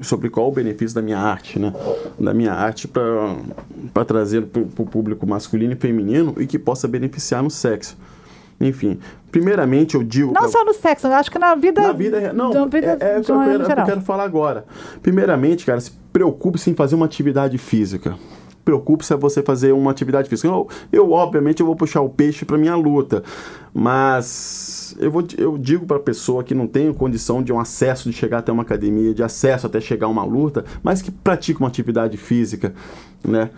sobre 0.00 0.28
qual 0.30 0.48
o 0.48 0.52
benefício 0.52 0.94
da 0.94 1.02
minha 1.02 1.18
arte, 1.18 1.58
né? 1.58 1.72
Da 2.18 2.34
minha 2.34 2.52
arte 2.52 2.88
para 2.88 4.04
trazer 4.04 4.42
para 4.42 4.62
o 4.62 4.86
público 4.86 5.26
masculino 5.26 5.72
e 5.72 5.76
feminino 5.76 6.34
e 6.38 6.46
que 6.46 6.58
possa 6.58 6.86
beneficiar 6.88 7.42
no 7.42 7.50
sexo. 7.50 7.96
Enfim, 8.60 8.98
primeiramente 9.30 9.94
eu 9.94 10.02
digo. 10.02 10.32
Não 10.32 10.42
pra... 10.42 10.50
só 10.50 10.64
no 10.64 10.72
sexo, 10.74 11.06
eu 11.06 11.12
acho 11.12 11.30
que 11.30 11.38
na 11.38 11.54
vida. 11.54 11.82
Na 11.82 11.92
vida. 11.92 12.32
Não, 12.32 12.52
na 12.52 12.66
vida 12.66 12.98
é, 13.00 13.16
é, 13.16 13.20
de 13.20 13.30
eu, 13.30 13.38
quero, 13.40 13.80
eu 13.80 13.84
quero 13.84 14.00
falar 14.00 14.24
agora. 14.24 14.64
Primeiramente, 15.02 15.66
cara, 15.66 15.80
se 15.80 15.90
preocupe-se 16.12 16.70
em 16.70 16.74
fazer 16.74 16.94
uma 16.94 17.06
atividade 17.06 17.58
física 17.58 18.16
preocupe-se 18.64 19.12
a 19.12 19.16
você 19.16 19.42
fazer 19.42 19.72
uma 19.72 19.90
atividade 19.90 20.28
física. 20.28 20.48
Eu, 20.48 20.68
eu 20.92 21.12
obviamente, 21.12 21.60
eu 21.60 21.66
vou 21.66 21.76
puxar 21.76 22.00
o 22.00 22.08
peixe 22.08 22.44
para 22.44 22.56
minha 22.56 22.74
luta, 22.74 23.22
mas 23.72 24.96
eu, 24.98 25.10
vou, 25.10 25.24
eu 25.36 25.58
digo 25.58 25.86
para 25.86 25.98
a 25.98 26.00
pessoa 26.00 26.42
que 26.42 26.54
não 26.54 26.66
tem 26.66 26.92
condição 26.92 27.42
de 27.42 27.52
um 27.52 27.60
acesso 27.60 28.10
de 28.10 28.16
chegar 28.16 28.38
até 28.38 28.50
uma 28.50 28.62
academia, 28.62 29.12
de 29.12 29.22
acesso 29.22 29.66
até 29.66 29.80
chegar 29.80 30.06
a 30.06 30.10
uma 30.10 30.24
luta, 30.24 30.64
mas 30.82 31.02
que 31.02 31.10
pratica 31.10 31.60
uma 31.60 31.68
atividade 31.68 32.16
física, 32.16 32.72
né? 33.22 33.50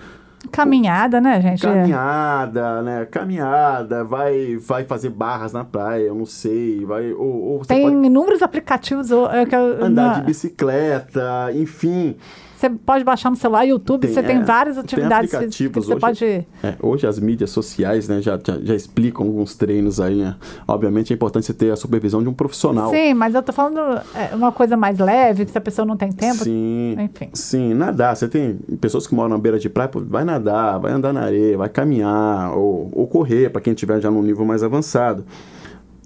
Caminhada, 0.52 1.20
né, 1.20 1.40
gente? 1.40 1.62
Caminhada, 1.62 2.82
né? 2.82 3.04
Caminhada, 3.06 4.04
vai, 4.04 4.56
vai 4.56 4.84
fazer 4.84 5.10
barras 5.10 5.52
na 5.52 5.64
praia, 5.64 6.02
eu 6.02 6.14
não 6.14 6.26
sei, 6.26 6.84
vai... 6.84 7.12
Ou, 7.12 7.42
ou 7.42 7.64
Tem 7.64 7.82
pode... 7.82 8.06
inúmeros 8.06 8.42
aplicativos... 8.42 9.10
Eu, 9.10 9.26
eu, 9.26 9.84
andar 9.84 10.20
de 10.20 10.26
bicicleta, 10.26 11.50
enfim... 11.54 12.16
Você 12.56 12.70
pode 12.70 13.04
baixar 13.04 13.28
no 13.28 13.36
celular, 13.36 13.64
YouTube, 13.64 14.00
tem, 14.00 14.14
você 14.14 14.22
tem 14.22 14.36
é, 14.38 14.42
várias 14.42 14.78
atividades 14.78 15.30
tem 15.30 15.48
que 15.50 15.68
você 15.68 15.92
hoje, 15.92 16.00
pode. 16.00 16.24
É, 16.24 16.74
hoje 16.80 17.06
as 17.06 17.18
mídias 17.18 17.50
sociais 17.50 18.08
né, 18.08 18.22
já, 18.22 18.38
já, 18.42 18.58
já, 18.62 18.74
explicam 18.74 19.26
alguns 19.26 19.54
treinos 19.54 20.00
aí. 20.00 20.16
Né? 20.16 20.34
Obviamente 20.66 21.12
é 21.12 21.14
importante 21.14 21.44
você 21.44 21.52
ter 21.52 21.70
a 21.70 21.76
supervisão 21.76 22.22
de 22.22 22.28
um 22.30 22.32
profissional. 22.32 22.90
Sim, 22.90 23.12
mas 23.12 23.34
eu 23.34 23.42
tô 23.42 23.52
falando 23.52 23.78
é, 24.14 24.34
uma 24.34 24.50
coisa 24.50 24.74
mais 24.74 24.98
leve, 24.98 25.44
que 25.44 25.50
se 25.50 25.58
a 25.58 25.60
pessoa 25.60 25.84
não 25.84 25.98
tem 25.98 26.10
tempo. 26.10 26.44
Sim. 26.44 26.96
Enfim. 26.98 27.28
Sim, 27.34 27.74
nadar. 27.74 28.16
Você 28.16 28.26
tem 28.26 28.54
pessoas 28.80 29.06
que 29.06 29.14
moram 29.14 29.30
na 29.30 29.38
beira 29.38 29.58
de 29.58 29.68
praia, 29.68 29.88
pô, 29.88 30.00
vai 30.00 30.24
nadar, 30.24 30.78
vai 30.78 30.92
andar 30.92 31.12
na 31.12 31.20
areia, 31.20 31.58
vai 31.58 31.68
caminhar, 31.68 32.56
ou, 32.56 32.88
ou 32.90 33.06
correr, 33.06 33.50
para 33.50 33.60
quem 33.60 33.74
estiver 33.74 34.00
já 34.00 34.10
num 34.10 34.22
nível 34.22 34.46
mais 34.46 34.62
avançado 34.62 35.26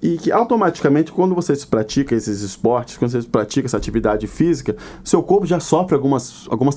e 0.02 0.16
que 0.16 0.32
automaticamente 0.32 1.12
quando 1.12 1.34
você 1.34 1.54
pratica 1.66 2.14
esses 2.14 2.40
esportes, 2.40 2.96
quando 2.96 3.10
você 3.10 3.22
pratica 3.28 3.66
essa 3.66 3.76
atividade 3.76 4.26
física, 4.26 4.76
seu 5.04 5.22
corpo 5.22 5.46
já 5.46 5.60
sofre 5.60 5.94
algumas, 5.94 6.46
algumas 6.48 6.74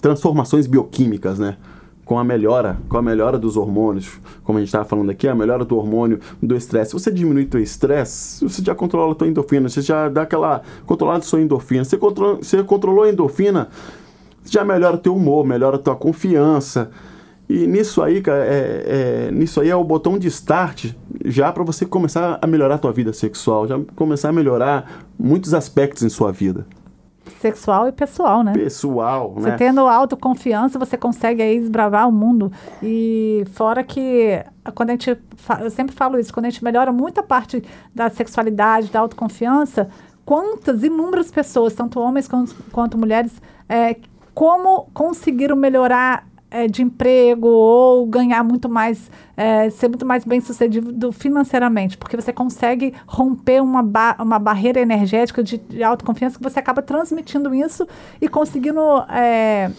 transformações 0.00 0.66
bioquímicas, 0.66 1.38
né? 1.38 1.56
Com 2.04 2.18
a 2.18 2.24
melhora, 2.24 2.76
com 2.88 2.98
a 2.98 3.02
melhora 3.02 3.38
dos 3.38 3.56
hormônios, 3.56 4.20
como 4.42 4.58
a 4.58 4.60
gente 4.60 4.68
estava 4.68 4.84
falando 4.84 5.08
aqui, 5.08 5.26
a 5.26 5.34
melhora 5.34 5.64
do 5.64 5.76
hormônio 5.76 6.20
do 6.42 6.54
estresse. 6.54 6.90
Se 6.90 6.92
você 6.92 7.10
diminui 7.10 7.48
o 7.54 7.58
estresse, 7.58 8.44
você 8.44 8.62
já 8.62 8.74
controla 8.74 9.12
a 9.12 9.14
tua 9.14 9.26
endorfina, 9.26 9.68
você 9.68 9.80
já 9.80 10.08
dá 10.10 10.22
aquela 10.22 10.60
controlada 10.84 11.24
sua 11.24 11.40
endorfina. 11.40 11.82
Você, 11.82 11.96
control, 11.96 12.36
você 12.36 12.62
controlou 12.62 13.04
a 13.04 13.08
endorfina, 13.08 13.68
já 14.44 14.62
melhora 14.64 14.96
o 14.96 14.98
teu 14.98 15.16
humor, 15.16 15.46
melhora 15.46 15.76
a 15.76 15.78
tua 15.78 15.96
confiança. 15.96 16.90
E 17.48 17.66
nisso 17.66 18.02
aí, 18.02 18.22
cara, 18.22 18.44
é, 18.44 19.26
é, 19.28 19.30
nisso 19.30 19.60
aí 19.60 19.68
é 19.68 19.76
o 19.76 19.84
botão 19.84 20.18
de 20.18 20.28
start 20.28 20.92
já 21.24 21.52
para 21.52 21.62
você 21.62 21.84
começar 21.84 22.38
a 22.40 22.46
melhorar 22.46 22.76
a 22.76 22.78
tua 22.78 22.92
vida 22.92 23.12
sexual, 23.12 23.66
já 23.66 23.78
começar 23.94 24.30
a 24.30 24.32
melhorar 24.32 25.04
muitos 25.18 25.52
aspectos 25.52 26.02
em 26.02 26.08
sua 26.08 26.32
vida. 26.32 26.66
Sexual 27.40 27.88
e 27.88 27.92
pessoal, 27.92 28.42
né? 28.42 28.52
Pessoal, 28.52 29.32
você 29.34 29.50
né? 29.50 29.56
tendo 29.56 29.80
autoconfiança, 29.80 30.78
você 30.78 30.96
consegue 30.96 31.42
aí 31.42 31.58
desbravar 31.58 32.08
o 32.08 32.12
mundo. 32.12 32.50
E 32.82 33.44
fora 33.52 33.82
que, 33.82 34.42
quando 34.74 34.90
a 34.90 34.92
gente, 34.92 35.18
eu 35.60 35.70
sempre 35.70 35.94
falo 35.94 36.18
isso, 36.18 36.32
quando 36.32 36.46
a 36.46 36.50
gente 36.50 36.64
melhora 36.64 36.92
muita 36.92 37.22
parte 37.22 37.62
da 37.94 38.10
sexualidade, 38.10 38.90
da 38.90 39.00
autoconfiança, 39.00 39.88
quantas 40.24 40.82
inúmeras 40.82 41.30
pessoas, 41.30 41.74
tanto 41.74 42.00
homens 42.00 42.28
quanto, 42.28 42.54
quanto 42.72 42.98
mulheres, 42.98 43.32
é, 43.68 43.96
como 44.34 44.88
conseguiram 44.92 45.56
melhorar 45.56 46.26
é, 46.54 46.68
de 46.68 46.82
emprego 46.82 47.48
ou 47.48 48.06
ganhar 48.06 48.44
muito 48.44 48.68
mais, 48.68 49.10
é, 49.36 49.68
ser 49.70 49.88
muito 49.88 50.06
mais 50.06 50.24
bem 50.24 50.40
sucedido 50.40 51.10
financeiramente, 51.10 51.98
porque 51.98 52.16
você 52.16 52.32
consegue 52.32 52.94
romper 53.08 53.60
uma, 53.60 53.82
ba 53.82 54.14
uma 54.20 54.38
barreira 54.38 54.80
energética 54.80 55.42
de, 55.42 55.58
de, 55.58 55.82
autoconfiança 55.82 56.38
que 56.38 56.42
você 56.44 56.60
acaba 56.60 56.80
transmitindo 56.80 57.52
isso 57.52 57.88
e 58.20 58.28
conseguindo 58.28 58.80
é, 59.10 59.72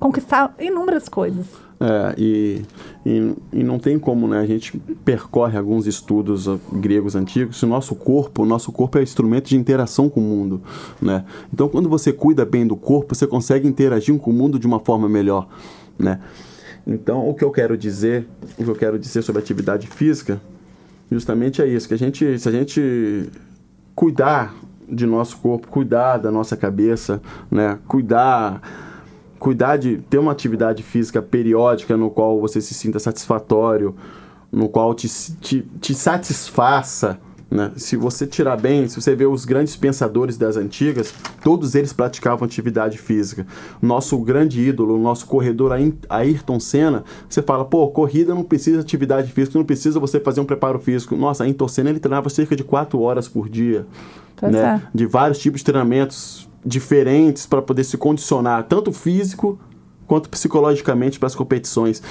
conquistar 0.00 0.54
inúmeras 0.58 1.06
coisas. 1.06 1.46
É, 1.78 2.14
e, 2.16 2.62
e, 3.04 3.34
e, 3.52 3.62
não 3.62 3.78
tem 3.78 3.98
como, 3.98 4.26
né? 4.26 4.38
A 4.38 4.46
gente 4.46 4.78
percorre 5.04 5.58
alguns 5.58 5.86
estudos 5.86 6.46
gregos 6.72 7.14
antigos. 7.14 7.60
O 7.62 7.66
nosso 7.66 7.94
corpo, 7.94 8.44
o 8.44 8.46
nosso 8.46 8.70
corpo 8.72 8.98
é 8.98 9.02
instrumento 9.02 9.48
de 9.48 9.56
interação 9.56 10.08
com 10.08 10.20
o 10.20 10.22
mundo, 10.22 10.62
né? 11.00 11.24
Então, 11.52 11.68
quando 11.68 11.88
você 11.88 12.12
cuida 12.12 12.46
bem 12.46 12.66
do 12.66 12.76
corpo, 12.76 13.14
você 13.14 13.26
consegue 13.26 13.68
interagir 13.68 14.16
com 14.16 14.30
o 14.30 14.32
mundo 14.32 14.60
de 14.60 14.66
uma 14.66 14.78
forma 14.78 15.08
melhor 15.08 15.48
né? 16.02 16.20
Então, 16.86 17.28
o 17.28 17.34
que 17.34 17.44
eu 17.44 17.50
quero 17.50 17.76
dizer, 17.76 18.26
o 18.58 18.64
que 18.64 18.70
eu 18.70 18.74
quero 18.74 18.98
dizer 18.98 19.22
sobre 19.22 19.40
atividade 19.40 19.86
física, 19.86 20.40
justamente 21.10 21.62
é 21.62 21.66
isso, 21.66 21.86
que 21.86 21.94
a 21.94 21.98
gente, 21.98 22.38
se 22.38 22.48
a 22.48 22.52
gente 22.52 23.30
cuidar 23.94 24.54
de 24.88 25.06
nosso 25.06 25.36
corpo, 25.38 25.68
cuidar 25.68 26.18
da 26.18 26.30
nossa 26.30 26.56
cabeça, 26.56 27.20
né? 27.50 27.78
Cuidar 27.86 28.60
cuidar 29.38 29.76
de 29.76 29.96
ter 30.08 30.18
uma 30.18 30.30
atividade 30.30 30.84
física 30.84 31.20
periódica 31.20 31.96
no 31.96 32.08
qual 32.08 32.40
você 32.40 32.60
se 32.60 32.74
sinta 32.74 33.00
satisfatório, 33.00 33.92
no 34.52 34.68
qual 34.68 34.94
te, 34.94 35.08
te, 35.40 35.62
te 35.80 35.94
satisfaça, 35.96 37.18
né? 37.52 37.70
Se 37.76 37.96
você 37.96 38.26
tirar 38.26 38.56
bem, 38.56 38.88
se 38.88 38.98
você 38.98 39.14
ver 39.14 39.26
os 39.26 39.44
grandes 39.44 39.76
pensadores 39.76 40.38
das 40.38 40.56
antigas, 40.56 41.12
todos 41.44 41.74
eles 41.74 41.92
praticavam 41.92 42.46
atividade 42.46 42.96
física. 42.96 43.46
Nosso 43.80 44.18
grande 44.20 44.58
ídolo, 44.58 44.98
nosso 44.98 45.26
corredor 45.26 45.72
Ayrton 46.08 46.58
Senna, 46.58 47.04
você 47.28 47.42
fala, 47.42 47.62
pô, 47.66 47.86
corrida 47.88 48.34
não 48.34 48.42
precisa 48.42 48.78
de 48.78 48.84
atividade 48.84 49.30
física, 49.30 49.58
não 49.58 49.66
precisa 49.66 50.00
você 50.00 50.18
fazer 50.18 50.40
um 50.40 50.46
preparo 50.46 50.78
físico. 50.78 51.14
Nossa, 51.14 51.44
Ayrton 51.44 51.68
Senna 51.68 51.90
ele 51.90 52.00
treinava 52.00 52.30
cerca 52.30 52.56
de 52.56 52.64
4 52.64 52.98
horas 52.98 53.28
por 53.28 53.50
dia, 53.50 53.86
né? 54.40 54.82
É. 54.82 54.88
de 54.94 55.04
vários 55.04 55.38
tipos 55.38 55.60
de 55.60 55.66
treinamentos 55.66 56.48
diferentes 56.64 57.44
para 57.44 57.60
poder 57.60 57.84
se 57.84 57.98
condicionar, 57.98 58.64
tanto 58.64 58.92
físico 58.92 59.60
quanto 60.06 60.30
psicologicamente 60.30 61.18
para 61.18 61.26
as 61.26 61.34
competições. 61.34 62.02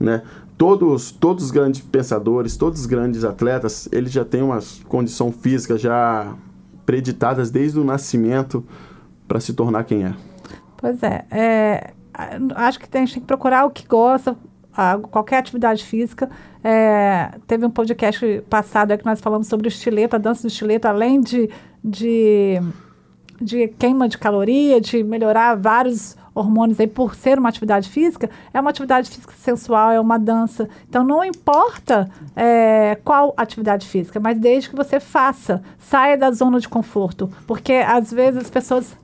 Né? 0.00 0.22
Todos, 0.56 1.10
todos 1.10 1.44
os 1.44 1.50
grandes 1.50 1.80
pensadores, 1.80 2.56
todos 2.56 2.80
os 2.80 2.86
grandes 2.86 3.24
atletas, 3.24 3.88
eles 3.92 4.12
já 4.12 4.24
têm 4.24 4.42
uma 4.42 4.58
condição 4.88 5.30
física 5.30 5.76
já 5.76 6.34
preditadas 6.84 7.50
desde 7.50 7.78
o 7.78 7.84
nascimento 7.84 8.64
para 9.26 9.40
se 9.40 9.52
tornar 9.52 9.84
quem 9.84 10.04
é. 10.04 10.14
Pois 10.76 11.02
é, 11.02 11.24
é 11.30 11.90
acho 12.54 12.78
que 12.78 12.86
a 12.96 13.00
gente 13.00 13.14
tem 13.14 13.20
que 13.20 13.26
procurar 13.26 13.66
o 13.66 13.70
que 13.70 13.86
gosta, 13.86 14.36
a, 14.74 14.98
qualquer 14.98 15.38
atividade 15.38 15.84
física. 15.84 16.30
É, 16.62 17.30
teve 17.46 17.66
um 17.66 17.70
podcast 17.70 18.42
passado 18.48 18.96
que 18.96 19.04
nós 19.04 19.20
falamos 19.20 19.46
sobre 19.46 19.68
o 19.68 20.14
a 20.14 20.18
dança 20.18 20.42
do 20.42 20.48
estileto, 20.48 20.88
além 20.88 21.20
de, 21.20 21.50
de, 21.84 22.60
de 23.40 23.68
queima 23.68 24.08
de 24.08 24.16
caloria, 24.16 24.80
de 24.80 25.02
melhorar 25.02 25.56
vários 25.56 26.16
hormônios 26.36 26.78
aí 26.78 26.86
por 26.86 27.14
ser 27.14 27.38
uma 27.38 27.48
atividade 27.48 27.88
física, 27.88 28.28
é 28.52 28.60
uma 28.60 28.70
atividade 28.70 29.10
física 29.10 29.32
sensual, 29.38 29.90
é 29.90 29.98
uma 29.98 30.18
dança. 30.18 30.68
Então 30.88 31.02
não 31.02 31.24
importa 31.24 32.08
é, 32.36 32.98
qual 33.02 33.32
atividade 33.36 33.86
física, 33.86 34.20
mas 34.20 34.38
desde 34.38 34.68
que 34.70 34.76
você 34.76 35.00
faça, 35.00 35.62
saia 35.78 36.16
da 36.16 36.30
zona 36.30 36.60
de 36.60 36.68
conforto. 36.68 37.30
Porque 37.46 37.72
às 37.72 38.12
vezes 38.12 38.42
as 38.42 38.50
pessoas 38.50 38.96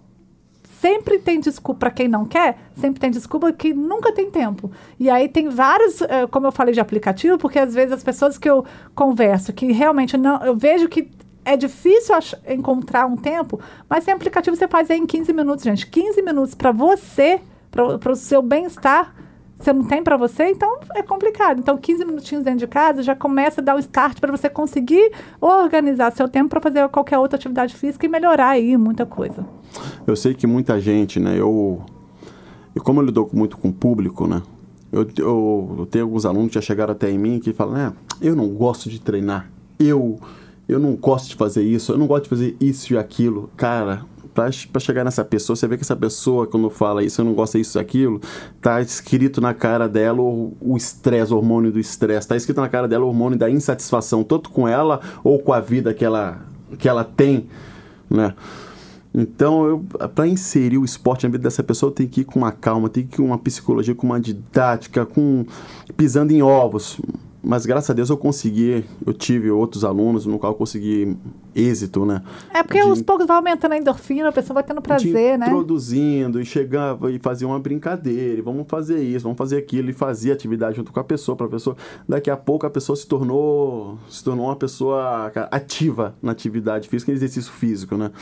sempre 0.82 1.20
tem 1.20 1.38
desculpa 1.38 1.78
para 1.80 1.90
quem 1.92 2.08
não 2.08 2.24
quer, 2.24 2.58
sempre 2.74 3.00
tem 3.00 3.10
desculpa 3.10 3.52
que 3.52 3.72
nunca 3.72 4.12
tem 4.12 4.30
tempo. 4.30 4.70
E 4.98 5.08
aí 5.08 5.28
tem 5.28 5.48
vários, 5.48 6.02
eh, 6.02 6.26
como 6.28 6.48
eu 6.48 6.52
falei 6.52 6.74
de 6.74 6.80
aplicativo, 6.80 7.38
porque 7.38 7.58
às 7.58 7.72
vezes 7.72 7.92
as 7.92 8.02
pessoas 8.02 8.36
que 8.36 8.50
eu 8.50 8.64
converso, 8.92 9.52
que 9.52 9.70
realmente 9.70 10.16
não, 10.16 10.44
eu 10.44 10.56
vejo 10.56 10.88
que 10.88 11.08
é 11.44 11.56
difícil 11.56 12.14
encontrar 12.48 13.06
um 13.06 13.16
tempo, 13.16 13.60
mas 13.88 14.04
tem 14.04 14.14
aplicativo 14.14 14.56
você 14.56 14.68
faz 14.68 14.88
em 14.90 15.04
15 15.04 15.32
minutos, 15.32 15.64
gente. 15.64 15.86
15 15.86 16.22
minutos 16.22 16.54
para 16.54 16.72
você, 16.72 17.40
para 17.70 18.12
o 18.12 18.16
seu 18.16 18.42
bem-estar, 18.42 19.14
você 19.62 19.72
não 19.72 19.84
tem 19.84 20.02
para 20.02 20.16
você, 20.16 20.50
então 20.50 20.80
é 20.94 21.02
complicado. 21.02 21.60
Então, 21.60 21.76
15 21.76 22.04
minutinhos 22.04 22.44
dentro 22.44 22.60
de 22.60 22.66
casa 22.66 23.02
já 23.02 23.14
começa 23.14 23.60
a 23.60 23.64
dar 23.64 23.76
o 23.76 23.78
start 23.78 24.18
para 24.18 24.30
você 24.30 24.48
conseguir 24.48 25.12
organizar 25.40 26.10
seu 26.12 26.28
tempo 26.28 26.50
para 26.50 26.60
fazer 26.60 26.88
qualquer 26.88 27.18
outra 27.18 27.36
atividade 27.36 27.74
física 27.74 28.04
e 28.04 28.08
melhorar 28.08 28.50
aí 28.50 28.76
muita 28.76 29.06
coisa. 29.06 29.46
Eu 30.06 30.16
sei 30.16 30.34
que 30.34 30.46
muita 30.46 30.80
gente, 30.80 31.20
né? 31.20 31.38
Eu, 31.38 31.80
eu 32.74 32.82
como 32.82 33.00
eu 33.00 33.06
lido 33.06 33.30
muito 33.32 33.56
com 33.56 33.68
o 33.68 33.72
público, 33.72 34.26
né? 34.26 34.42
Eu, 34.90 35.06
eu, 35.16 35.76
eu, 35.78 35.86
tenho 35.86 36.04
alguns 36.04 36.26
alunos 36.26 36.48
que 36.48 36.54
já 36.54 36.60
chegaram 36.60 36.92
até 36.92 37.08
em 37.10 37.16
mim 37.16 37.38
que 37.38 37.52
falam, 37.52 37.74
né? 37.74 37.92
Eu 38.20 38.34
não 38.34 38.48
gosto 38.48 38.90
de 38.90 39.00
treinar. 39.00 39.48
Eu 39.78 40.18
eu 40.72 40.80
não 40.80 40.94
gosto 40.94 41.28
de 41.28 41.36
fazer 41.36 41.62
isso, 41.62 41.92
eu 41.92 41.98
não 41.98 42.06
gosto 42.06 42.24
de 42.24 42.30
fazer 42.30 42.56
isso 42.60 42.92
e 42.92 42.98
aquilo. 42.98 43.50
Cara, 43.56 44.04
para 44.34 44.80
chegar 44.80 45.04
nessa 45.04 45.24
pessoa, 45.24 45.54
você 45.54 45.66
vê 45.68 45.76
que 45.76 45.82
essa 45.82 45.96
pessoa, 45.96 46.46
quando 46.46 46.70
fala 46.70 47.04
isso, 47.04 47.20
eu 47.20 47.24
não 47.24 47.34
gosto 47.34 47.58
disso 47.58 47.78
e 47.78 47.80
aquilo, 47.80 48.20
tá 48.60 48.80
escrito 48.80 49.40
na 49.40 49.52
cara 49.52 49.88
dela 49.88 50.20
o 50.20 50.74
estresse, 50.76 51.32
o 51.32 51.36
hormônio 51.36 51.70
do 51.70 51.78
estresse, 51.78 52.26
tá 52.26 52.36
escrito 52.36 52.60
na 52.60 52.68
cara 52.68 52.88
dela 52.88 53.04
o 53.04 53.08
hormônio 53.08 53.38
da 53.38 53.50
insatisfação, 53.50 54.24
tanto 54.24 54.50
com 54.50 54.66
ela 54.66 55.00
ou 55.22 55.38
com 55.38 55.52
a 55.52 55.60
vida 55.60 55.92
que 55.92 56.04
ela, 56.04 56.40
que 56.78 56.88
ela 56.88 57.04
tem, 57.04 57.46
né? 58.08 58.34
Então, 59.14 59.84
para 60.14 60.26
inserir 60.26 60.78
o 60.78 60.84
esporte 60.86 61.24
na 61.24 61.30
vida 61.30 61.42
dessa 61.42 61.62
pessoa, 61.62 61.92
tem 61.92 62.08
que 62.08 62.22
ir 62.22 62.24
com 62.24 62.38
uma 62.38 62.50
calma, 62.50 62.88
tem 62.88 63.06
que 63.06 63.16
ir 63.16 63.18
com 63.18 63.26
uma 63.26 63.36
psicologia, 63.36 63.94
com 63.94 64.06
uma 64.06 64.18
didática, 64.18 65.04
com 65.04 65.44
pisando 65.94 66.32
em 66.32 66.40
ovos 66.40 66.98
mas 67.42 67.66
graças 67.66 67.90
a 67.90 67.92
Deus 67.92 68.08
eu 68.08 68.16
consegui, 68.16 68.84
eu 69.04 69.12
tive 69.12 69.50
outros 69.50 69.84
alunos 69.84 70.24
no 70.24 70.38
qual 70.38 70.52
eu 70.52 70.56
consegui 70.56 71.16
êxito, 71.54 72.06
né? 72.06 72.22
É 72.54 72.62
porque 72.62 72.80
de, 72.80 72.88
aos 72.88 73.02
poucos 73.02 73.26
vai 73.26 73.36
aumentando 73.36 73.72
a 73.72 73.78
endorfina, 73.78 74.28
a 74.28 74.32
pessoa 74.32 74.54
vai 74.54 74.62
tendo 74.62 74.80
prazer, 74.80 75.36
né? 75.36 75.46
Introduzindo 75.46 76.40
e 76.40 76.44
chegava 76.44 77.10
e 77.10 77.18
fazia 77.18 77.46
uma 77.46 77.58
brincadeira, 77.58 78.38
e 78.38 78.40
vamos 78.40 78.66
fazer 78.68 79.02
isso, 79.02 79.24
vamos 79.24 79.36
fazer 79.36 79.56
aquilo, 79.56 79.90
e 79.90 79.92
fazia 79.92 80.32
atividade 80.32 80.76
junto 80.76 80.92
com 80.92 81.00
a 81.00 81.04
pessoa, 81.04 81.34
para 81.34 81.46
a 81.46 81.50
pessoa. 81.50 81.76
Daqui 82.08 82.30
a 82.30 82.36
pouco 82.36 82.64
a 82.64 82.70
pessoa 82.70 82.94
se 82.94 83.06
tornou, 83.06 83.98
se 84.08 84.22
tornou 84.22 84.46
uma 84.46 84.56
pessoa 84.56 85.32
ativa 85.50 86.14
na 86.22 86.30
atividade 86.30 86.88
física 86.88 87.10
e 87.10 87.14
exercício 87.14 87.52
físico, 87.52 87.96
né? 87.96 88.12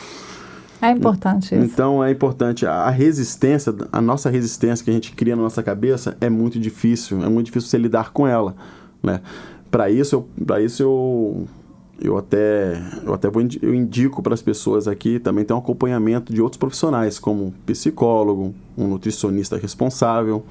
É 0.82 0.90
importante 0.90 1.54
isso. 1.54 1.62
Então 1.62 2.02
é 2.02 2.10
importante. 2.10 2.64
A 2.64 2.88
resistência, 2.88 3.74
a 3.92 4.00
nossa 4.00 4.30
resistência 4.30 4.82
que 4.82 4.90
a 4.90 4.94
gente 4.94 5.12
cria 5.12 5.36
na 5.36 5.42
nossa 5.42 5.62
cabeça 5.62 6.16
é 6.20 6.30
muito 6.30 6.58
difícil. 6.58 7.22
É 7.22 7.28
muito 7.28 7.46
difícil 7.46 7.68
você 7.68 7.76
lidar 7.76 8.12
com 8.12 8.26
ela. 8.26 8.56
Né? 9.02 9.20
Para 9.70 9.90
isso, 9.90 10.16
eu, 10.16 10.28
para 10.44 10.60
isso 10.60 10.82
eu, 10.82 11.46
eu 12.00 12.18
até, 12.18 12.80
eu 13.04 13.14
até 13.14 13.28
vou, 13.28 13.42
eu 13.62 13.74
indico 13.74 14.22
para 14.22 14.34
as 14.34 14.42
pessoas 14.42 14.88
aqui 14.88 15.18
também 15.18 15.44
ter 15.44 15.52
um 15.52 15.58
acompanhamento 15.58 16.32
de 16.32 16.42
outros 16.42 16.58
profissionais, 16.58 17.18
como 17.18 17.54
psicólogo, 17.66 18.54
um 18.76 18.88
nutricionista 18.88 19.56
responsável, 19.56 20.44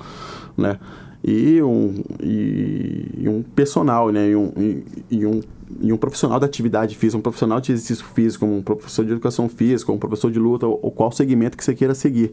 né? 0.57 0.79
E 1.21 1.61
um, 1.61 2.01
e, 2.23 3.11
e 3.17 3.29
um 3.29 3.43
personal, 3.43 4.09
né? 4.09 4.29
E 4.29 4.35
um, 4.35 4.53
e, 4.57 4.83
e 5.11 5.25
um 5.25 5.41
e 5.79 5.93
um 5.93 5.97
profissional 5.97 6.39
da 6.39 6.45
atividade 6.45 6.95
física, 6.95 7.17
um 7.17 7.21
profissional 7.21 7.61
de 7.61 7.71
exercício 7.71 8.05
físico, 8.05 8.45
um 8.45 8.61
professor 8.61 9.05
de 9.05 9.11
educação 9.11 9.47
física, 9.47 9.91
um 9.91 9.97
professor 9.97 10.31
de 10.31 10.39
luta, 10.39 10.65
ou, 10.65 10.79
ou 10.81 10.91
qual 10.91 11.11
segmento 11.11 11.55
que 11.55 11.63
você 11.63 11.75
queira 11.75 11.93
seguir, 11.93 12.31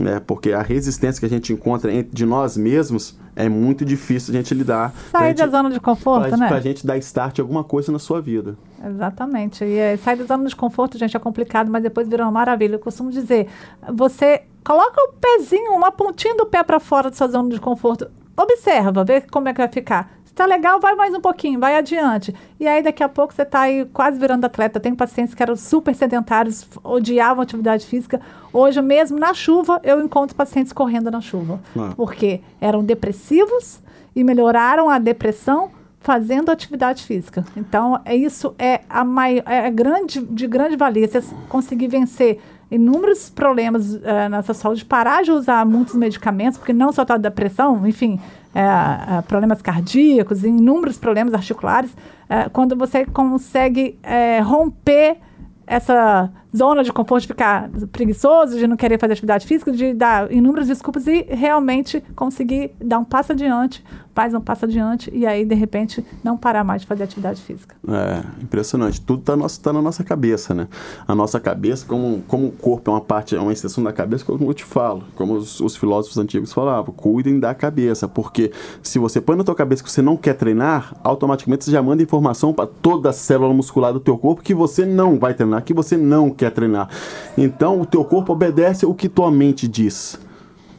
né? 0.00 0.20
Porque 0.26 0.52
a 0.52 0.62
resistência 0.62 1.20
que 1.20 1.26
a 1.26 1.28
gente 1.28 1.52
encontra 1.52 1.92
entre, 1.92 2.14
de 2.14 2.24
nós 2.24 2.56
mesmos 2.56 3.18
é 3.36 3.48
muito 3.48 3.84
difícil 3.84 4.32
a 4.34 4.36
gente 4.36 4.54
lidar. 4.54 4.94
Sai 5.10 5.34
da 5.34 5.46
zona 5.46 5.70
de 5.70 5.78
conforto, 5.78 6.28
pra, 6.28 6.36
né? 6.36 6.48
Pra 6.48 6.60
gente 6.60 6.86
dar 6.86 6.96
start 6.98 7.38
em 7.38 7.42
alguma 7.42 7.62
coisa 7.62 7.92
na 7.92 7.98
sua 7.98 8.20
vida. 8.20 8.56
Exatamente. 8.84 9.64
E 9.64 9.76
é, 9.76 9.96
sair 9.98 10.16
da 10.16 10.24
zona 10.24 10.48
de 10.48 10.56
conforto, 10.56 10.96
gente, 10.96 11.16
é 11.16 11.20
complicado, 11.20 11.70
mas 11.70 11.82
depois 11.82 12.08
vira 12.08 12.24
uma 12.24 12.32
maravilha. 12.32 12.76
Eu 12.76 12.80
costumo 12.80 13.10
dizer, 13.10 13.46
você 13.92 14.42
coloca 14.64 15.00
o 15.02 15.12
pezinho, 15.20 15.72
uma 15.72 15.92
pontinha 15.92 16.34
do 16.34 16.46
pé 16.46 16.62
para 16.62 16.80
fora 16.80 17.10
da 17.10 17.16
sua 17.16 17.28
zona 17.28 17.50
de 17.50 17.60
conforto. 17.60 18.10
Observa, 18.36 19.04
vê 19.04 19.20
como 19.20 19.48
é 19.48 19.52
que 19.52 19.58
vai 19.58 19.68
ficar 19.68 20.19
tá 20.34 20.46
legal, 20.46 20.80
vai 20.80 20.94
mais 20.94 21.14
um 21.14 21.20
pouquinho, 21.20 21.60
vai 21.60 21.76
adiante. 21.76 22.34
E 22.58 22.66
aí 22.66 22.82
daqui 22.82 23.02
a 23.02 23.08
pouco 23.08 23.34
você 23.34 23.44
tá 23.44 23.60
aí 23.60 23.84
quase 23.86 24.18
virando 24.18 24.44
atleta. 24.44 24.80
Tem 24.80 24.94
pacientes 24.94 25.34
que 25.34 25.42
eram 25.42 25.56
super 25.56 25.94
sedentários, 25.94 26.66
odiavam 26.82 27.42
atividade 27.42 27.86
física. 27.86 28.20
Hoje 28.52 28.80
mesmo 28.80 29.18
na 29.18 29.34
chuva 29.34 29.80
eu 29.84 30.00
encontro 30.00 30.36
pacientes 30.36 30.72
correndo 30.72 31.10
na 31.10 31.20
chuva, 31.20 31.60
ah. 31.76 31.92
porque 31.96 32.40
eram 32.60 32.84
depressivos 32.84 33.80
e 34.14 34.24
melhoraram 34.24 34.88
a 34.88 34.98
depressão 34.98 35.70
fazendo 36.00 36.50
atividade 36.50 37.04
física. 37.04 37.44
Então, 37.56 38.00
é 38.04 38.16
isso 38.16 38.54
é 38.58 38.80
a 38.88 39.04
maior, 39.04 39.42
é 39.46 39.70
grande 39.70 40.20
de 40.20 40.46
grande 40.46 40.76
valia. 40.76 41.06
Você 41.06 41.22
conseguir 41.48 41.88
vencer 41.88 42.40
inúmeros 42.70 43.28
problemas 43.28 43.94
uh, 43.94 44.28
nessa 44.30 44.54
saúde, 44.54 44.84
parar 44.84 45.22
de 45.22 45.32
usar 45.32 45.66
muitos 45.66 45.94
medicamentos, 45.94 46.56
porque 46.56 46.72
não 46.72 46.92
só 46.92 47.02
está 47.02 47.16
depressão, 47.16 47.86
enfim, 47.86 48.18
é, 48.54 48.60
é, 48.60 49.22
problemas 49.22 49.62
cardíacos, 49.62 50.42
inúmeros 50.44 50.98
problemas 50.98 51.34
articulares, 51.34 51.94
é, 52.28 52.48
quando 52.48 52.76
você 52.76 53.04
consegue 53.06 53.98
é, 54.02 54.40
romper 54.40 55.18
essa 55.66 56.30
zona 56.56 56.82
de 56.82 56.92
conforto 56.92 57.22
de 57.22 57.28
ficar 57.28 57.70
preguiçoso, 57.92 58.58
de 58.58 58.66
não 58.66 58.76
querer 58.76 58.98
fazer 58.98 59.12
atividade 59.12 59.46
física, 59.46 59.72
de 59.72 59.92
dar 59.94 60.30
inúmeras 60.32 60.68
desculpas 60.68 61.06
e 61.06 61.26
realmente 61.28 62.02
conseguir 62.14 62.72
dar 62.80 62.98
um 62.98 63.04
passo 63.04 63.32
adiante, 63.32 63.84
faz 64.14 64.34
um 64.34 64.40
passo 64.40 64.64
adiante 64.64 65.10
e 65.14 65.26
aí, 65.26 65.44
de 65.44 65.54
repente, 65.54 66.04
não 66.22 66.36
parar 66.36 66.64
mais 66.64 66.82
de 66.82 66.86
fazer 66.86 67.04
atividade 67.04 67.40
física. 67.40 67.74
É, 67.88 68.42
impressionante. 68.42 69.00
Tudo 69.00 69.20
está 69.20 69.62
tá 69.62 69.72
na 69.72 69.80
nossa 69.80 70.02
cabeça, 70.02 70.54
né? 70.54 70.68
A 71.06 71.14
nossa 71.14 71.38
cabeça, 71.38 71.86
como, 71.86 72.22
como 72.26 72.48
o 72.48 72.52
corpo 72.52 72.90
é 72.90 72.94
uma 72.94 73.00
parte, 73.00 73.36
é 73.36 73.40
uma 73.40 73.52
extensão 73.52 73.82
da 73.82 73.92
cabeça, 73.92 74.24
como 74.24 74.44
eu 74.44 74.54
te 74.54 74.64
falo, 74.64 75.04
como 75.14 75.34
os, 75.34 75.60
os 75.60 75.76
filósofos 75.76 76.18
antigos 76.18 76.52
falavam, 76.52 76.92
cuidem 76.92 77.38
da 77.38 77.54
cabeça, 77.54 78.08
porque 78.08 78.52
se 78.82 78.98
você 78.98 79.20
põe 79.20 79.36
na 79.36 79.44
tua 79.44 79.54
cabeça 79.54 79.82
que 79.82 79.90
você 79.90 80.02
não 80.02 80.16
quer 80.16 80.34
treinar, 80.34 80.94
automaticamente 81.02 81.64
você 81.64 81.70
já 81.70 81.82
manda 81.82 82.02
informação 82.02 82.52
para 82.52 82.66
toda 82.66 83.10
a 83.10 83.12
célula 83.12 83.54
muscular 83.54 83.92
do 83.92 84.00
teu 84.00 84.18
corpo 84.18 84.42
que 84.42 84.54
você 84.54 84.84
não 84.84 85.18
vai 85.18 85.34
treinar, 85.34 85.62
que 85.62 85.72
você 85.72 85.96
não 85.96 86.30
quer 86.40 86.50
treinar. 86.50 86.88
Então, 87.36 87.80
o 87.80 87.86
teu 87.86 88.04
corpo 88.04 88.32
obedece 88.32 88.86
o 88.86 88.94
que 88.94 89.08
tua 89.08 89.30
mente 89.30 89.68
diz. 89.68 90.18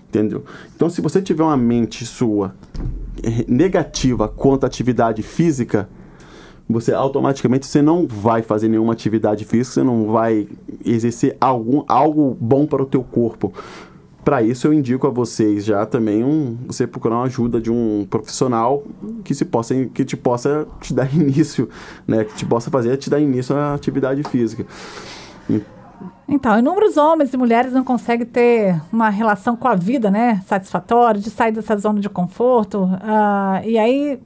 Entendeu? 0.09 0.43
Então, 0.76 0.89
se 0.89 1.01
você 1.01 1.22
tiver 1.22 1.43
uma 1.43 1.55
mente 1.55 2.05
sua 2.05 2.53
negativa 3.47 4.28
quanto 4.28 4.64
à 4.64 4.68
atividade 4.68 5.22
física, 5.22 5.88
você 6.68 6.93
automaticamente 6.93 7.66
você 7.66 7.82
não 7.82 8.07
vai 8.07 8.41
fazer 8.41 8.68
nenhuma 8.68 8.93
atividade 8.93 9.45
física, 9.45 9.76
você 9.76 9.84
não 9.84 10.12
vai 10.12 10.47
exercer 10.84 11.38
algum, 11.39 11.84
algo 11.88 12.36
bom 12.39 12.66
para 12.66 12.82
o 12.82 12.86
teu 12.86 13.03
corpo. 13.03 13.53
Para 14.24 14.43
isso 14.43 14.68
eu 14.68 14.74
indico 14.74 15.07
a 15.07 15.09
vocês 15.09 15.66
já 15.66 15.86
também 15.86 16.24
um, 16.24 16.55
você 16.68 16.86
procurar 16.86 17.16
uma 17.16 17.26
ajuda 17.26 17.59
de 17.59 17.72
um 17.72 18.05
profissional 18.07 18.84
que 19.24 19.34
se 19.34 19.43
possa 19.43 19.74
que 19.86 20.05
te 20.05 20.16
possa 20.16 20.68
te 20.80 20.93
dar 20.93 21.12
início, 21.16 21.68
né, 22.07 22.24
que 22.24 22.36
te 22.36 22.45
possa 22.45 22.70
fazer 22.70 22.97
te 22.97 23.09
dar 23.09 23.20
início 23.20 23.55
à 23.55 23.74
atividade 23.74 24.24
física. 24.24 24.66
Então, 26.28 26.58
inúmeros 26.58 26.98
homens 26.98 27.34
e 27.34 27.38
mulheres 27.38 27.74
não 27.74 27.84
conseguem 27.84 28.26
ter 28.26 28.82
uma 28.92 29.10
relação 29.10 29.56
com 29.56 29.68
a 29.68 29.76
vida, 29.76 30.10
né, 30.10 30.42
satisfatória, 30.48 31.20
de 31.20 31.30
sair 31.30 31.52
dessa 31.52 31.78
zona 31.78 32.00
de 32.00 32.10
conforto. 32.10 32.86
Uh, 32.86 33.66
e 33.66 33.78
aí 33.78 34.20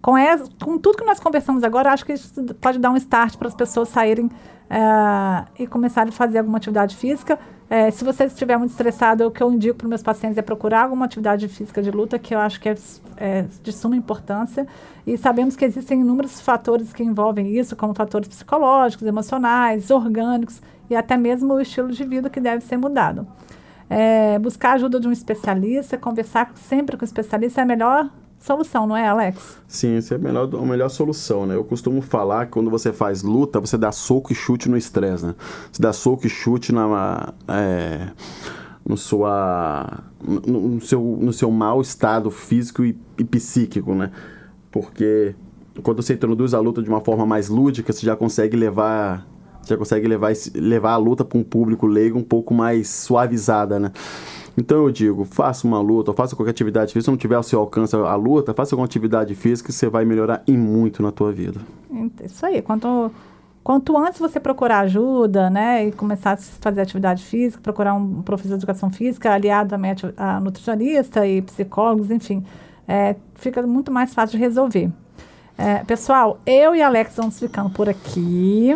com, 0.00 0.16
essa, 0.16 0.44
com 0.62 0.78
tudo 0.78 0.98
que 0.98 1.04
nós 1.04 1.20
conversamos 1.20 1.64
agora, 1.64 1.92
acho 1.92 2.04
que 2.04 2.12
isso 2.12 2.42
pode 2.60 2.78
dar 2.78 2.90
um 2.90 2.96
start 2.96 3.36
para 3.36 3.48
as 3.48 3.54
pessoas 3.54 3.88
saírem 3.88 4.30
é, 4.70 5.62
e 5.62 5.66
começarem 5.66 6.10
a 6.10 6.12
fazer 6.12 6.38
alguma 6.38 6.58
atividade 6.58 6.96
física. 6.96 7.38
É, 7.70 7.90
se 7.90 8.02
você 8.02 8.24
estiver 8.24 8.56
muito 8.56 8.70
estressado, 8.70 9.26
o 9.26 9.30
que 9.30 9.42
eu 9.42 9.52
indico 9.52 9.78
para 9.78 9.88
meus 9.88 10.02
pacientes 10.02 10.38
é 10.38 10.42
procurar 10.42 10.84
alguma 10.84 11.04
atividade 11.04 11.46
física 11.48 11.82
de 11.82 11.90
luta, 11.90 12.18
que 12.18 12.34
eu 12.34 12.38
acho 12.38 12.58
que 12.58 12.68
é, 12.68 12.76
é, 13.18 13.44
de 13.62 13.72
suma 13.72 13.94
importância. 13.94 14.66
E 15.06 15.18
sabemos 15.18 15.54
que 15.54 15.64
existem 15.64 16.00
inúmeros 16.00 16.40
fatores 16.40 16.92
que 16.92 17.02
envolvem 17.02 17.58
isso, 17.58 17.76
como 17.76 17.92
fatores 17.92 18.28
psicológicos, 18.28 19.06
emocionais, 19.06 19.90
orgânicos 19.90 20.62
e 20.88 20.96
até 20.96 21.16
mesmo 21.16 21.54
o 21.54 21.60
estilo 21.60 21.90
de 21.90 22.04
vida 22.04 22.30
que 22.30 22.40
deve 22.40 22.64
ser 22.64 22.78
mudado. 22.78 23.26
É, 23.90 24.38
buscar 24.38 24.70
a 24.70 24.72
ajuda 24.74 24.98
de 24.98 25.08
um 25.08 25.12
especialista, 25.12 25.98
conversar 25.98 26.50
sempre 26.54 26.96
com 26.96 27.02
o 27.02 27.06
especialista 27.06 27.60
é 27.60 27.64
a 27.64 27.66
melhor 27.66 28.10
solução, 28.38 28.86
não 28.86 28.96
é, 28.96 29.08
Alex? 29.08 29.58
Sim, 29.66 29.96
essa 29.96 30.14
é 30.14 30.16
a 30.16 30.20
melhor, 30.20 30.48
a 30.54 30.62
melhor 30.62 30.88
solução, 30.88 31.46
né? 31.46 31.54
Eu 31.54 31.64
costumo 31.64 32.00
falar 32.00 32.46
que 32.46 32.52
quando 32.52 32.70
você 32.70 32.92
faz 32.92 33.22
luta, 33.22 33.60
você 33.60 33.76
dá 33.76 33.92
soco 33.92 34.32
e 34.32 34.34
chute 34.34 34.68
no 34.68 34.76
estresse, 34.76 35.26
né? 35.26 35.34
Você 35.70 35.82
dá 35.82 35.92
soco 35.92 36.26
e 36.26 36.30
chute 36.30 36.72
na, 36.72 37.32
é, 37.48 38.08
no, 38.84 38.96
sua, 38.96 40.04
no, 40.22 40.68
no 40.68 40.80
seu, 40.80 41.00
no 41.20 41.32
seu 41.32 41.50
mau 41.50 41.80
estado 41.80 42.30
físico 42.30 42.84
e, 42.84 42.98
e 43.18 43.24
psíquico, 43.24 43.94
né? 43.94 44.10
Porque 44.70 45.34
quando 45.82 46.02
você 46.02 46.14
introduz 46.14 46.54
a 46.54 46.60
luta 46.60 46.82
de 46.82 46.88
uma 46.88 47.00
forma 47.00 47.26
mais 47.26 47.48
lúdica, 47.48 47.92
você 47.92 48.04
já 48.04 48.16
consegue 48.16 48.56
levar 48.56 49.26
já 49.66 49.76
consegue 49.76 50.08
levar, 50.08 50.32
levar 50.54 50.92
a 50.92 50.96
luta 50.96 51.24
para 51.24 51.38
um 51.38 51.44
público 51.44 51.86
leigo 51.86 52.18
um 52.18 52.22
pouco 52.22 52.54
mais 52.54 52.88
suavizada, 52.88 53.78
né? 53.78 53.92
Então 54.58 54.78
eu 54.78 54.90
digo, 54.90 55.24
faça 55.24 55.66
uma 55.66 55.80
luta, 55.80 56.12
faça 56.12 56.34
qualquer 56.34 56.50
atividade 56.50 56.92
física, 56.92 57.04
se 57.04 57.10
não 57.10 57.16
tiver 57.16 57.36
ao 57.36 57.42
seu 57.44 57.60
alcance 57.60 57.94
a 57.94 58.14
luta, 58.16 58.52
faça 58.52 58.74
alguma 58.74 58.86
atividade 58.86 59.34
física 59.34 59.68
que 59.68 59.72
você 59.72 59.88
vai 59.88 60.04
melhorar 60.04 60.42
em 60.48 60.58
muito 60.58 61.00
na 61.00 61.12
tua 61.12 61.30
vida. 61.32 61.60
Isso 62.24 62.44
aí, 62.44 62.60
quanto, 62.60 63.10
quanto 63.62 63.96
antes 63.96 64.18
você 64.18 64.40
procurar 64.40 64.80
ajuda, 64.80 65.48
né, 65.48 65.86
e 65.86 65.92
começar 65.92 66.32
a 66.32 66.36
fazer 66.36 66.80
atividade 66.80 67.24
física, 67.24 67.62
procurar 67.62 67.94
um 67.94 68.20
professor 68.22 68.48
de 68.48 68.64
educação 68.64 68.90
física 68.90 69.32
aliado 69.32 69.76
a, 69.76 70.36
a 70.36 70.40
nutricionista 70.40 71.24
e 71.24 71.40
psicólogos, 71.40 72.10
enfim, 72.10 72.44
é, 72.88 73.14
fica 73.36 73.64
muito 73.64 73.92
mais 73.92 74.12
fácil 74.12 74.38
de 74.38 74.44
resolver. 74.44 74.90
É, 75.56 75.84
pessoal, 75.84 76.40
eu 76.44 76.74
e 76.74 76.82
Alex 76.82 77.14
vamos 77.16 77.38
ficando 77.38 77.70
por 77.70 77.88
aqui. 77.88 78.74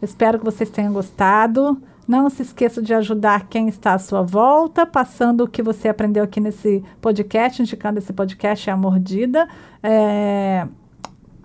Espero 0.00 0.38
que 0.38 0.44
vocês 0.44 0.70
tenham 0.70 0.92
gostado. 0.92 1.76
Não 2.08 2.30
se 2.30 2.40
esqueça 2.40 2.80
de 2.80 2.94
ajudar 2.94 3.48
quem 3.48 3.68
está 3.68 3.92
à 3.92 3.98
sua 3.98 4.22
volta, 4.22 4.86
passando 4.86 5.44
o 5.44 5.48
que 5.48 5.62
você 5.62 5.88
aprendeu 5.88 6.24
aqui 6.24 6.40
nesse 6.40 6.82
podcast, 7.02 7.60
indicando 7.60 7.98
esse 7.98 8.14
podcast 8.14 8.70
é 8.70 8.72
a 8.72 8.76
mordida. 8.78 9.46
É, 9.82 10.66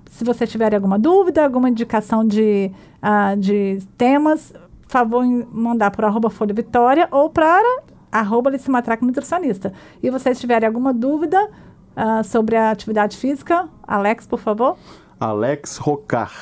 se 0.09 0.23
você 0.23 0.47
tiver 0.47 0.73
alguma 0.73 0.97
dúvida, 0.97 1.43
alguma 1.43 1.67
indicação 1.69 2.25
de, 2.25 2.71
uh, 3.03 3.35
de 3.35 3.79
temas, 3.97 4.53
favor 4.87 5.25
mandar 5.51 5.91
para 5.91 6.07
arroba 6.07 6.29
Folha 6.29 6.53
Vitória 6.53 7.09
ou 7.11 7.29
para 7.29 7.81
arroba 8.09 8.49
Lissimatraque 8.49 9.03
Nutricionista. 9.03 9.73
E 10.01 10.09
vocês 10.09 10.39
tiverem 10.39 10.65
alguma 10.65 10.93
dúvida 10.93 11.43
uh, 11.43 12.23
sobre 12.23 12.55
a 12.55 12.71
atividade 12.71 13.17
física, 13.17 13.67
Alex, 13.85 14.25
por 14.25 14.39
favor. 14.39 14.77
Alex 15.23 15.77
Rocar. 15.77 16.33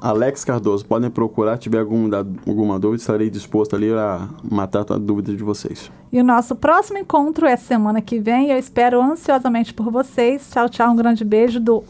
Alex 0.00 0.44
Cardoso, 0.44 0.84
podem 0.84 1.08
procurar, 1.08 1.56
tiver 1.56 1.78
alguma, 1.78 2.18
alguma 2.46 2.78
dúvida, 2.80 3.00
estarei 3.00 3.30
disposto 3.30 3.76
ali 3.76 3.90
a 3.92 4.28
matar 4.42 4.84
a 4.90 4.98
dúvida 4.98 5.32
de 5.32 5.42
vocês. 5.42 5.90
E 6.12 6.20
o 6.20 6.24
nosso 6.24 6.56
próximo 6.56 6.98
encontro 6.98 7.46
é 7.46 7.56
semana 7.56 8.02
que 8.02 8.18
vem. 8.18 8.50
Eu 8.50 8.58
espero 8.58 9.00
ansiosamente 9.00 9.72
por 9.72 9.90
vocês. 9.90 10.50
Tchau, 10.50 10.68
tchau. 10.68 10.90
Um 10.90 10.96
grande 10.96 11.24
beijo 11.24 11.60
do 11.60 11.84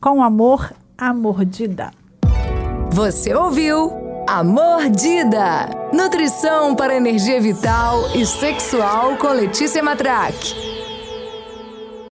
Com 0.00 0.22
Amor, 0.22 0.72
a 0.96 1.12
Mordida. 1.12 1.90
Você 2.92 3.34
ouviu 3.34 3.90
A 4.26 4.42
Mordida. 4.44 5.68
Nutrição 5.92 6.76
para 6.76 6.96
energia 6.96 7.40
vital 7.40 7.98
e 8.14 8.24
sexual 8.24 9.16
com 9.16 9.28
Letícia 9.28 9.82
Matraque. 9.82 10.67